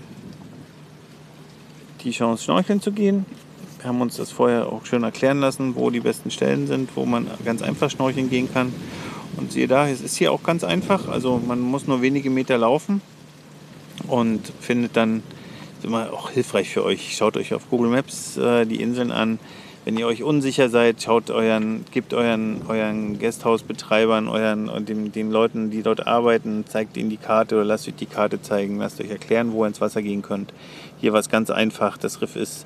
die 2.03 2.11
Chance, 2.11 2.43
schnorcheln 2.43 2.81
zu 2.81 2.91
gehen. 2.91 3.25
Wir 3.79 3.87
haben 3.87 4.01
uns 4.01 4.17
das 4.17 4.31
vorher 4.31 4.71
auch 4.71 4.85
schön 4.85 5.03
erklären 5.03 5.39
lassen, 5.39 5.75
wo 5.75 5.89
die 5.89 6.01
besten 6.01 6.29
Stellen 6.29 6.67
sind, 6.67 6.95
wo 6.95 7.05
man 7.05 7.27
ganz 7.43 7.61
einfach 7.61 7.89
schnorcheln 7.89 8.29
gehen 8.29 8.51
kann. 8.51 8.73
Und 9.37 9.51
siehe 9.51 9.67
da, 9.67 9.87
es 9.87 10.01
ist 10.01 10.17
hier 10.17 10.31
auch 10.31 10.43
ganz 10.43 10.63
einfach. 10.63 11.07
Also 11.07 11.41
man 11.45 11.59
muss 11.59 11.87
nur 11.87 12.01
wenige 12.01 12.29
Meter 12.29 12.57
laufen 12.57 13.01
und 14.07 14.51
findet 14.59 14.95
dann, 14.97 15.23
immer 15.83 16.13
auch 16.13 16.29
hilfreich 16.29 16.69
für 16.69 16.83
euch. 16.83 17.15
Schaut 17.15 17.37
euch 17.37 17.53
auf 17.53 17.69
Google 17.69 17.89
Maps 17.89 18.37
äh, 18.37 18.65
die 18.65 18.81
Inseln 18.81 19.11
an. 19.11 19.39
wenn 19.83 19.97
ihr 19.97 20.05
euch 20.05 20.21
unsicher 20.21 20.69
seid, 20.69 21.01
schaut 21.01 21.31
euren, 21.31 21.85
gebt 21.91 22.13
euren, 22.13 22.61
euren 22.67 23.17
Gasthausbetreibern, 23.17 24.27
euren, 24.27 24.69
und 24.69 24.89
den, 24.89 25.11
den 25.11 25.31
Leuten, 25.31 25.71
die 25.71 25.81
dort 25.81 26.05
arbeiten, 26.05 26.65
zeigt 26.67 26.97
ihnen 26.97 27.09
die 27.09 27.17
Karte 27.17 27.55
oder 27.55 27.65
lasst 27.65 27.87
euch 27.87 27.95
die 27.95 28.05
Karte 28.05 28.41
zeigen, 28.41 28.77
lasst 28.77 29.01
euch 29.01 29.09
erklären, 29.09 29.53
wo 29.53 29.63
ihr 29.63 29.69
ins 29.69 29.81
Wasser 29.81 30.03
gehen 30.03 30.21
könnt. 30.21 30.53
Hier 31.01 31.13
war 31.13 31.19
es 31.19 31.29
ganz 31.29 31.49
einfach, 31.49 31.97
das 31.97 32.21
Riff 32.21 32.35
ist 32.35 32.65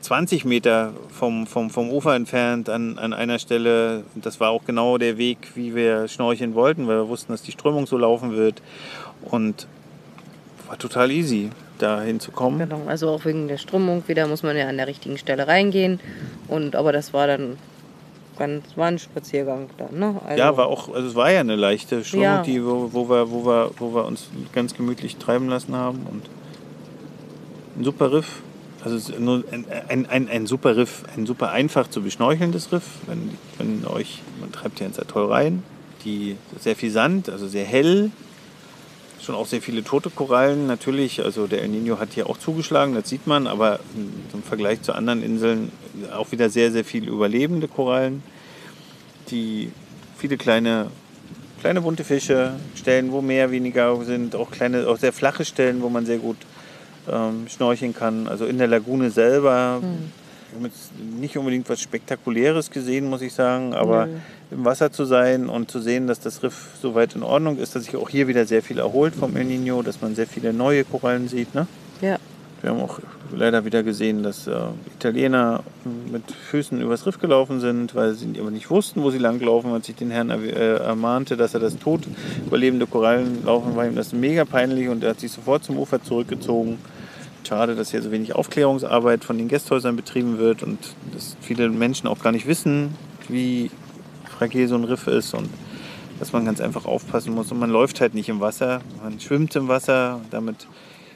20 0.00 0.44
Meter 0.44 0.92
vom, 1.10 1.46
vom, 1.46 1.70
vom 1.70 1.90
Ufer 1.90 2.14
entfernt 2.16 2.68
an, 2.68 2.98
an 2.98 3.12
einer 3.12 3.38
Stelle. 3.38 4.04
Und 4.14 4.24
das 4.26 4.40
war 4.40 4.50
auch 4.50 4.64
genau 4.64 4.98
der 4.98 5.18
Weg, 5.18 5.38
wie 5.54 5.74
wir 5.74 6.08
schnorcheln 6.08 6.54
wollten, 6.54 6.88
weil 6.88 6.96
wir 6.96 7.08
wussten, 7.08 7.32
dass 7.32 7.42
die 7.42 7.52
Strömung 7.52 7.86
so 7.86 7.98
laufen 7.98 8.32
wird. 8.32 8.62
Und 9.22 9.66
war 10.68 10.78
total 10.78 11.10
easy 11.10 11.50
da 11.78 12.00
hinzukommen. 12.00 12.58
Genau, 12.58 12.82
also 12.86 13.10
auch 13.10 13.24
wegen 13.24 13.46
der 13.46 13.58
Strömung 13.58 14.02
wieder 14.06 14.26
muss 14.26 14.42
man 14.42 14.56
ja 14.56 14.66
an 14.68 14.76
der 14.76 14.86
richtigen 14.86 15.18
Stelle 15.18 15.46
reingehen. 15.46 16.00
Und 16.48 16.74
aber 16.74 16.92
das 16.92 17.12
war 17.12 17.26
dann 17.26 17.58
ganz 18.38 18.64
war 18.76 18.86
ein 18.86 18.98
Spaziergang 18.98 19.68
dann, 19.78 19.98
ne? 19.98 20.20
Also 20.24 20.38
ja, 20.38 20.56
war 20.56 20.66
auch, 20.66 20.92
also 20.94 21.08
es 21.08 21.14
war 21.14 21.30
ja 21.30 21.40
eine 21.40 21.56
leichte 21.56 22.04
Strömung, 22.04 22.24
Ja. 22.24 22.42
die, 22.42 22.64
wo, 22.64 22.90
wo, 22.92 23.08
wir, 23.08 23.30
wo, 23.30 23.44
wir, 23.44 23.70
wo 23.78 23.94
wir 23.94 24.06
uns 24.06 24.28
ganz 24.52 24.74
gemütlich 24.74 25.16
treiben 25.16 25.48
lassen 25.48 25.74
haben. 25.74 26.06
Und 26.10 26.22
ein 27.78 27.84
super 27.84 28.12
Riff. 28.12 28.42
Also 28.84 29.12
ein, 29.12 29.64
ein, 29.88 30.06
ein, 30.06 30.28
ein 30.28 30.46
super 30.46 30.76
Riff, 30.76 31.02
ein 31.16 31.26
super 31.26 31.50
einfach 31.50 31.88
zu 31.88 32.02
beschnorchelndes 32.02 32.72
Riff. 32.72 32.84
Wenn, 33.06 33.30
wenn 33.58 33.84
euch, 33.86 34.22
man 34.40 34.52
treibt 34.52 34.80
ja 34.80 34.86
ins 34.86 34.98
Atoll 34.98 35.26
rein, 35.32 35.62
die 36.04 36.36
sehr 36.60 36.76
viel 36.76 36.90
Sand, 36.90 37.28
also 37.28 37.48
sehr 37.48 37.64
hell, 37.64 38.10
schon 39.20 39.34
auch 39.34 39.46
sehr 39.46 39.60
viele 39.60 39.82
tote 39.82 40.10
Korallen 40.10 40.66
natürlich. 40.68 41.24
Also 41.24 41.48
der 41.48 41.62
El 41.62 41.68
Nino 41.68 41.98
hat 41.98 42.10
hier 42.14 42.28
auch 42.28 42.38
zugeschlagen, 42.38 42.94
das 42.94 43.08
sieht 43.08 43.26
man, 43.26 43.46
aber 43.48 43.80
im 44.32 44.42
Vergleich 44.42 44.82
zu 44.82 44.92
anderen 44.92 45.22
Inseln 45.22 45.72
auch 46.14 46.30
wieder 46.30 46.48
sehr, 46.48 46.70
sehr 46.70 46.84
viele 46.84 47.10
überlebende 47.10 47.66
Korallen, 47.66 48.22
die 49.30 49.72
viele 50.16 50.36
kleine, 50.36 50.90
kleine 51.60 51.80
bunte 51.80 52.04
Fische, 52.04 52.54
Stellen, 52.76 53.10
wo 53.10 53.22
mehr 53.22 53.50
weniger 53.50 54.04
sind, 54.04 54.36
auch 54.36 54.52
kleine, 54.52 54.86
auch 54.86 54.98
sehr 54.98 55.12
flache 55.12 55.44
Stellen, 55.44 55.82
wo 55.82 55.88
man 55.88 56.06
sehr 56.06 56.18
gut 56.18 56.36
ähm, 57.10 57.46
schnorcheln 57.48 57.94
kann. 57.94 58.28
Also 58.28 58.46
in 58.46 58.58
der 58.58 58.66
Lagune 58.66 59.10
selber. 59.10 59.80
Wir 60.50 60.56
haben 60.56 60.64
jetzt 60.64 60.92
nicht 61.20 61.36
unbedingt 61.36 61.68
was 61.68 61.80
Spektakuläres 61.80 62.70
gesehen, 62.70 63.10
muss 63.10 63.20
ich 63.20 63.34
sagen, 63.34 63.74
aber 63.74 64.06
Nö. 64.06 64.12
im 64.50 64.64
Wasser 64.64 64.90
zu 64.90 65.04
sein 65.04 65.48
und 65.48 65.70
zu 65.70 65.78
sehen, 65.78 66.06
dass 66.06 66.20
das 66.20 66.42
Riff 66.42 66.70
soweit 66.80 67.14
in 67.14 67.22
Ordnung 67.22 67.58
ist, 67.58 67.76
dass 67.76 67.84
sich 67.84 67.96
auch 67.96 68.08
hier 68.08 68.28
wieder 68.28 68.46
sehr 68.46 68.62
viel 68.62 68.78
erholt 68.78 69.14
vom 69.14 69.36
El 69.36 69.44
Nino, 69.44 69.82
dass 69.82 70.00
man 70.00 70.14
sehr 70.14 70.26
viele 70.26 70.54
neue 70.54 70.84
Korallen 70.84 71.28
sieht. 71.28 71.54
Ne? 71.54 71.66
Ja. 72.00 72.16
Wir 72.60 72.70
haben 72.70 72.80
auch 72.80 72.98
leider 73.30 73.64
wieder 73.64 73.82
gesehen, 73.82 74.22
dass 74.22 74.46
äh, 74.46 74.56
Italiener 74.96 75.62
mit 76.10 76.22
Füßen 76.32 76.80
übers 76.80 77.06
Riff 77.06 77.20
gelaufen 77.20 77.60
sind, 77.60 77.94
weil 77.94 78.14
sie 78.14 78.32
aber 78.40 78.50
nicht 78.50 78.68
wussten, 78.70 79.02
wo 79.02 79.10
sie 79.10 79.18
langlaufen. 79.18 79.70
Als 79.72 79.88
ich 79.88 79.94
den 79.94 80.10
Herrn 80.10 80.30
äh, 80.30 80.76
ermahnte, 80.76 81.36
dass 81.36 81.54
er 81.54 81.60
das 81.60 81.78
tot 81.78 82.02
überlebende 82.46 82.86
Korallen 82.86 83.44
laufen, 83.44 83.76
war 83.76 83.86
ihm 83.86 83.94
das 83.94 84.12
mega 84.12 84.44
peinlich 84.44 84.88
und 84.88 85.04
er 85.04 85.10
hat 85.10 85.20
sich 85.20 85.30
sofort 85.30 85.62
zum 85.62 85.78
Ufer 85.78 86.02
zurückgezogen. 86.02 86.78
Schade, 87.48 87.74
dass 87.74 87.92
hier 87.92 88.02
so 88.02 88.10
wenig 88.10 88.34
Aufklärungsarbeit 88.34 89.24
von 89.24 89.38
den 89.38 89.48
Gästhäusern 89.48 89.96
betrieben 89.96 90.36
wird 90.36 90.62
und 90.62 90.78
dass 91.14 91.34
viele 91.40 91.70
Menschen 91.70 92.06
auch 92.06 92.18
gar 92.18 92.30
nicht 92.30 92.46
wissen, 92.46 92.94
wie 93.26 93.70
fragil 94.26 94.68
so 94.68 94.74
ein 94.74 94.84
Riff 94.84 95.06
ist 95.06 95.32
und 95.32 95.48
dass 96.18 96.34
man 96.34 96.44
ganz 96.44 96.60
einfach 96.60 96.84
aufpassen 96.84 97.34
muss. 97.34 97.50
Und 97.50 97.58
man 97.58 97.70
läuft 97.70 98.02
halt 98.02 98.12
nicht 98.12 98.28
im 98.28 98.40
Wasser, 98.40 98.82
man 99.02 99.18
schwimmt 99.18 99.56
im 99.56 99.66
Wasser, 99.66 100.20
damit, 100.30 100.66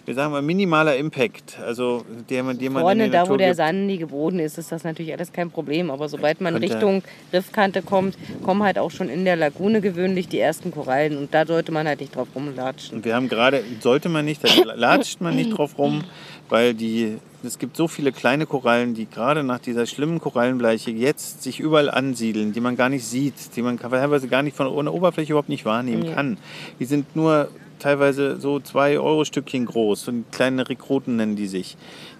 wir 0.05 0.15
sagen 0.15 0.33
mal, 0.33 0.43
minimaler 0.43 0.97
Impact. 0.97 1.59
Also 1.65 2.05
der, 2.29 2.43
man, 2.43 2.59
den 2.59 2.73
man 2.73 2.83
Vorne, 2.83 3.09
da 3.09 3.21
Natur 3.21 3.35
wo 3.35 3.37
der 3.37 3.49
gibt. 3.49 3.57
sandige 3.59 4.07
Boden 4.09 4.39
ist, 4.41 4.59
ist 4.59 4.73
das 4.73 4.83
natürlich 4.85 5.13
alles 5.13 5.33
kein 5.33 5.51
Problem. 5.51 5.91
Aber 5.91 6.09
sobald 6.09 6.41
man 6.41 6.57
Richtung 6.57 7.03
Riffkante 7.33 7.83
kommt, 7.83 8.17
kommen 8.43 8.63
halt 8.63 8.79
auch 8.79 8.91
schon 8.91 9.09
in 9.09 9.25
der 9.25 9.37
Lagune 9.37 9.81
gewöhnlich 9.81 10.29
die 10.29 10.39
ersten 10.41 10.71
Korallen. 10.73 11.17
Und 11.17 11.33
da 11.35 11.47
sollte 11.47 11.71
man 11.73 11.87
halt 11.87 12.01
nicht 12.01 12.17
drauf 12.17 12.29
rumlatschen. 12.35 12.97
Und 12.99 13.05
wir 13.05 13.15
haben 13.15 13.29
gerade, 13.29 13.63
sollte 13.81 14.09
man 14.09 14.25
nicht, 14.25 14.43
da 14.43 14.75
latscht 14.75 15.21
man 15.21 15.37
nicht 15.37 15.57
drauf 15.57 15.79
rum, 15.79 16.03
weil 16.49 16.75
die, 16.75 17.19
es 17.45 17.59
gibt 17.59 17.77
so 17.77 17.87
viele 17.89 18.11
kleine 18.13 18.47
Korallen, 18.47 18.95
die 18.95 19.07
gerade 19.09 19.45
nach 19.45 19.61
dieser 19.61 19.87
schlimmen 19.87 20.19
Korallenbleiche 20.21 20.91
jetzt 20.91 21.43
sich 21.43 21.61
überall 21.61 21.89
ansiedeln, 21.91 22.53
die 22.53 22.61
man 22.61 22.77
gar 22.77 22.89
nicht 22.89 23.05
sieht, 23.05 23.35
die 23.57 23.63
man 23.63 23.79
teilweise 23.79 24.29
gar 24.29 24.43
nicht 24.43 24.57
von 24.57 24.67
der 24.85 24.93
Oberfläche 24.93 25.33
überhaupt 25.33 25.49
nicht 25.49 25.65
wahrnehmen 25.65 26.05
Ja. 26.07 26.15
kann. 26.15 26.39
Die 26.81 26.85
sind 26.85 27.15
nur 27.17 27.49
teilweise 27.83 28.41
so 28.41 28.61
zwei 28.61 28.99
Euro 28.99 29.25
Stückchen 29.25 29.67
groß, 29.67 30.03
so 30.03 30.13
kleine 30.31 30.69
Rekruten 30.69 31.17
nennen 31.17 31.37
die 31.37 31.49
sich, 31.49 31.77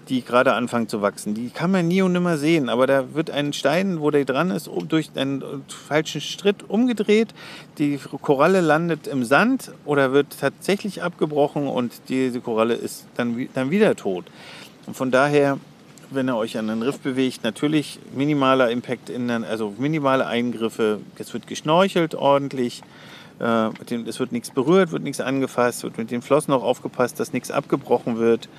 die 0.09 0.21
gerade 0.21 0.53
anfangen 0.53 0.89
zu 0.89 1.01
wachsen. 1.01 1.33
Die 1.33 1.49
kann 1.49 1.71
man 1.71 1.87
nie 1.87 2.01
und 2.01 2.11
nimmer 2.11 2.37
sehen, 2.37 2.69
aber 2.69 2.85
da 2.85 3.13
wird 3.13 3.31
ein 3.31 3.53
Stein, 3.53 4.01
wo 4.01 4.11
der 4.11 4.25
dran 4.25 4.51
ist, 4.51 4.69
durch 4.89 5.09
einen 5.15 5.43
falschen 5.67 6.21
Schritt 6.21 6.69
umgedreht, 6.69 7.29
die 7.77 7.97
Koralle 8.21 8.61
landet 8.61 9.07
im 9.07 9.23
Sand 9.23 9.71
oder 9.85 10.11
wird 10.11 10.27
tatsächlich 10.39 11.01
abgebrochen 11.01 11.67
und 11.67 11.93
diese 12.09 12.41
Koralle 12.41 12.73
ist 12.73 13.05
dann, 13.15 13.47
dann 13.53 13.71
wieder 13.71 13.95
tot. 13.95 14.25
Und 14.85 14.97
von 14.97 15.11
daher, 15.11 15.57
wenn 16.11 16.27
ihr 16.27 16.35
euch 16.35 16.57
an 16.57 16.67
den 16.67 16.81
Riff 16.81 16.99
bewegt, 16.99 17.43
natürlich 17.43 17.99
minimaler 18.13 18.69
Impact, 18.69 19.09
in 19.09 19.29
den, 19.29 19.43
also 19.43 19.73
minimale 19.77 20.27
Eingriffe. 20.27 20.99
Es 21.17 21.33
wird 21.33 21.47
geschnorchelt 21.47 22.15
ordentlich. 22.15 22.83
Äh, 23.39 23.69
es 24.07 24.19
wird 24.19 24.31
nichts 24.31 24.51
berührt, 24.51 24.91
wird 24.91 25.03
nichts 25.03 25.21
angefasst, 25.21 25.83
wird 25.83 25.97
mit 25.97 26.11
den 26.11 26.21
Flossen 26.21 26.53
auch 26.53 26.63
aufgepasst, 26.63 27.19
dass 27.19 27.33
nichts 27.33 27.51
abgebrochen 27.51 28.17
wird. 28.17 28.49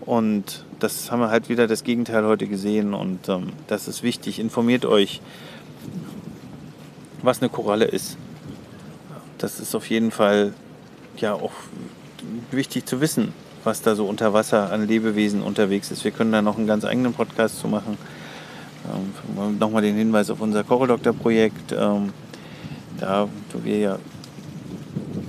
Und 0.00 0.64
das 0.80 1.10
haben 1.10 1.20
wir 1.20 1.30
halt 1.30 1.48
wieder 1.48 1.66
das 1.66 1.84
Gegenteil 1.84 2.24
heute 2.24 2.46
gesehen. 2.46 2.94
Und 2.94 3.28
ähm, 3.28 3.52
das 3.66 3.88
ist 3.88 4.02
wichtig. 4.02 4.38
Informiert 4.38 4.84
euch, 4.84 5.20
was 7.22 7.40
eine 7.40 7.48
Koralle 7.48 7.86
ist. 7.86 8.18
Das 9.38 9.60
ist 9.60 9.74
auf 9.74 9.88
jeden 9.88 10.10
Fall 10.10 10.52
ja 11.16 11.34
auch 11.34 11.52
wichtig 12.50 12.86
zu 12.86 13.00
wissen, 13.00 13.32
was 13.62 13.82
da 13.82 13.94
so 13.94 14.06
unter 14.06 14.32
Wasser 14.32 14.72
an 14.72 14.86
Lebewesen 14.86 15.42
unterwegs 15.42 15.90
ist. 15.90 16.04
Wir 16.04 16.10
können 16.10 16.32
da 16.32 16.42
noch 16.42 16.58
einen 16.58 16.66
ganz 16.66 16.84
eigenen 16.84 17.14
Podcast 17.14 17.58
zu 17.58 17.68
machen. 17.68 17.96
Ähm, 18.92 19.58
Nochmal 19.58 19.82
den 19.82 19.96
Hinweis 19.96 20.28
auf 20.30 20.40
unser 20.40 20.64
Chorodoktor-Projekt. 20.64 21.72
Ähm, 21.72 22.12
da 22.98 23.28
wir 23.62 23.78
ja 23.78 23.98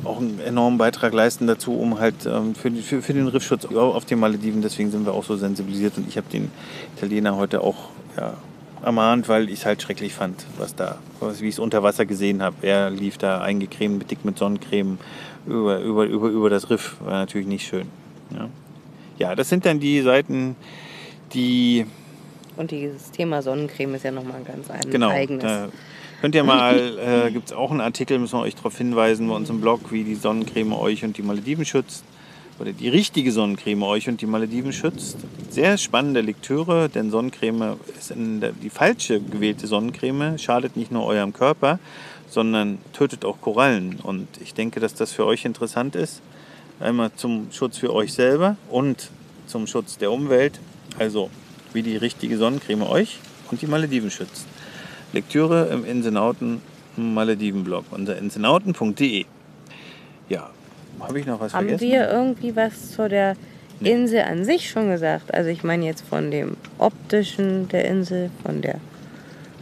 auch 0.06 0.20
einen 0.20 0.40
enormen 0.40 0.78
Beitrag 0.78 1.14
leisten 1.14 1.48
dazu, 1.48 1.74
um 1.74 2.00
halt 2.00 2.26
ähm, 2.26 2.56
für, 2.56 2.72
für, 2.72 3.02
für 3.02 3.14
den 3.14 3.28
Riffschutz 3.28 3.66
auf 3.66 4.06
den 4.06 4.20
Malediven. 4.20 4.62
Deswegen 4.62 4.92
sind 4.92 5.06
wir 5.06 5.14
auch 5.14 5.24
so 5.24 5.36
sensibilisiert 5.36 5.98
und 5.98 6.08
ich 6.08 6.18
habe 6.18 6.28
den 6.32 6.52
Italiener 6.96 7.36
heute 7.36 7.62
auch 7.62 7.90
ja, 8.18 8.36
ermahnt, 8.84 9.28
weil 9.28 9.50
ich 9.50 9.60
es 9.60 9.66
halt 9.66 9.82
schrecklich 9.82 10.14
fand, 10.14 10.46
was 10.58 10.76
da, 10.76 10.98
was, 11.20 11.42
wie 11.42 11.48
ich 11.48 11.56
es 11.56 11.60
unter 11.60 11.84
Wasser 11.84 12.06
gesehen 12.06 12.42
habe. 12.42 12.56
Er 12.62 12.90
lief 12.90 13.18
da 13.18 13.42
eingecremt, 13.42 13.98
mit 13.98 14.12
dick 14.12 14.24
mit 14.24 14.38
Sonnencreme 14.38 14.98
über, 15.46 15.80
über, 15.80 16.06
über, 16.06 16.30
über 16.30 16.50
das 16.50 16.70
Riff. 16.70 16.98
War 17.02 17.14
natürlich 17.14 17.48
nicht 17.48 17.68
schön. 17.68 17.88
Ja. 18.32 18.50
ja, 19.18 19.36
das 19.36 19.50
sind 19.50 19.66
dann 19.66 19.80
die 19.80 20.02
Seiten, 20.02 20.56
die 21.34 21.86
Und 22.58 22.72
dieses 22.72 23.12
Thema 23.12 23.42
Sonnencreme 23.42 23.96
ist 23.96 24.04
ja 24.04 24.12
nochmal 24.12 24.38
ein 24.38 24.46
ganz 24.46 24.68
Genau, 24.90 25.10
eigenes. 25.10 25.44
da 25.44 25.70
könnt 26.26 26.34
ihr 26.34 26.44
mal, 26.44 26.98
äh, 26.98 27.30
gibt 27.30 27.50
es 27.50 27.54
auch 27.54 27.70
einen 27.70 27.82
Artikel, 27.82 28.18
müssen 28.18 28.40
wir 28.40 28.42
euch 28.42 28.56
darauf 28.56 28.76
hinweisen, 28.76 29.28
bei 29.28 29.36
uns 29.36 29.48
im 29.52 29.62
Blog, 29.62 29.92
wie 29.92 30.04
die 30.04 30.16
Sonnencreme 30.16 30.74
euch 30.74 31.04
und 31.04 31.16
die 31.20 31.22
Malediven 31.22 31.66
schützt. 31.66 32.04
Oder 32.60 32.74
die 32.74 32.90
richtige 32.90 33.32
Sonnencreme 33.32 33.84
euch 33.84 34.10
und 34.10 34.22
die 34.22 34.26
Malediven 34.26 34.74
schützt. 34.74 35.18
Sehr 35.52 35.78
spannende 35.78 36.22
Lektüre, 36.22 36.90
denn 36.90 37.12
Sonnencreme 37.12 37.76
ist 37.96 38.12
der, 38.16 38.54
die 38.54 38.72
falsche 38.72 39.22
gewählte 39.22 39.68
Sonnencreme, 39.68 40.40
schadet 40.40 40.76
nicht 40.76 40.92
nur 40.92 41.06
eurem 41.06 41.32
Körper, 41.32 41.78
sondern 42.28 42.80
tötet 42.92 43.24
auch 43.24 43.40
Korallen. 43.40 44.00
Und 44.02 44.28
ich 44.42 44.56
denke, 44.56 44.80
dass 44.80 44.96
das 44.96 45.12
für 45.12 45.28
euch 45.28 45.46
interessant 45.46 45.96
ist. 45.96 46.24
Einmal 46.80 47.12
zum 47.16 47.50
Schutz 47.52 47.78
für 47.78 47.94
euch 47.94 48.14
selber 48.14 48.58
und 48.72 49.12
zum 49.46 49.68
Schutz 49.68 50.00
der 50.00 50.12
Umwelt. 50.12 50.60
Also 50.98 51.30
wie 51.74 51.84
die 51.84 51.98
richtige 51.98 52.36
Sonnencreme 52.40 52.82
euch 52.82 53.20
und 53.52 53.62
die 53.62 53.68
Malediven 53.68 54.10
schützt. 54.10 54.48
Lektüre 55.14 55.68
im 55.68 55.86
Insenauten 55.86 56.62
Malediven-Blog 56.98 57.86
unter 57.92 58.18
insenauten.de. 58.18 59.26
Ja, 60.30 60.50
habe 61.00 61.20
ich 61.20 61.26
noch 61.26 61.40
was 61.40 61.54
Haben 61.54 61.68
vergessen? 61.70 61.92
wir 61.92 62.10
irgendwie 62.10 62.56
was 62.56 62.92
zu 62.92 63.08
der 63.10 63.36
Insel 63.82 64.22
an 64.22 64.46
sich 64.46 64.70
schon 64.70 64.90
gesagt? 64.90 65.34
Also 65.34 65.50
ich 65.50 65.64
meine 65.64 65.86
jetzt 65.86 66.06
von 66.08 66.32
dem 66.32 66.56
optischen 66.78 67.68
der 67.70 67.86
Insel, 67.86 68.30
von 68.44 68.62
der... 68.62 68.80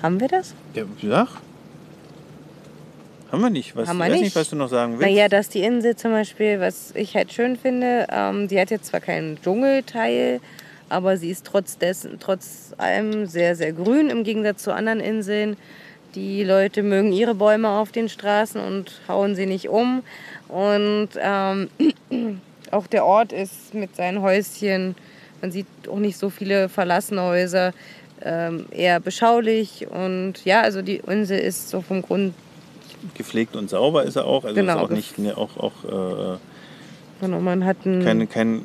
Haben 0.02 0.20
wir 0.20 0.28
das? 0.28 0.54
Ja, 0.74 0.84
sag. 1.02 1.28
Haben 3.32 3.42
wir 3.42 3.50
nicht. 3.50 3.76
Was, 3.76 3.90
Haben 3.90 3.98
wir 3.98 4.06
ich 4.06 4.12
weiß 4.12 4.20
nicht, 4.20 4.26
nicht. 4.26 4.36
was 4.36 4.50
du 4.50 4.56
noch 4.56 4.70
sagen 4.70 5.00
willst. 5.00 5.08
Naja, 5.10 5.28
dass 5.28 5.50
die 5.50 5.62
Insel 5.64 5.96
zum 5.96 6.12
Beispiel, 6.12 6.60
was 6.60 6.92
ich 6.94 7.16
halt 7.16 7.34
schön 7.34 7.58
finde, 7.58 8.06
ähm, 8.12 8.48
die 8.48 8.60
hat 8.60 8.70
jetzt 8.70 8.88
zwar 8.88 9.00
keinen 9.00 9.42
Dschungelteil, 9.42 10.40
aber 10.94 11.18
sie 11.18 11.32
ist 11.32 11.46
trotz 11.46 11.78
dessen, 11.78 12.20
trotz 12.20 12.74
allem 12.78 13.26
sehr, 13.26 13.56
sehr 13.56 13.74
grün 13.74 14.10
im 14.10 14.24
Gegensatz 14.24 14.64
zu 14.64 14.74
anderen 14.74 15.00
Inseln. 15.00 15.58
Die 16.14 16.44
Leute 16.44 16.84
mögen 16.84 17.12
ihre 17.12 17.34
Bäume 17.34 17.70
auf 17.70 17.92
den 17.92 18.10
Straßen 18.10 18.62
und 18.62 19.02
hauen 19.08 19.36
sie 19.36 19.48
nicht 19.48 19.70
um. 19.70 20.04
Und 20.50 21.10
ähm, 21.20 21.70
auch 22.72 22.86
der 22.86 23.06
Ort 23.06 23.34
ist 23.34 23.74
mit 23.74 23.96
seinen 23.96 24.22
Häuschen, 24.22 24.96
man 25.42 25.52
sieht 25.52 25.66
auch 25.90 25.98
nicht 25.98 26.18
so 26.18 26.30
viele 26.30 26.70
verlassene 26.70 27.24
Häuser, 27.24 27.74
ähm, 28.22 28.68
eher 28.70 29.00
beschaulich. 29.00 29.88
Und 29.90 30.46
ja, 30.46 30.62
also 30.62 30.84
die 30.84 30.98
Insel 30.98 31.40
ist 31.40 31.70
so 31.70 31.82
vom 31.82 32.04
Grund, 32.04 32.36
Gepflegt 33.16 33.56
und 33.56 33.70
sauber 33.70 34.04
ist 34.04 34.16
er 34.16 34.26
auch. 34.26 34.46
Also 34.46 34.56
Genau, 34.56 34.78
ist 34.78 34.84
auch 34.84 34.90
nicht 34.90 35.16
auch, 35.36 35.58
auch 35.58 36.34
äh, 36.36 36.38
genau, 37.20 37.42
man 37.42 37.66
hat 37.66 37.86
ein, 37.86 38.02
keine, 38.02 38.28
kein, 38.28 38.62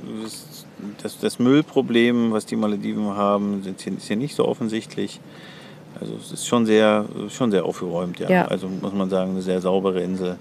das, 1.02 1.18
das 1.18 1.38
Müllproblem, 1.38 2.32
was 2.32 2.46
die 2.46 2.56
Malediven 2.56 3.16
haben, 3.16 3.62
ist 3.64 4.06
hier 4.06 4.16
nicht 4.16 4.34
so 4.34 4.46
offensichtlich. 4.46 5.20
Also 6.00 6.14
es 6.14 6.32
ist 6.32 6.46
schon 6.46 6.66
sehr, 6.66 7.06
schon 7.28 7.50
sehr 7.50 7.64
aufgeräumt, 7.64 8.20
ja. 8.20 8.30
Ja. 8.30 8.44
Also 8.46 8.68
muss 8.68 8.92
man 8.92 9.10
sagen, 9.10 9.32
eine 9.32 9.42
sehr 9.42 9.60
saubere 9.60 10.02
Insel. 10.02 10.36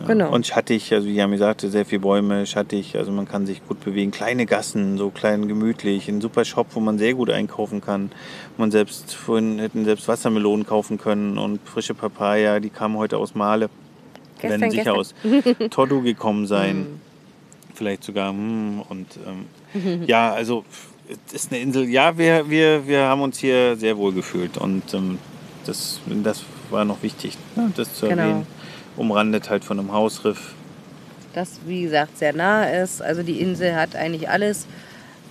Ja. 0.00 0.06
Genau. 0.06 0.32
Und 0.32 0.46
schattig, 0.46 0.92
also 0.92 1.06
wie 1.06 1.14
Jami 1.14 1.36
sagte, 1.36 1.68
sehr 1.68 1.84
viele 1.84 2.00
Bäume, 2.00 2.46
schattig, 2.46 2.96
also 2.96 3.12
man 3.12 3.26
kann 3.26 3.44
sich 3.44 3.66
gut 3.66 3.84
bewegen. 3.84 4.10
Kleine 4.10 4.46
Gassen, 4.46 4.96
so 4.96 5.10
klein 5.10 5.48
gemütlich, 5.48 6.08
ein 6.08 6.20
super 6.20 6.44
Shop, 6.44 6.68
wo 6.72 6.80
man 6.80 6.98
sehr 6.98 7.14
gut 7.14 7.30
einkaufen 7.30 7.80
kann. 7.80 8.10
Man 8.56 8.70
selbst, 8.70 9.14
vorhin 9.14 9.58
hätten 9.58 9.84
selbst 9.84 10.08
Wassermelonen 10.08 10.66
kaufen 10.66 10.98
können 10.98 11.36
und 11.36 11.60
frische 11.68 11.94
Papaya, 11.94 12.60
die 12.60 12.70
kamen 12.70 12.96
heute 12.96 13.18
aus 13.18 13.34
Male. 13.34 13.68
Gestern, 14.40 14.60
werden 14.60 14.70
sicher 14.70 14.94
gestern. 14.94 15.60
aus 15.64 15.70
Todu 15.70 16.02
gekommen 16.02 16.46
sein. 16.46 16.86
Vielleicht 17.74 18.04
sogar, 18.04 18.30
hm, 18.30 18.82
und 18.88 19.06
ähm, 19.26 20.04
ja, 20.06 20.32
also 20.32 20.64
es 21.28 21.32
ist 21.44 21.52
eine 21.52 21.60
Insel. 21.60 21.88
Ja, 21.88 22.16
wir, 22.18 22.48
wir, 22.48 22.86
wir 22.86 23.02
haben 23.04 23.22
uns 23.22 23.38
hier 23.38 23.76
sehr 23.76 23.96
wohl 23.96 24.12
gefühlt 24.12 24.56
und 24.58 24.92
ähm, 24.94 25.18
das, 25.66 26.00
das 26.22 26.42
war 26.70 26.84
noch 26.84 27.02
wichtig, 27.02 27.36
ne, 27.56 27.72
das 27.76 27.94
zu 27.94 28.08
Genau. 28.08 28.22
erwähnen. 28.22 28.46
Umrandet 28.96 29.48
halt 29.50 29.64
von 29.64 29.78
einem 29.78 29.92
Hausriff. 29.92 30.54
das 31.34 31.60
wie 31.66 31.82
gesagt 31.84 32.18
sehr 32.18 32.34
nah 32.34 32.64
ist. 32.64 33.00
Also 33.00 33.22
die 33.22 33.40
Insel 33.40 33.74
hat 33.74 33.96
eigentlich 33.96 34.28
alles, 34.28 34.66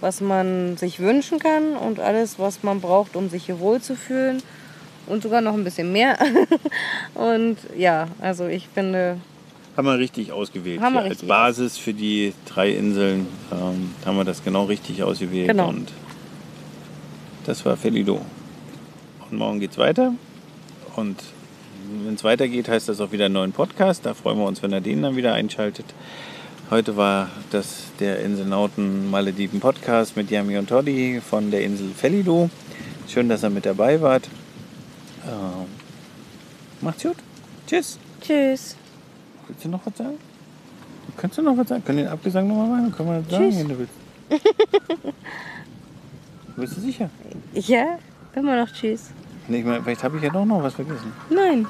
was 0.01 0.19
man 0.19 0.77
sich 0.77 0.99
wünschen 0.99 1.37
kann 1.37 1.75
und 1.75 1.99
alles, 1.99 2.39
was 2.39 2.63
man 2.63 2.81
braucht, 2.81 3.15
um 3.15 3.29
sich 3.29 3.45
hier 3.45 3.59
wohlzufühlen. 3.59 4.41
Und 5.07 5.23
sogar 5.23 5.41
noch 5.41 5.53
ein 5.53 5.63
bisschen 5.63 5.91
mehr. 5.91 6.17
und 7.15 7.57
ja, 7.77 8.07
also 8.19 8.47
ich 8.47 8.67
finde, 8.73 9.17
Haben 9.77 9.87
wir 9.87 9.97
richtig 9.97 10.31
ausgewählt. 10.31 10.81
Haben 10.81 10.95
wir 10.95 11.05
richtig 11.05 11.21
Als 11.21 11.27
Basis 11.27 11.77
für 11.77 11.93
die 11.93 12.33
drei 12.45 12.71
Inseln 12.71 13.27
ähm, 13.51 13.91
haben 14.05 14.17
wir 14.17 14.25
das 14.25 14.43
genau 14.43 14.65
richtig 14.65 15.03
ausgewählt. 15.03 15.47
Genau. 15.47 15.69
Und 15.69 15.91
das 17.45 17.65
war 17.65 17.77
Felido. 17.77 18.21
Und 19.29 19.37
morgen 19.37 19.59
geht's 19.59 19.77
weiter. 19.77 20.13
Und 20.95 21.23
wenn 22.03 22.15
es 22.15 22.23
weitergeht, 22.23 22.67
heißt 22.67 22.89
das 22.89 22.99
auch 23.01 23.11
wieder 23.11 23.25
einen 23.25 23.33
neuen 23.33 23.51
Podcast. 23.53 24.05
Da 24.05 24.13
freuen 24.13 24.37
wir 24.37 24.45
uns, 24.45 24.61
wenn 24.61 24.73
ihr 24.73 24.81
den 24.81 25.01
dann 25.01 25.15
wieder 25.15 25.33
einschaltet. 25.33 25.85
Heute 26.69 26.95
war 26.95 27.29
das 27.51 27.91
der 27.99 28.19
Inselnauten 28.21 29.09
Malediven 29.09 29.59
Podcast 29.59 30.15
mit 30.15 30.31
Yami 30.31 30.57
und 30.57 30.69
Toddy 30.69 31.21
von 31.21 31.51
der 31.51 31.63
Insel 31.63 31.89
Felido. 31.95 32.49
Schön, 33.07 33.27
dass 33.27 33.43
ihr 33.43 33.49
mit 33.49 33.65
dabei 33.65 34.01
wart. 34.01 34.29
Ähm, 35.25 35.67
macht's 36.79 37.03
gut. 37.03 37.17
Tschüss. 37.67 37.99
tschüss. 38.21 38.77
Willst 39.51 39.65
du 39.65 39.69
noch 39.69 39.85
was 39.85 39.97
sagen? 39.97 40.17
Kannst 41.17 41.37
du 41.37 41.41
noch 41.41 41.57
was 41.57 41.67
sagen? 41.67 41.83
Können 41.83 41.97
wir 41.97 42.05
den 42.05 42.13
Abgesang 42.13 42.47
nochmal 42.47 42.67
machen? 42.69 42.91
Können 42.95 43.09
wir 43.09 43.19
das 43.21 43.31
sagen, 43.31 43.49
Tschüss. 43.49 43.59
wenn 43.59 43.67
du 43.67 43.79
willst? 43.79 43.93
Bist 46.55 46.77
du 46.77 46.81
sicher? 46.81 47.09
Ja, 47.53 47.97
immer 48.33 48.55
noch 48.65 48.71
tschüss. 48.71 49.09
Nee, 49.49 49.59
ich 49.59 49.65
meine, 49.65 49.83
vielleicht 49.83 50.03
habe 50.05 50.15
ich 50.17 50.23
ja 50.23 50.29
doch 50.29 50.45
noch 50.45 50.63
was 50.63 50.73
vergessen. 50.75 51.11
Nein. 51.29 51.67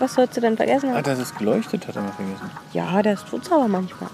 Was 0.00 0.14
sollst 0.14 0.36
du 0.36 0.40
denn 0.40 0.56
vergessen? 0.56 0.90
Ah, 0.92 1.02
dass 1.02 1.20
es 1.20 1.32
geleuchtet 1.36 1.86
hat, 1.86 1.94
haben 1.96 2.06
wir 2.06 2.12
vergessen. 2.12 2.50
Ja, 2.72 3.00
das 3.00 3.24
tut's 3.24 3.50
aber 3.52 3.68
manchmal. 3.68 4.10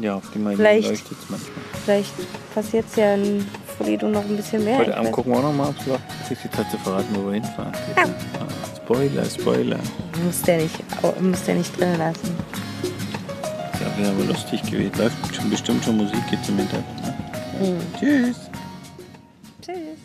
Ja, 0.00 0.16
auf 0.16 0.30
die 0.34 0.38
Mal 0.38 0.54
Vielleicht. 0.56 0.88
leuchtet 0.90 1.16
es 1.18 1.30
manchmal. 1.30 1.56
Vielleicht 1.84 2.12
passiert 2.54 2.84
es 2.90 2.96
ja 2.96 3.14
in 3.14 3.46
Folido 3.78 4.08
noch 4.08 4.24
ein 4.24 4.36
bisschen 4.36 4.62
mehr. 4.64 4.78
Heute 4.78 4.90
Ich 4.90 4.96
Abend 4.96 5.12
gucken 5.12 5.32
wir 5.32 5.38
auch 5.38 5.44
noch 5.44 5.52
mal, 5.54 5.68
ob 5.68 5.78
es 5.78 5.84
gibt. 5.84 6.44
Jetzt 6.44 6.58
hat 6.58 6.70
sie 6.70 6.76
verraten, 6.78 7.08
wo 7.14 7.26
wir 7.26 7.34
hinfahren. 7.34 7.72
Ah, 7.96 8.02
Spoiler, 8.86 9.24
Spoiler. 9.24 9.80
Muss 10.24 10.42
der 10.42 10.58
nicht, 10.58 10.76
muss 11.20 11.42
der 11.42 11.56
nicht 11.56 11.76
drin 11.76 11.98
lassen. 11.98 12.36
Ja, 13.80 13.98
wäre 13.98 14.12
aber 14.12 14.24
lustig 14.26 14.62
gewesen. 14.62 14.92
Läuft 14.96 15.34
schon, 15.34 15.50
bestimmt 15.50 15.84
schon 15.84 15.96
Musik 15.96 16.22
jetzt 16.30 16.48
im 16.48 16.58
Hintergrund. 16.58 17.02
Ne? 17.02 17.14
Mhm. 17.60 17.98
Tschüss. 17.98 18.36
Tschüss. 19.60 19.98